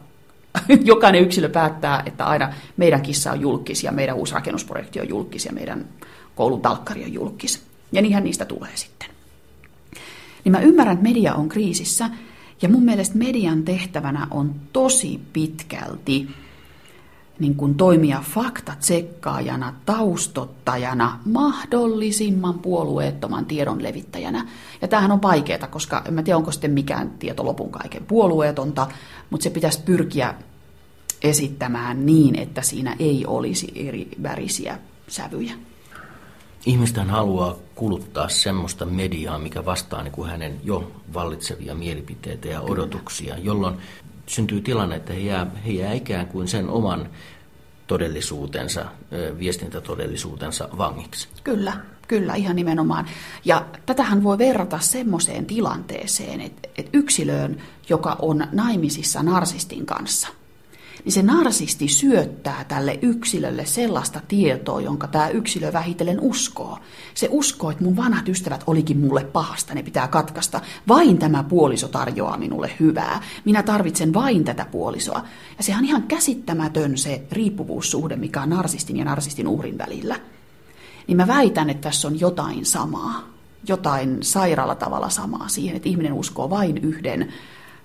jokainen 0.84 1.22
yksilö 1.22 1.50
päättää, 1.50 2.04
että 2.06 2.26
aina 2.26 2.54
meidän 2.78 3.02
kissa 3.02 3.32
on 3.32 3.42
julkis 3.42 3.84
ja 3.84 3.92
meidän 3.92 4.16
uusi 4.16 4.34
rakennusprojekti 4.34 5.00
on 5.00 5.10
julkis 5.10 5.46
ja 5.46 5.52
meidän 5.52 5.86
koulun 6.36 6.62
talkkari 6.62 7.04
on 7.04 7.14
julkis. 7.14 7.62
Ja 7.92 8.02
niinhän 8.02 8.24
niistä 8.24 8.46
tulee 8.46 8.72
sitten. 8.76 9.10
Niin 10.44 10.52
mä 10.52 10.60
ymmärrän, 10.60 10.94
että 10.94 11.10
media 11.10 11.34
on 11.34 11.50
kriisissä 11.50 12.10
ja 12.62 12.70
mun 12.70 12.84
mielestä 12.84 13.18
median 13.18 13.64
tehtävänä 13.64 14.28
on 14.32 14.56
tosi 14.74 15.20
pitkälti 15.34 16.28
niin 17.40 17.56
kuin 17.56 17.76
toimia 17.76 18.24
faktatsekkaajana, 18.34 19.74
taustottajana, 19.86 21.20
mahdollisimman 21.26 22.60
puolueettoman 22.60 23.46
tiedon 23.46 23.84
levittäjänä. 23.84 24.48
Ja 24.82 24.88
tämähän 24.88 25.12
on 25.12 25.22
vaikeaa, 25.22 25.68
koska 25.68 26.02
en 26.08 26.24
tiedä, 26.24 26.38
onko 26.38 26.52
sitten 26.52 26.72
mikään 26.72 27.12
tieto 27.12 27.46
lopun 27.46 27.72
kaiken 27.72 28.06
puolueetonta, 28.06 28.88
mutta 29.30 29.44
se 29.44 29.50
pitäisi 29.50 29.80
pyrkiä 29.86 30.34
esittämään 31.22 32.06
niin, 32.06 32.36
että 32.36 32.62
siinä 32.62 32.96
ei 33.00 33.26
olisi 33.28 33.72
eri 33.76 34.10
värisiä 34.24 34.80
sävyjä. 35.08 35.54
Ihmistä 36.66 37.04
haluaa 37.04 37.56
kuluttaa 37.76 38.30
semmoista 38.30 38.86
mediaa, 38.86 39.40
mikä 39.40 39.66
vastaa 39.66 40.04
niin 40.04 40.12
kuin 40.12 40.30
hänen 40.30 40.60
jo 40.64 40.92
vallitsevia 41.14 41.76
mielipiteitä 41.76 42.48
ja 42.48 42.62
odotuksia, 42.62 43.34
Kyllä. 43.34 43.46
jolloin 43.46 43.76
syntyy 44.34 44.62
tilanne, 44.62 44.96
että 44.96 45.14
he 45.14 45.20
jää, 45.20 45.48
he 45.66 45.72
jää 45.72 45.94
ikään 45.94 46.28
kuin 46.28 46.48
sen 46.48 46.70
oman 46.70 47.10
todellisuutensa, 47.88 48.86
viestintätodellisuutensa 49.40 50.70
vangiksi. 50.78 51.28
Kyllä, 51.44 51.74
kyllä, 52.08 52.36
ihan 52.36 52.56
nimenomaan. 52.56 53.06
Ja 53.46 53.66
tätähän 53.86 54.24
voi 54.24 54.38
verrata 54.38 54.80
semmoiseen 54.80 55.46
tilanteeseen, 55.46 56.42
että, 56.42 56.70
että 56.78 56.98
yksilöön, 56.98 57.62
joka 57.90 58.16
on 58.20 58.48
naimisissa 58.52 59.24
narsistin 59.24 59.86
kanssa– 59.86 60.28
niin 61.04 61.14
se 61.14 61.22
narsisti 61.22 61.88
syöttää 61.88 62.66
tälle 62.68 63.00
yksilölle 63.02 63.66
sellaista 63.66 64.22
tietoa, 64.28 64.82
jonka 64.82 65.08
tämä 65.08 65.30
yksilö 65.30 65.74
vähitellen 65.74 66.20
uskoo. 66.22 66.80
Se 67.14 67.28
uskoo, 67.32 67.72
että 67.72 67.84
mun 67.84 67.98
vanhat 67.98 68.30
ystävät 68.30 68.64
olikin 68.68 69.00
mulle 69.00 69.24
pahasta, 69.24 69.74
ne 69.74 69.84
pitää 69.84 70.08
katkaista. 70.08 70.62
Vain 70.88 71.18
tämä 71.18 71.44
puoliso 71.44 71.88
tarjoaa 71.88 72.38
minulle 72.38 72.72
hyvää. 72.80 73.22
Minä 73.46 73.64
tarvitsen 73.64 74.14
vain 74.14 74.44
tätä 74.44 74.66
puolisoa. 74.66 75.24
Ja 75.58 75.64
sehän 75.64 75.80
on 75.80 75.86
ihan 75.86 76.04
käsittämätön 76.04 76.98
se 76.98 77.24
riippuvuussuhde, 77.32 78.16
mikä 78.16 78.42
on 78.42 78.50
narsistin 78.50 78.98
ja 78.98 79.06
narsistin 79.06 79.48
uhrin 79.48 79.78
välillä. 79.78 80.20
Niin 81.08 81.18
mä 81.18 81.28
väitän, 81.28 81.70
että 81.70 81.82
tässä 81.82 82.08
on 82.08 82.20
jotain 82.20 82.66
samaa. 82.66 83.34
Jotain 83.68 84.18
sairaalla 84.22 84.76
tavalla 84.76 85.10
samaa 85.10 85.48
siihen, 85.48 85.76
että 85.76 85.90
ihminen 85.90 86.14
uskoo 86.14 86.50
vain 86.50 86.78
yhden 86.78 87.34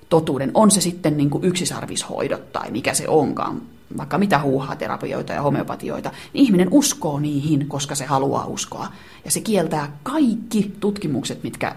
totuuden, 0.09 0.51
on 0.55 0.71
se 0.71 0.81
sitten 0.81 1.17
niin 1.17 1.31
kuin 1.31 1.45
yksisarvishoidot 1.45 2.53
tai 2.53 2.71
mikä 2.71 2.95
se 2.95 3.09
onkaan, 3.09 3.63
vaikka 3.97 4.19
mitä 4.19 4.39
huuhaa-terapioita 4.39 5.33
ja 5.33 5.43
homeopatioita, 5.43 6.11
niin 6.33 6.45
ihminen 6.45 6.69
uskoo 6.71 7.21
niihin, 7.21 7.69
koska 7.69 7.95
se 7.95 8.05
haluaa 8.05 8.47
uskoa. 8.47 8.93
Ja 9.25 9.31
se 9.31 9.41
kieltää 9.41 9.99
kaikki 10.03 10.73
tutkimukset, 10.81 11.43
mitkä 11.43 11.77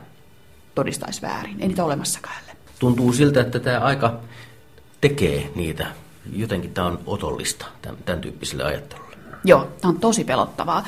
todistaisi 0.76 1.22
väärin. 1.22 1.62
Ei 1.62 1.68
niitä 1.68 1.86
olemassakaan. 1.86 2.36
Tuntuu 2.80 3.14
siltä, 3.14 3.42
että 3.42 3.60
tämä 3.60 3.80
aika 3.80 4.20
tekee 5.02 5.52
niitä. 5.56 5.88
Jotenkin 6.34 6.74
tämä 6.74 6.88
on 6.88 7.00
otollista 7.06 7.66
tämän, 7.82 7.98
tämän 8.06 8.22
tyyppiselle 8.22 8.64
ajattelulle. 8.64 9.16
Joo, 9.44 9.68
tämä 9.82 9.90
on 9.90 10.00
tosi 10.00 10.24
pelottavaa. 10.24 10.88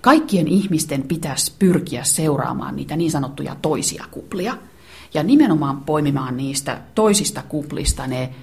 Kaikkien 0.00 0.48
ihmisten 0.48 1.02
pitäisi 1.02 1.52
pyrkiä 1.58 2.04
seuraamaan 2.04 2.76
niitä 2.76 2.96
niin 2.96 3.10
sanottuja 3.10 3.56
toisia 3.62 4.04
kuplia– 4.10 4.56
ja 5.14 5.22
nimenomaan 5.22 5.80
poimimaan 5.80 6.36
niistä 6.36 6.80
toisista 6.94 7.42
kuplista 7.48 8.06
ne 8.06 8.34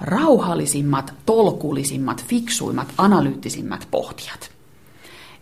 rauhallisimmat, 0.00 1.14
tolkullisimmat, 1.26 2.24
fiksuimmat, 2.24 2.88
analyyttisimmat 2.98 3.88
pohtijat. 3.90 4.50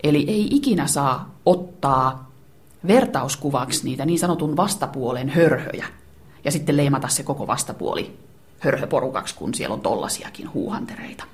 Eli 0.02 0.24
ei 0.28 0.48
ikinä 0.50 0.86
saa 0.86 1.34
ottaa 1.46 2.30
vertauskuvaksi 2.86 3.84
niitä 3.84 4.04
niin 4.04 4.18
sanotun 4.18 4.56
vastapuolen 4.56 5.28
hörhöjä 5.28 5.86
ja 6.44 6.50
sitten 6.50 6.76
leimata 6.76 7.08
se 7.08 7.22
koko 7.22 7.46
vastapuoli 7.46 8.18
hörhöporukaksi, 8.58 9.34
kun 9.34 9.54
siellä 9.54 9.74
on 9.74 9.80
tollasiakin 9.80 10.52
huuhantereita 10.52 11.24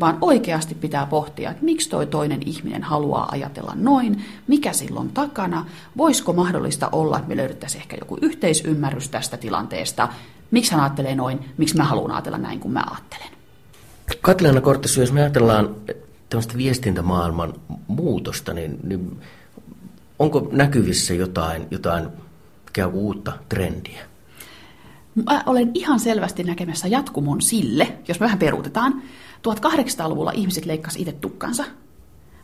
vaan 0.00 0.18
oikeasti 0.20 0.74
pitää 0.74 1.06
pohtia, 1.06 1.50
että 1.50 1.64
miksi 1.64 1.88
toi 1.88 2.06
toinen 2.06 2.40
ihminen 2.46 2.82
haluaa 2.82 3.28
ajatella 3.30 3.72
noin, 3.74 4.24
mikä 4.48 4.72
silloin 4.72 5.08
takana, 5.08 5.66
voisiko 5.96 6.32
mahdollista 6.32 6.88
olla, 6.92 7.16
että 7.16 7.28
me 7.28 7.36
löydettäisiin 7.36 7.82
ehkä 7.82 7.96
joku 8.00 8.18
yhteisymmärrys 8.22 9.08
tästä 9.08 9.36
tilanteesta, 9.36 10.08
miksi 10.50 10.72
hän 10.72 10.80
ajattelee 10.80 11.14
noin, 11.14 11.38
miksi 11.56 11.76
mä 11.76 11.84
haluan 11.84 12.10
ajatella 12.10 12.38
näin 12.38 12.60
kuin 12.60 12.72
mä 12.72 12.84
ajattelen. 12.90 13.28
Katleana 14.20 14.60
Korttesu, 14.60 15.00
jos 15.00 15.12
me 15.12 15.20
ajatellaan 15.20 15.76
tämmöistä 16.30 16.56
viestintämaailman 16.56 17.54
muutosta, 17.86 18.54
niin, 18.54 18.78
niin 18.82 19.20
onko 20.18 20.48
näkyvissä 20.52 21.14
jotain, 21.14 21.66
jotain 21.70 22.08
ikään 22.68 22.90
kuin 22.90 23.04
uutta 23.04 23.32
trendiä? 23.48 24.00
Mä 25.14 25.42
olen 25.46 25.70
ihan 25.74 26.00
selvästi 26.00 26.44
näkemässä 26.44 26.88
jatkumon 26.88 27.42
sille, 27.42 27.92
jos 28.08 28.20
me 28.20 28.24
vähän 28.24 28.38
peruutetaan, 28.38 29.02
1800-luvulla 29.48 30.32
ihmiset 30.34 30.66
leikkasivat 30.66 31.08
itse 31.08 31.20
tukkansa, 31.20 31.64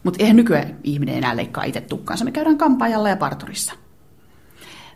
mutta 0.05 0.17
eihän 0.21 0.37
nykyään 0.37 0.79
ihminen 0.85 1.15
enää 1.15 1.37
leikkaa 1.37 1.65
itse 1.65 1.81
tukkansa. 1.81 2.25
Me 2.25 2.33
käydään 2.33 2.59
kampaajalla 2.59 3.09
ja 3.09 3.17
parturissa. 3.17 3.73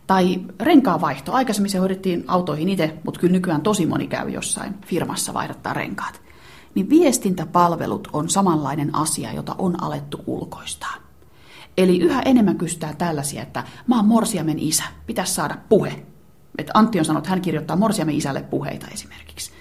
Tai 0.06 0.40
renkaan 0.60 1.00
vaihto. 1.00 1.32
Aikaisemmin 1.32 1.70
se 1.70 1.78
hoidettiin 1.78 2.24
autoihin 2.26 2.68
itse, 2.68 2.94
mutta 3.04 3.20
kyllä 3.20 3.32
nykyään 3.32 3.60
tosi 3.60 3.86
moni 3.86 4.06
käy 4.06 4.30
jossain 4.30 4.74
firmassa 4.86 5.34
vaihdattaa 5.34 5.72
renkaat. 5.72 6.20
Niin 6.74 6.90
viestintäpalvelut 6.90 8.08
on 8.12 8.28
samanlainen 8.28 8.94
asia, 8.94 9.32
jota 9.32 9.54
on 9.58 9.82
alettu 9.82 10.24
ulkoistaa. 10.26 10.94
Eli 11.76 11.98
yhä 11.98 12.22
enemmän 12.22 12.58
kysytään 12.58 12.96
tällaisia, 12.96 13.42
että 13.42 13.64
mä 13.86 13.96
oon 13.96 14.04
Morsiamen 14.04 14.58
isä, 14.58 14.84
pitäisi 15.06 15.34
saada 15.34 15.56
puhe. 15.68 16.06
Et 16.58 16.70
Antti 16.74 16.98
on 16.98 17.04
sanonut, 17.04 17.24
että 17.24 17.30
hän 17.30 17.40
kirjoittaa 17.40 17.76
Morsiamen 17.76 18.14
isälle 18.14 18.42
puheita 18.42 18.86
esimerkiksi. 18.92 19.53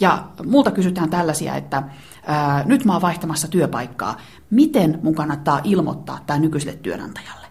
Ja 0.00 0.24
multa 0.46 0.70
kysytään 0.70 1.10
tällaisia, 1.10 1.56
että 1.56 1.82
ää, 2.26 2.64
nyt 2.64 2.84
mä 2.84 2.92
oon 2.92 3.02
vaihtamassa 3.02 3.48
työpaikkaa. 3.48 4.16
Miten 4.50 4.98
mun 5.02 5.14
kannattaa 5.14 5.60
ilmoittaa 5.64 6.18
tämä 6.26 6.38
nykyiselle 6.38 6.78
työnantajalle? 6.82 7.46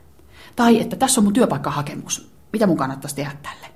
Tai 0.55 0.81
että 0.81 0.95
tässä 0.95 1.21
on 1.21 1.25
mun 1.25 1.33
työpaikkahakemus. 1.33 2.31
Mitä 2.53 2.67
mun 2.67 2.77
kannattaisi 2.77 3.15
tehdä 3.15 3.31
tälle? 3.41 3.67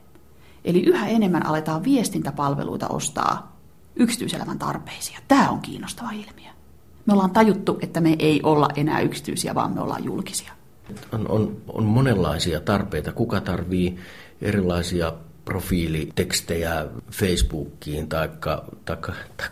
Eli 0.66 0.84
yhä 0.84 1.08
enemmän 1.08 1.46
aletaan 1.46 1.84
viestintäpalveluita 1.84 2.88
ostaa 2.88 3.58
yksityiselämän 3.96 4.60
tarpeisia. 4.60 5.20
Tämä 5.28 5.50
on 5.50 5.60
kiinnostava 5.60 6.12
ilmiö. 6.12 6.52
Me 7.06 7.14
ollaan 7.14 7.32
tajuttu, 7.32 7.78
että 7.82 8.02
me 8.02 8.16
ei 8.20 8.42
olla 8.44 8.70
enää 8.76 9.02
yksityisiä, 9.02 9.56
vaan 9.56 9.72
me 9.72 9.82
ollaan 9.82 10.04
julkisia. 10.04 10.54
On, 11.12 11.32
on, 11.32 11.58
on 11.68 11.84
monenlaisia 11.84 12.60
tarpeita. 12.60 13.12
Kuka 13.12 13.42
tarvii 13.42 13.98
erilaisia 14.42 15.14
profiilitekstejä 15.46 16.86
Facebookiin 17.12 18.10
tai 18.10 18.30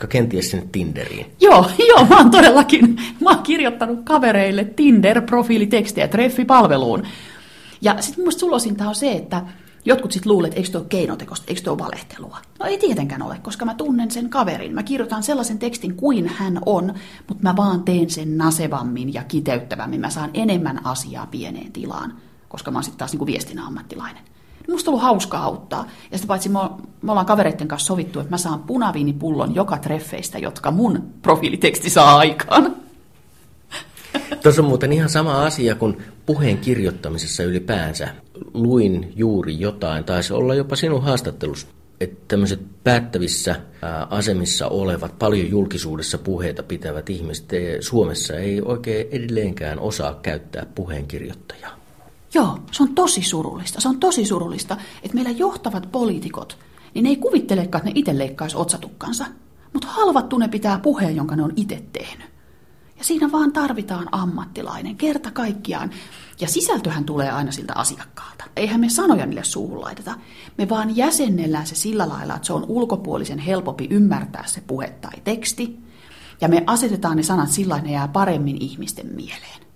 kenties 0.09 0.51
sinne 0.51 0.67
Tinderiin? 0.71 1.25
Joo, 1.41 1.69
joo, 1.89 2.05
mä 2.05 2.17
oon 2.17 2.31
todellakin, 2.31 2.95
mä 3.21 3.29
oon 3.29 3.43
kirjoittanut 3.43 3.99
kavereille 4.03 4.63
Tinder-profiilitekstejä 4.63 6.07
treffipalveluun. 6.07 7.03
Ja 7.81 8.01
sitten 8.01 8.23
mun 8.23 8.31
sulosinta 8.31 8.89
on 8.89 8.95
se, 8.95 9.11
että 9.11 9.41
Jotkut 9.85 10.11
sitten 10.11 10.31
luulet, 10.31 10.49
että 10.49 10.59
eikö 10.59 10.71
tuo 10.71 10.81
keinotekosta, 10.89 11.45
eikö 11.47 11.61
tuo 11.61 11.77
valehtelua. 11.77 12.37
No 12.59 12.65
ei 12.65 12.77
tietenkään 12.77 13.21
ole, 13.21 13.39
koska 13.41 13.65
mä 13.65 13.73
tunnen 13.73 14.11
sen 14.11 14.29
kaverin. 14.29 14.73
Mä 14.73 14.83
kirjoitan 14.83 15.23
sellaisen 15.23 15.59
tekstin 15.59 15.95
kuin 15.95 16.27
hän 16.27 16.59
on, 16.65 16.93
mutta 17.27 17.43
mä 17.43 17.55
vaan 17.55 17.83
teen 17.83 18.09
sen 18.09 18.37
nasevammin 18.37 19.13
ja 19.13 19.23
kiteyttävämmin. 19.23 20.01
Mä 20.01 20.09
saan 20.09 20.29
enemmän 20.33 20.85
asiaa 20.85 21.25
pieneen 21.25 21.71
tilaan, 21.71 22.13
koska 22.49 22.71
mä 22.71 22.77
oon 22.77 22.83
sitten 22.83 22.99
taas 22.99 23.13
niin 23.13 23.25
viestinä 23.25 23.65
ammattilainen. 23.65 24.23
Musta 24.69 24.91
on 24.91 24.93
ollut 24.93 25.03
hauska 25.03 25.37
auttaa. 25.37 25.85
Ja 26.11 26.17
sitten 26.17 26.27
paitsi 26.27 26.49
me, 26.49 26.59
ollaan 27.07 27.25
kavereiden 27.25 27.67
kanssa 27.67 27.87
sovittu, 27.87 28.19
että 28.19 28.31
mä 28.31 28.37
saan 28.37 28.59
punaviinipullon 28.59 29.55
joka 29.55 29.77
treffeistä, 29.77 30.37
jotka 30.37 30.71
mun 30.71 31.03
profiiliteksti 31.21 31.89
saa 31.89 32.17
aikaan. 32.17 32.75
Tuossa 34.43 34.61
on 34.61 34.67
muuten 34.67 34.93
ihan 34.93 35.09
sama 35.09 35.45
asia 35.45 35.75
kuin 35.75 35.97
puheen 36.25 36.57
kirjoittamisessa 36.57 37.43
ylipäänsä. 37.43 38.07
Luin 38.53 39.13
juuri 39.15 39.59
jotain, 39.59 40.03
taisi 40.03 40.33
olla 40.33 40.55
jopa 40.55 40.75
sinun 40.75 41.03
haastattelussa, 41.03 41.67
että 41.99 42.25
tämmöiset 42.27 42.59
päättävissä 42.83 43.55
asemissa 44.09 44.67
olevat, 44.67 45.19
paljon 45.19 45.49
julkisuudessa 45.49 46.17
puheita 46.17 46.63
pitävät 46.63 47.09
ihmiset 47.09 47.49
Suomessa 47.79 48.33
ei 48.33 48.61
oikein 48.61 49.07
edelleenkään 49.11 49.79
osaa 49.79 50.19
käyttää 50.21 50.65
puheenkirjoittajaa. 50.75 51.80
Joo, 52.33 52.59
se 52.71 52.83
on 52.83 52.95
tosi 52.95 53.21
surullista. 53.21 53.81
Se 53.81 53.89
on 53.89 53.99
tosi 53.99 54.25
surullista, 54.25 54.77
että 55.03 55.15
meillä 55.15 55.31
johtavat 55.31 55.91
poliitikot, 55.91 56.57
niin 56.93 57.03
ne 57.03 57.09
ei 57.09 57.15
kuvittelekaan, 57.15 57.79
että 57.79 57.93
ne 57.93 57.99
itse 57.99 58.17
leikkaisi 58.17 58.57
otsatukkansa. 58.57 59.25
Mutta 59.73 59.87
halvattu 59.87 60.37
ne 60.37 60.47
pitää 60.47 60.79
puheen, 60.79 61.15
jonka 61.15 61.35
ne 61.35 61.43
on 61.43 61.53
itse 61.55 61.83
tehnyt. 61.93 62.31
Ja 62.97 63.05
siinä 63.05 63.31
vaan 63.31 63.53
tarvitaan 63.53 64.07
ammattilainen, 64.11 64.95
kerta 64.95 65.31
kaikkiaan. 65.31 65.91
Ja 66.41 66.47
sisältöhän 66.47 67.05
tulee 67.05 67.31
aina 67.31 67.51
siltä 67.51 67.73
asiakkaalta. 67.75 68.43
Eihän 68.55 68.79
me 68.79 68.89
sanoja 68.89 69.25
niille 69.25 69.43
suuhun 69.43 69.81
laiteta. 69.81 70.15
Me 70.57 70.69
vaan 70.69 70.95
jäsennellään 70.95 71.67
se 71.67 71.75
sillä 71.75 72.09
lailla, 72.09 72.35
että 72.35 72.45
se 72.45 72.53
on 72.53 72.65
ulkopuolisen 72.67 73.39
helpompi 73.39 73.87
ymmärtää 73.89 74.43
se 74.47 74.61
puhe 74.67 74.89
tai 75.01 75.21
teksti. 75.23 75.79
Ja 76.41 76.47
me 76.47 76.63
asetetaan 76.67 77.17
ne 77.17 77.23
sanat 77.23 77.49
sillä 77.49 77.81
ne 77.81 77.91
jää 77.91 78.07
paremmin 78.07 78.57
ihmisten 78.61 79.07
mieleen. 79.15 79.70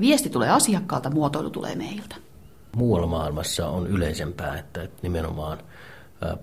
Viesti 0.00 0.30
tulee 0.30 0.50
asiakkaalta, 0.50 1.10
muotoilu 1.10 1.50
tulee 1.50 1.74
meiltä. 1.74 2.16
Muualla 2.76 3.06
maailmassa 3.06 3.68
on 3.68 3.86
yleisempää, 3.86 4.58
että 4.58 4.88
nimenomaan 5.02 5.58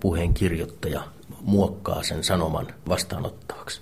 puheen 0.00 0.34
kirjoittaja 0.34 1.02
muokkaa 1.40 2.02
sen 2.02 2.24
sanoman 2.24 2.66
vastaanottavaksi. 2.88 3.80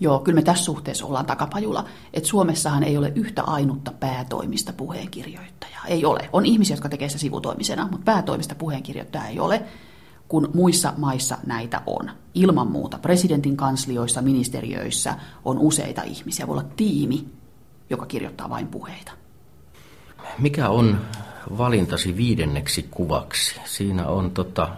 Joo, 0.00 0.18
kyllä 0.18 0.36
me 0.36 0.42
tässä 0.42 0.64
suhteessa 0.64 1.06
ollaan 1.06 1.26
takapajulla, 1.26 1.84
että 2.12 2.28
Suomessahan 2.28 2.82
ei 2.82 2.96
ole 2.96 3.12
yhtä 3.14 3.42
ainutta 3.42 3.92
päätoimista 4.00 4.72
puheenkirjoittajaa. 4.72 5.84
Ei 5.86 6.04
ole. 6.04 6.28
On 6.32 6.46
ihmisiä, 6.46 6.74
jotka 6.74 6.88
tekevät 6.88 7.12
se 7.12 7.18
sivutoimisena, 7.18 7.88
mutta 7.90 8.04
päätoimista 8.04 8.54
puheenkirjoittajaa 8.54 9.26
ei 9.26 9.40
ole, 9.40 9.62
kun 10.28 10.50
muissa 10.54 10.92
maissa 10.96 11.38
näitä 11.46 11.82
on. 11.86 12.10
Ilman 12.34 12.70
muuta 12.70 12.98
presidentin 12.98 13.56
kanslioissa, 13.56 14.22
ministeriöissä 14.22 15.14
on 15.44 15.58
useita 15.58 16.02
ihmisiä. 16.02 16.46
Voi 16.46 16.52
olla 16.58 16.68
tiimi, 16.76 17.26
joka 17.90 18.06
kirjoittaa 18.06 18.50
vain 18.50 18.66
puheita. 18.66 19.12
Mikä 20.38 20.68
on 20.68 21.00
valintasi 21.58 22.16
viidenneksi 22.16 22.88
kuvaksi? 22.90 23.60
Siinä 23.64 24.06
on 24.06 24.30
tota... 24.30 24.68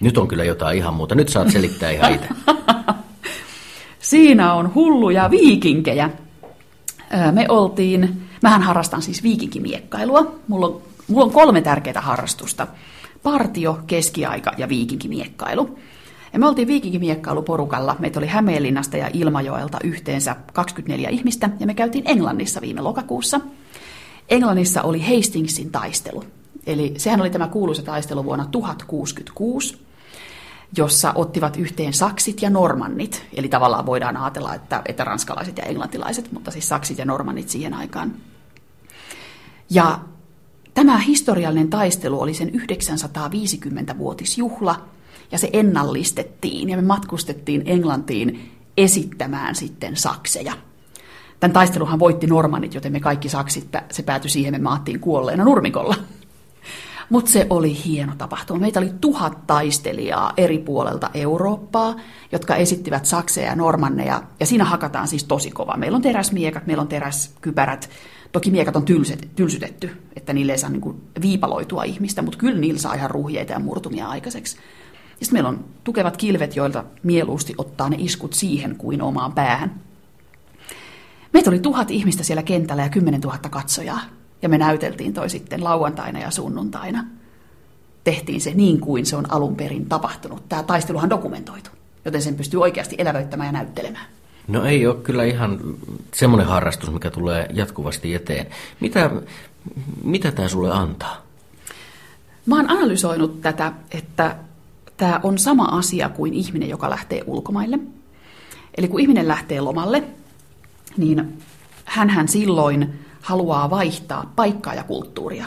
Nyt 0.00 0.18
on 0.18 0.28
kyllä 0.28 0.44
jotain 0.44 0.78
ihan 0.78 0.94
muuta. 0.94 1.14
Nyt 1.14 1.28
saat 1.28 1.50
selittää 1.50 1.90
ihan 1.90 2.14
itse. 2.14 2.28
Siinä 3.98 4.54
on 4.54 4.74
hulluja 4.74 5.30
viikinkejä. 5.30 6.10
Me 7.32 7.46
oltiin, 7.48 8.22
mähän 8.42 8.62
harrastan 8.62 9.02
siis 9.02 9.22
viikinkimiekkailua. 9.22 10.34
Mulla 10.48 10.66
on, 10.66 10.82
mulla 11.08 11.24
on 11.24 11.32
kolme 11.32 11.60
tärkeää 11.60 12.00
harrastusta. 12.00 12.66
Partio, 13.22 13.78
keskiaika 13.86 14.52
ja 14.58 14.68
viikinkimiekkailu. 14.68 15.78
Ja 16.32 16.38
me 16.38 16.48
oltiin 16.48 16.68
viikinkimiekkaluporukalla. 16.68 17.96
Meitä 17.98 18.20
oli 18.20 18.26
Hämeenlinnasta 18.26 18.96
ja 18.96 19.10
Ilmajoelta 19.12 19.78
yhteensä 19.84 20.36
24 20.52 21.08
ihmistä 21.08 21.50
ja 21.60 21.66
me 21.66 21.74
käytiin 21.74 22.04
Englannissa 22.06 22.60
viime 22.60 22.80
lokakuussa. 22.80 23.40
Englannissa 24.28 24.82
oli 24.82 25.00
Hastingsin 25.00 25.70
taistelu. 25.70 26.24
Eli 26.66 26.94
sehän 26.96 27.20
oli 27.20 27.30
tämä 27.30 27.48
kuuluisa 27.48 27.82
taistelu 27.82 28.24
vuonna 28.24 28.46
1066 28.46 29.90
jossa 30.76 31.12
ottivat 31.14 31.56
yhteen 31.56 31.92
saksit 31.92 32.42
ja 32.42 32.50
normannit. 32.50 33.26
Eli 33.34 33.48
tavallaan 33.48 33.86
voidaan 33.86 34.16
ajatella, 34.16 34.54
että, 34.54 34.82
että 34.86 35.04
ranskalaiset 35.04 35.58
ja 35.58 35.64
englantilaiset, 35.64 36.32
mutta 36.32 36.50
siis 36.50 36.68
saksit 36.68 36.98
ja 36.98 37.04
normannit 37.04 37.48
siihen 37.48 37.74
aikaan. 37.74 38.12
Ja 39.70 40.00
tämä 40.74 40.98
historiallinen 40.98 41.70
taistelu 41.70 42.20
oli 42.20 42.34
sen 42.34 42.48
950-vuotisjuhla, 42.48 44.84
ja 45.32 45.38
se 45.38 45.50
ennallistettiin, 45.52 46.68
ja 46.68 46.76
me 46.76 46.82
matkustettiin 46.82 47.62
Englantiin 47.66 48.50
esittämään 48.76 49.54
sitten 49.54 49.96
sakseja. 49.96 50.52
Tämän 51.40 51.54
taisteluhan 51.54 51.98
voitti 51.98 52.26
normannit, 52.26 52.74
joten 52.74 52.92
me 52.92 53.00
kaikki 53.00 53.28
saksit, 53.28 53.68
se 53.90 54.02
päätyi 54.02 54.30
siihen, 54.30 54.54
me 54.54 54.58
maattiin 54.58 55.00
kuolleena 55.00 55.44
nurmikolla. 55.44 55.94
Mutta 57.10 57.30
se 57.30 57.46
oli 57.50 57.84
hieno 57.84 58.12
tapahtuma. 58.18 58.60
Meitä 58.60 58.80
oli 58.80 58.92
tuhat 59.00 59.46
taistelijaa 59.46 60.32
eri 60.36 60.58
puolelta 60.58 61.10
Eurooppaa, 61.14 61.96
jotka 62.32 62.56
esittivät 62.56 63.06
sakseja 63.06 63.46
ja 63.46 63.56
normanneja. 63.56 64.22
Ja 64.40 64.46
siinä 64.46 64.64
hakataan 64.64 65.08
siis 65.08 65.24
tosi 65.24 65.50
kova. 65.50 65.76
Meillä 65.76 65.96
on 65.96 66.02
teräsmiekat, 66.02 66.66
meillä 66.66 66.80
on 66.80 66.88
teräskypärät. 66.88 67.90
Toki 68.32 68.50
miekat 68.50 68.76
on 68.76 68.84
tylset, 68.84 69.28
tylsytetty, 69.36 69.90
että 70.16 70.32
niille 70.32 70.52
ei 70.52 70.58
saa 70.58 70.70
niin 70.70 71.02
viipaloitua 71.20 71.84
ihmistä, 71.84 72.22
mutta 72.22 72.38
kyllä 72.38 72.60
niillä 72.60 72.80
saa 72.80 72.94
ihan 72.94 73.10
ruhjeita 73.10 73.52
ja 73.52 73.58
murtumia 73.58 74.08
aikaiseksi. 74.08 74.56
Ja 75.20 75.26
sitten 75.26 75.36
meillä 75.36 75.48
on 75.48 75.64
tukevat 75.84 76.16
kilvet, 76.16 76.56
joilta 76.56 76.84
mieluusti 77.02 77.54
ottaa 77.58 77.88
ne 77.88 77.96
iskut 77.98 78.32
siihen 78.32 78.76
kuin 78.76 79.02
omaan 79.02 79.32
päähän. 79.32 79.80
Meitä 81.32 81.50
oli 81.50 81.58
tuhat 81.58 81.90
ihmistä 81.90 82.24
siellä 82.24 82.42
kentällä 82.42 82.82
ja 82.82 82.88
kymmenen 82.88 83.20
tuhatta 83.20 83.48
katsojaa. 83.48 84.00
Ja 84.42 84.48
me 84.48 84.58
näyteltiin 84.58 85.12
toi 85.12 85.30
sitten 85.30 85.64
lauantaina 85.64 86.18
ja 86.18 86.30
sunnuntaina. 86.30 87.04
Tehtiin 88.04 88.40
se 88.40 88.54
niin 88.54 88.80
kuin 88.80 89.06
se 89.06 89.16
on 89.16 89.32
alun 89.32 89.56
perin 89.56 89.86
tapahtunut. 89.86 90.48
Tämä 90.48 90.62
taisteluhan 90.62 91.10
dokumentoitu, 91.10 91.70
joten 92.04 92.22
sen 92.22 92.34
pystyy 92.34 92.60
oikeasti 92.60 92.96
elävöittämään 92.98 93.46
ja 93.46 93.52
näyttelemään. 93.52 94.06
No 94.48 94.64
ei 94.64 94.86
ole 94.86 94.94
kyllä 94.94 95.24
ihan 95.24 95.60
semmoinen 96.14 96.46
harrastus, 96.46 96.92
mikä 96.92 97.10
tulee 97.10 97.46
jatkuvasti 97.52 98.14
eteen. 98.14 98.46
Mitä, 98.80 99.10
mitä 100.04 100.32
tämä 100.32 100.48
sulle 100.48 100.72
antaa? 100.72 101.22
Mä 102.46 102.56
oon 102.56 102.70
analysoinut 102.70 103.40
tätä, 103.40 103.72
että 103.90 104.36
tämä 105.00 105.20
on 105.22 105.38
sama 105.38 105.64
asia 105.64 106.08
kuin 106.08 106.34
ihminen, 106.34 106.68
joka 106.68 106.90
lähtee 106.90 107.22
ulkomaille. 107.26 107.78
Eli 108.76 108.88
kun 108.88 109.00
ihminen 109.00 109.28
lähtee 109.28 109.60
lomalle, 109.60 110.02
niin 110.96 111.38
hän 111.84 112.28
silloin 112.28 112.98
haluaa 113.20 113.70
vaihtaa 113.70 114.32
paikkaa 114.36 114.74
ja 114.74 114.84
kulttuuria. 114.84 115.46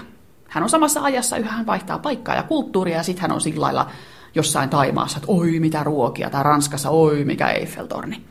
Hän 0.50 0.64
on 0.64 0.70
samassa 0.70 1.02
ajassa 1.02 1.38
yhä, 1.38 1.52
hän 1.52 1.66
vaihtaa 1.66 2.00
paikkaa 2.00 2.36
ja 2.36 2.44
kulttuuria, 2.44 2.98
ja 2.98 3.04
sitten 3.04 3.22
hän 3.22 3.32
on 3.32 3.42
sillä 3.42 3.62
lailla 3.62 3.90
jossain 4.36 4.70
Taimaassa, 4.70 5.18
että 5.18 5.32
oi 5.32 5.60
mitä 5.60 5.84
ruokia, 5.84 6.30
tai 6.30 6.44
Ranskassa, 6.44 6.90
oi 6.90 7.26
mikä 7.26 7.50
Eiffeltorni. 7.50 8.24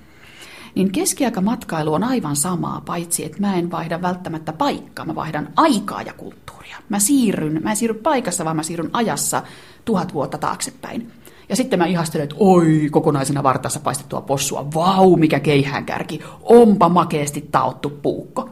Niin 0.74 0.92
keskiaikamatkailu 0.92 1.94
on 1.94 2.04
aivan 2.04 2.36
samaa, 2.36 2.82
paitsi 2.86 3.24
että 3.24 3.40
mä 3.40 3.54
en 3.54 3.70
vaihda 3.70 4.02
välttämättä 4.02 4.52
paikkaa, 4.52 5.04
mä 5.04 5.14
vaihdan 5.14 5.48
aikaa 5.56 6.02
ja 6.02 6.12
kulttuuria. 6.12 6.76
Mä 6.88 6.98
siirryn, 6.98 7.62
mä 7.62 7.70
en 7.70 7.76
siirry 7.76 7.94
paikassa, 7.94 8.44
vaan 8.44 8.56
mä 8.56 8.62
siirryn 8.62 8.90
ajassa 8.92 9.42
tuhat 9.84 10.14
vuotta 10.14 10.38
taaksepäin. 10.38 11.12
Ja 11.48 11.56
sitten 11.56 11.78
mä 11.78 11.86
ihastelen, 11.86 12.24
että 12.24 12.36
oi, 12.38 12.88
kokonaisena 12.90 13.42
vartassa 13.42 13.80
paistettua 13.80 14.20
possua, 14.20 14.72
vau, 14.74 15.16
mikä 15.16 15.40
keihään 15.40 15.84
kärki, 15.84 16.20
onpa 16.42 16.88
makeasti 16.88 17.48
taottu 17.52 17.90
puukko. 17.90 18.50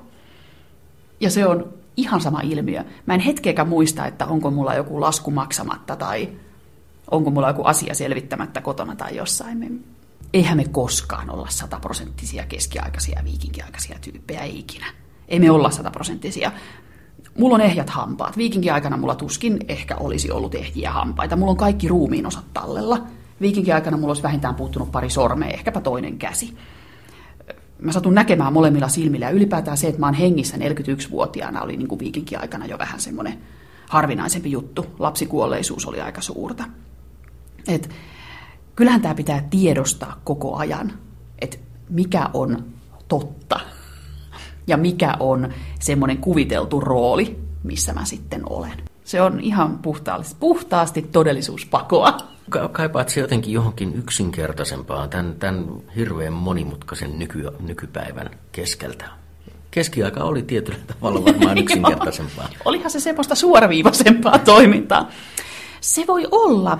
Ja 1.21 1.31
se 1.31 1.47
on 1.47 1.73
ihan 1.97 2.21
sama 2.21 2.41
ilmiö. 2.41 2.85
Mä 3.07 3.15
en 3.15 3.21
hetkeäkään 3.21 3.69
muista, 3.69 4.07
että 4.07 4.27
onko 4.27 4.51
mulla 4.51 4.75
joku 4.75 5.01
lasku 5.01 5.31
maksamatta 5.31 5.97
tai 5.97 6.29
onko 7.11 7.31
mulla 7.31 7.49
joku 7.49 7.63
asia 7.65 7.95
selvittämättä 7.95 8.61
kotona 8.61 8.97
tai 8.97 9.17
jossain. 9.17 9.85
Eihän 10.33 10.57
me 10.57 10.65
koskaan 10.65 11.31
olla 11.31 11.47
sataprosenttisia 11.51 12.47
keskiaikaisia 12.47 13.19
ja 13.19 13.25
viikinkiaikaisia 13.25 13.99
tyyppejä, 14.01 14.45
ikinä. 14.45 14.87
Ei 15.29 15.41
me 15.41 15.51
olla 15.51 15.71
sataprosenttisia. 15.71 16.53
Mulla 17.39 17.55
on 17.55 17.61
ehjät 17.61 17.91
hampaat. 17.91 18.37
Viikinkiaikana 18.37 18.97
mulla 18.97 19.15
tuskin 19.15 19.59
ehkä 19.69 19.97
olisi 19.97 20.31
ollut 20.31 20.55
ehjiä 20.55 20.91
hampaita. 20.91 21.37
Mulla 21.37 21.51
on 21.51 21.57
kaikki 21.57 21.89
ruumiin 21.89 22.27
osat 22.27 22.45
tallella. 22.53 23.07
Viikinkiaikana 23.41 23.97
mulla 23.97 24.11
olisi 24.11 24.23
vähintään 24.23 24.55
puuttunut 24.55 24.93
pari 24.93 25.11
sormea, 25.11 25.49
ehkäpä 25.49 25.81
toinen 25.81 26.19
käsi 26.19 26.57
mä 27.83 27.93
satun 27.93 28.15
näkemään 28.15 28.53
molemmilla 28.53 28.89
silmillä. 28.89 29.27
Ja 29.27 29.31
ylipäätään 29.31 29.77
se, 29.77 29.89
että 29.89 30.01
mä 30.01 30.07
oon 30.07 30.15
hengissä 30.15 30.57
41-vuotiaana, 30.57 31.63
oli 31.63 31.77
niin 31.77 31.89
kuin 31.89 31.99
viikinkiaikana 31.99 32.67
jo 32.67 32.79
vähän 32.79 33.01
semmoinen 33.01 33.39
harvinaisempi 33.89 34.51
juttu. 34.51 34.87
Lapsikuolleisuus 34.99 35.87
oli 35.87 36.01
aika 36.01 36.21
suurta. 36.21 36.65
Et 37.69 37.91
kyllähän 38.81 39.03
tämä 39.03 39.15
pitää 39.15 39.47
tiedostaa 39.51 40.21
koko 40.25 40.57
ajan, 40.57 40.93
että 41.39 41.57
mikä 41.91 42.31
on 42.35 42.65
totta 43.09 43.61
ja 44.67 44.77
mikä 44.77 45.17
on 45.21 45.53
semmoinen 45.81 46.19
kuviteltu 46.19 46.81
rooli, 46.81 47.39
missä 47.63 47.93
mä 47.93 48.05
sitten 48.05 48.43
olen. 48.51 48.73
Se 49.05 49.23
on 49.23 49.41
ihan 49.41 49.79
puhtaasti, 49.79 50.37
puhtaasti 50.41 51.03
todellisuuspakoa. 51.03 52.17
Kaipaat 52.73 53.09
se 53.09 53.21
jotenkin 53.21 53.53
johonkin 53.53 53.95
yksinkertaisempaan 53.95 55.11
tämän, 55.11 55.35
tämän 55.39 55.67
hirveän 55.97 56.33
monimutkaisen 56.33 57.19
nyky, 57.19 57.49
nykypäivän 57.61 58.31
keskeltä? 58.53 59.09
Keskiaika 59.71 60.25
oli 60.25 60.43
tietyllä 60.43 60.79
tavalla 60.87 61.25
varmaan 61.25 61.59
yksinkertaisempaa. 61.65 62.49
Olihan 62.65 62.91
se 62.91 63.01
semmoista 63.01 63.35
suoraviivaisempaa 63.35 64.39
toimintaa. 64.39 65.11
Se 65.81 66.05
voi 66.07 66.29
olla, 66.31 66.79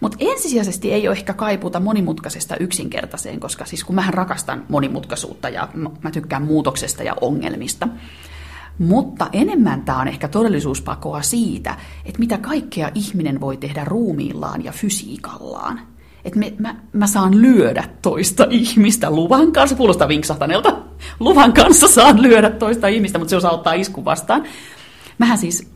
mutta 0.00 0.16
ensisijaisesti 0.20 0.92
ei 0.92 1.08
ole 1.08 1.16
ehkä 1.16 1.34
kaipuuta 1.34 1.80
monimutkaisesta 1.80 2.56
yksinkertaiseen, 2.56 3.40
koska 3.40 3.64
siis 3.64 3.84
kun 3.84 3.94
mähän 3.94 4.14
rakastan 4.14 4.64
monimutkaisuutta 4.68 5.48
ja 5.48 5.68
mä 6.02 6.10
tykkään 6.10 6.42
muutoksesta 6.42 7.02
ja 7.02 7.14
ongelmista. 7.20 7.88
Mutta 8.78 9.28
enemmän 9.32 9.82
tämä 9.82 10.00
on 10.00 10.08
ehkä 10.08 10.28
todellisuuspakoa 10.28 11.22
siitä, 11.22 11.76
että 12.04 12.18
mitä 12.18 12.38
kaikkea 12.38 12.90
ihminen 12.94 13.40
voi 13.40 13.56
tehdä 13.56 13.84
ruumiillaan 13.84 14.64
ja 14.64 14.72
fysiikallaan. 14.72 15.80
Että 16.24 16.38
me, 16.38 16.54
mä, 16.58 16.76
mä 16.92 17.06
saan 17.06 17.42
lyödä 17.42 17.84
toista 18.02 18.46
ihmistä 18.50 19.10
luvan 19.10 19.52
kanssa, 19.52 19.76
kuulostaa 19.76 20.08
vinksahtaneelta, 20.08 20.76
luvan 21.20 21.52
kanssa 21.52 21.88
saan 21.88 22.22
lyödä 22.22 22.50
toista 22.50 22.88
ihmistä, 22.88 23.18
mutta 23.18 23.30
se 23.30 23.36
osaa 23.36 23.52
ottaa 23.52 23.72
isku 23.72 24.04
vastaan. 24.04 24.44
Mähän 25.18 25.38
siis, 25.38 25.70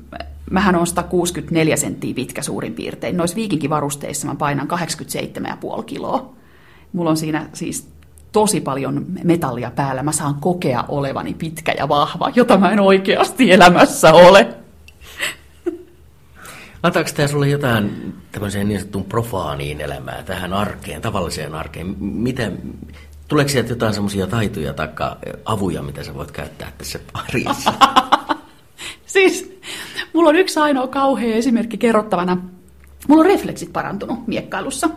mähän 0.50 0.76
on 0.76 0.86
164 0.86 1.76
senttiä 1.76 2.14
pitkä 2.14 2.42
suurin 2.42 2.74
piirtein. 2.74 3.16
Noissa 3.16 3.36
viikinkivarusteissa 3.36 4.26
mä 4.26 4.34
painan 4.34 4.68
87,5 5.78 5.84
kiloa. 5.84 6.32
Mulla 6.92 7.10
on 7.10 7.16
siinä 7.16 7.48
siis 7.52 7.88
tosi 8.32 8.60
paljon 8.60 9.06
metallia 9.24 9.70
päällä. 9.70 10.02
Mä 10.02 10.12
saan 10.12 10.34
kokea 10.34 10.84
olevani 10.88 11.34
pitkä 11.34 11.74
ja 11.78 11.88
vahva, 11.88 12.32
jota 12.34 12.58
mä 12.58 12.70
en 12.70 12.80
oikeasti 12.80 13.52
elämässä 13.52 14.12
ole. 14.12 14.54
Antaako 16.82 17.10
tämä 17.14 17.28
sulle 17.28 17.48
jotain 17.48 18.14
tämmöiseen 18.32 18.68
niin 18.68 18.80
sanottuun 18.80 19.04
profaaniin 19.04 19.80
elämään, 19.80 20.24
tähän 20.24 20.52
arkeen, 20.52 21.02
tavalliseen 21.02 21.54
arkeen? 21.54 21.96
Miten, 21.98 22.58
tuleeko 23.28 23.48
sieltä 23.48 23.72
jotain 23.72 23.94
semmoisia 23.94 24.26
taitoja 24.26 24.74
tai 24.74 24.88
avuja, 25.44 25.82
mitä 25.82 26.04
sä 26.04 26.14
voit 26.14 26.30
käyttää 26.30 26.72
tässä 26.78 26.98
arjessa? 27.14 27.72
siis, 29.06 29.55
mulla 30.16 30.28
on 30.28 30.36
yksi 30.36 30.60
ainoa 30.60 30.86
kauhea 30.86 31.36
esimerkki 31.36 31.76
kerrottavana. 31.76 32.36
Mulla 33.08 33.20
on 33.20 33.26
refleksit 33.26 33.72
parantunut 33.72 34.26
miekkailussa 34.26 34.90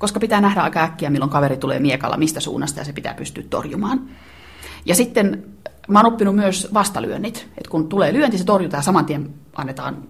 koska 0.00 0.20
pitää 0.20 0.40
nähdä 0.40 0.62
aika 0.62 0.82
äkkiä, 0.82 1.10
milloin 1.10 1.30
kaveri 1.30 1.56
tulee 1.56 1.78
miekalla, 1.78 2.16
mistä 2.16 2.40
suunnasta 2.40 2.80
ja 2.80 2.84
se 2.84 2.92
pitää 2.92 3.14
pystyä 3.14 3.44
torjumaan. 3.50 4.08
Ja 4.84 4.94
sitten 4.94 5.44
mä 5.88 5.98
oon 5.98 6.06
oppinut 6.12 6.36
myös 6.36 6.68
vastalyönnit, 6.74 7.48
että 7.48 7.70
kun 7.70 7.88
tulee 7.88 8.12
lyönti, 8.12 8.38
se 8.38 8.44
torjutaan 8.44 8.82
saman 8.82 9.06
tien 9.06 9.34
annetaan 9.56 10.02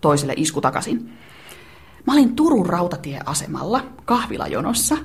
toiselle 0.00 0.32
isku 0.36 0.60
takaisin. 0.60 1.12
Mä 2.06 2.12
olin 2.12 2.36
Turun 2.36 2.66
rautatieasemalla 2.66 3.80
kahvilajonossa, 4.04 4.96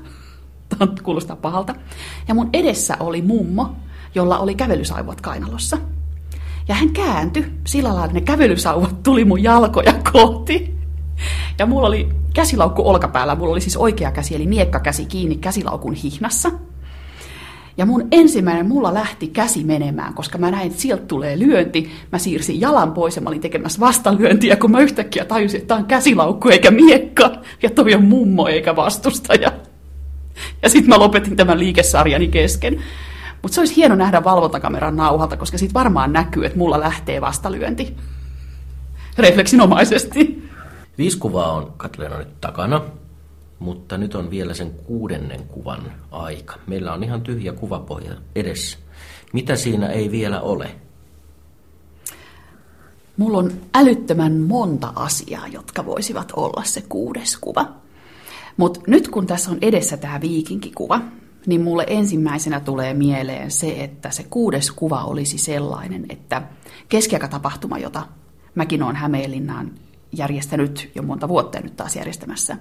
tämä 0.69 0.91
kuulostaa 1.03 1.35
pahalta, 1.35 1.75
ja 2.27 2.33
mun 2.33 2.49
edessä 2.53 2.97
oli 2.99 3.21
mummo, 3.21 3.75
jolla 4.15 4.39
oli 4.39 4.55
kävelysauvat 4.55 5.21
kainalossa. 5.21 5.77
Ja 6.67 6.75
hän 6.75 6.89
kääntyi, 6.89 7.45
sillä 7.67 7.95
lailla 7.95 8.13
ne 8.13 8.21
kävelysauvat 8.21 9.03
tuli 9.03 9.25
mun 9.25 9.43
jalkoja 9.43 9.93
kohti. 10.11 10.73
Ja 11.59 11.65
mulla 11.65 11.87
oli 11.87 12.09
käsilaukku 12.33 12.89
olkapäällä, 12.89 13.35
mulla 13.35 13.51
oli 13.51 13.61
siis 13.61 13.77
oikea 13.77 14.11
käsi, 14.11 14.35
eli 14.35 14.47
miekkakäsi 14.47 15.05
kiinni 15.05 15.35
käsilaukun 15.35 15.93
hihnassa. 15.93 16.51
Ja 17.77 17.85
mun 17.85 18.07
ensimmäinen, 18.11 18.67
mulla 18.67 18.93
lähti 18.93 19.27
käsi 19.27 19.63
menemään, 19.63 20.13
koska 20.13 20.37
mä 20.37 20.51
näin, 20.51 20.67
että 20.67 20.81
sieltä 20.81 21.05
tulee 21.05 21.39
lyönti. 21.39 21.91
Mä 22.11 22.17
siirsin 22.17 22.61
jalan 22.61 22.91
pois 22.91 23.15
ja 23.15 23.21
mä 23.21 23.29
olin 23.29 23.41
tekemässä 23.41 23.79
vastalyöntiä, 23.79 24.55
kun 24.55 24.71
mä 24.71 24.79
yhtäkkiä 24.79 25.25
tajusin, 25.25 25.57
että 25.57 25.67
tämä 25.67 25.79
on 25.79 25.85
käsilaukku 25.85 26.49
eikä 26.49 26.71
miekka. 26.71 27.31
Ja 27.63 27.69
toi 27.69 27.93
on 27.93 28.03
mummo 28.03 28.47
eikä 28.47 28.75
vastustaja. 28.75 29.51
Ja 30.61 30.69
sitten 30.69 30.89
mä 30.89 30.99
lopetin 30.99 31.35
tämän 31.35 31.59
liikesarjani 31.59 32.27
kesken. 32.27 32.83
Mutta 33.43 33.55
se 33.55 33.61
olisi 33.61 33.75
hieno 33.75 33.95
nähdä 33.95 34.23
valvontakameran 34.23 34.95
nauhalta, 34.95 35.37
koska 35.37 35.57
siitä 35.57 35.73
varmaan 35.73 36.13
näkyy, 36.13 36.45
että 36.45 36.57
mulla 36.57 36.79
lähtee 36.79 37.21
vastalyönti. 37.21 37.97
Refleksinomaisesti. 39.17 40.49
Viisi 40.97 41.17
kuvaa 41.17 41.53
on 41.53 41.73
Katleena 41.77 42.17
nyt 42.17 42.41
takana, 42.41 42.81
mutta 43.59 43.97
nyt 43.97 44.15
on 44.15 44.29
vielä 44.29 44.53
sen 44.53 44.71
kuudennen 44.71 45.47
kuvan 45.47 45.91
aika. 46.11 46.55
Meillä 46.67 46.93
on 46.93 47.03
ihan 47.03 47.21
tyhjä 47.21 47.53
kuvapohja 47.53 48.13
edessä. 48.35 48.77
Mitä 49.33 49.55
siinä 49.55 49.87
ei 49.87 50.11
vielä 50.11 50.41
ole? 50.41 50.75
Mulla 53.17 53.37
on 53.37 53.51
älyttömän 53.75 54.33
monta 54.33 54.93
asiaa, 54.95 55.47
jotka 55.47 55.85
voisivat 55.85 56.31
olla 56.35 56.63
se 56.63 56.83
kuudes 56.89 57.37
kuva. 57.37 57.65
Mutta 58.57 58.79
nyt 58.87 59.07
kun 59.07 59.27
tässä 59.27 59.51
on 59.51 59.57
edessä 59.61 59.97
tämä 59.97 60.21
viikinkikuva, 60.21 61.01
niin 61.45 61.61
mulle 61.61 61.85
ensimmäisenä 61.87 62.59
tulee 62.59 62.93
mieleen 62.93 63.51
se, 63.51 63.83
että 63.83 64.11
se 64.11 64.23
kuudes 64.23 64.71
kuva 64.71 65.03
olisi 65.03 65.37
sellainen, 65.37 66.05
että 66.09 66.41
keskiaikatapahtuma, 66.89 67.77
jota 67.77 68.07
mäkin 68.55 68.83
olen 68.83 68.95
Hämeenlinnaan 68.95 69.71
järjestänyt 70.11 70.91
jo 70.95 71.03
monta 71.03 71.27
vuotta 71.27 71.57
ja 71.57 71.61
nyt 71.63 71.75
taas 71.75 71.95
järjestämässä, 71.95 72.57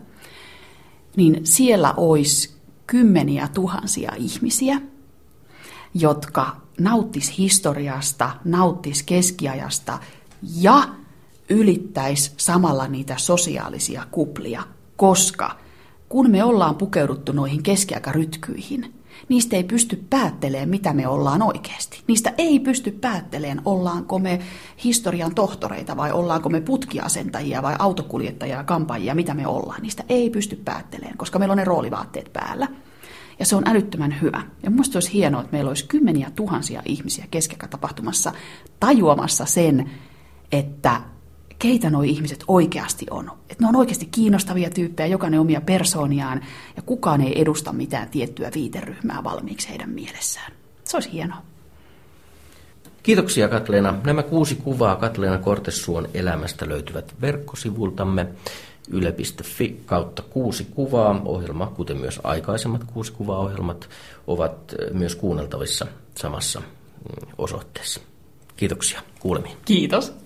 niin 1.17 1.41
siellä 1.45 1.95
olisi 1.97 2.55
kymmeniä 2.87 3.49
tuhansia 3.49 4.13
ihmisiä, 4.17 4.81
jotka 5.95 6.57
nauttis 6.81 7.39
historiasta, 7.39 8.31
nauttis 8.45 9.03
keskiajasta 9.03 9.99
ja 10.57 10.89
ylittäisi 11.49 12.33
samalla 12.37 12.89
niitä 12.89 13.15
sosiaalisia 13.19 14.07
kuplia, 14.11 14.63
koska 14.97 15.62
kun 16.13 16.31
me 16.31 16.45
ollaan 16.45 16.75
pukeuduttu 16.75 17.33
noihin 17.33 17.63
keskiaikarytkyihin, 17.63 18.95
niistä 19.29 19.57
ei 19.57 19.65
pysty 19.65 20.05
päättelemään, 20.11 20.69
mitä 20.69 20.93
me 20.93 21.09
ollaan 21.09 21.43
oikeasti. 21.43 22.03
Niistä 22.09 22.35
ei 22.39 22.61
pysty 22.61 22.91
päättelemään, 22.91 23.63
ollaanko 23.65 24.19
me 24.19 24.41
historian 24.85 25.35
tohtoreita 25.35 25.97
vai 25.97 26.13
ollaanko 26.13 26.49
me 26.49 26.61
putkiasentajia 26.61 27.63
vai 27.63 27.77
autokuljettajia, 27.79 28.65
kampaajia, 28.65 29.15
mitä 29.15 29.35
me 29.35 29.47
ollaan. 29.47 29.83
Niistä 29.83 30.05
ei 30.09 30.31
pysty 30.31 30.57
päättelemään, 30.57 31.17
koska 31.17 31.39
meillä 31.39 31.53
on 31.53 31.59
ne 31.59 31.65
roolivaatteet 31.65 32.33
päällä. 32.33 32.69
Ja 33.39 33.47
se 33.47 33.57
on 33.57 33.69
älyttömän 33.69 34.21
hyvä. 34.21 34.43
Ja 34.63 34.71
minusta 34.71 34.97
olisi 34.97 35.13
hienoa, 35.13 35.41
että 35.41 35.53
meillä 35.53 35.69
olisi 35.69 35.87
kymmeniä 35.87 36.31
tuhansia 36.31 36.83
ihmisiä 36.85 37.27
tapahtumassa 37.71 38.33
tajuamassa 38.81 39.47
sen, 39.47 39.91
että 40.53 41.01
keitä 41.63 41.91
nuo 41.91 42.03
ihmiset 42.03 42.45
oikeasti 42.49 43.07
on. 43.11 43.31
Että 43.51 43.65
ne 43.65 43.69
on 43.69 43.77
oikeasti 43.77 44.09
kiinnostavia 44.11 44.71
tyyppejä, 44.71 45.07
jokainen 45.07 45.41
omia 45.41 45.61
persooniaan, 45.61 46.41
ja 46.77 46.83
kukaan 46.83 47.21
ei 47.21 47.41
edusta 47.41 47.73
mitään 47.73 48.09
tiettyä 48.09 48.51
viiteryhmää 48.55 49.25
valmiiksi 49.25 49.69
heidän 49.69 49.91
mielessään. 49.91 50.53
Se 50.85 50.97
olisi 50.97 51.13
hienoa. 51.13 51.43
Kiitoksia 53.03 53.49
Katleena. 53.49 53.95
Nämä 54.05 54.23
kuusi 54.23 54.55
kuvaa 54.55 54.97
Katleena 54.97 55.39
Kortessuon 55.39 56.09
elämästä 56.15 56.69
löytyvät 56.69 57.15
verkkosivultamme 57.21 58.27
yle.fi 58.91 59.81
kautta 59.87 60.23
kuusi 60.23 60.65
kuvaa. 60.65 61.23
Ohjelma, 61.25 61.67
kuten 61.67 61.97
myös 61.97 62.21
aikaisemmat 62.25 62.85
kuusi 62.85 63.13
kuvaa 63.13 63.39
ohjelmat, 63.39 63.89
ovat 64.27 64.75
myös 64.93 65.17
kuunneltavissa 65.17 65.87
samassa 66.19 66.61
mm, 66.61 67.33
osoitteessa. 67.39 68.01
Kiitoksia. 68.57 69.03
Kuulemiin. 69.21 69.57
Kiitos. 69.65 70.22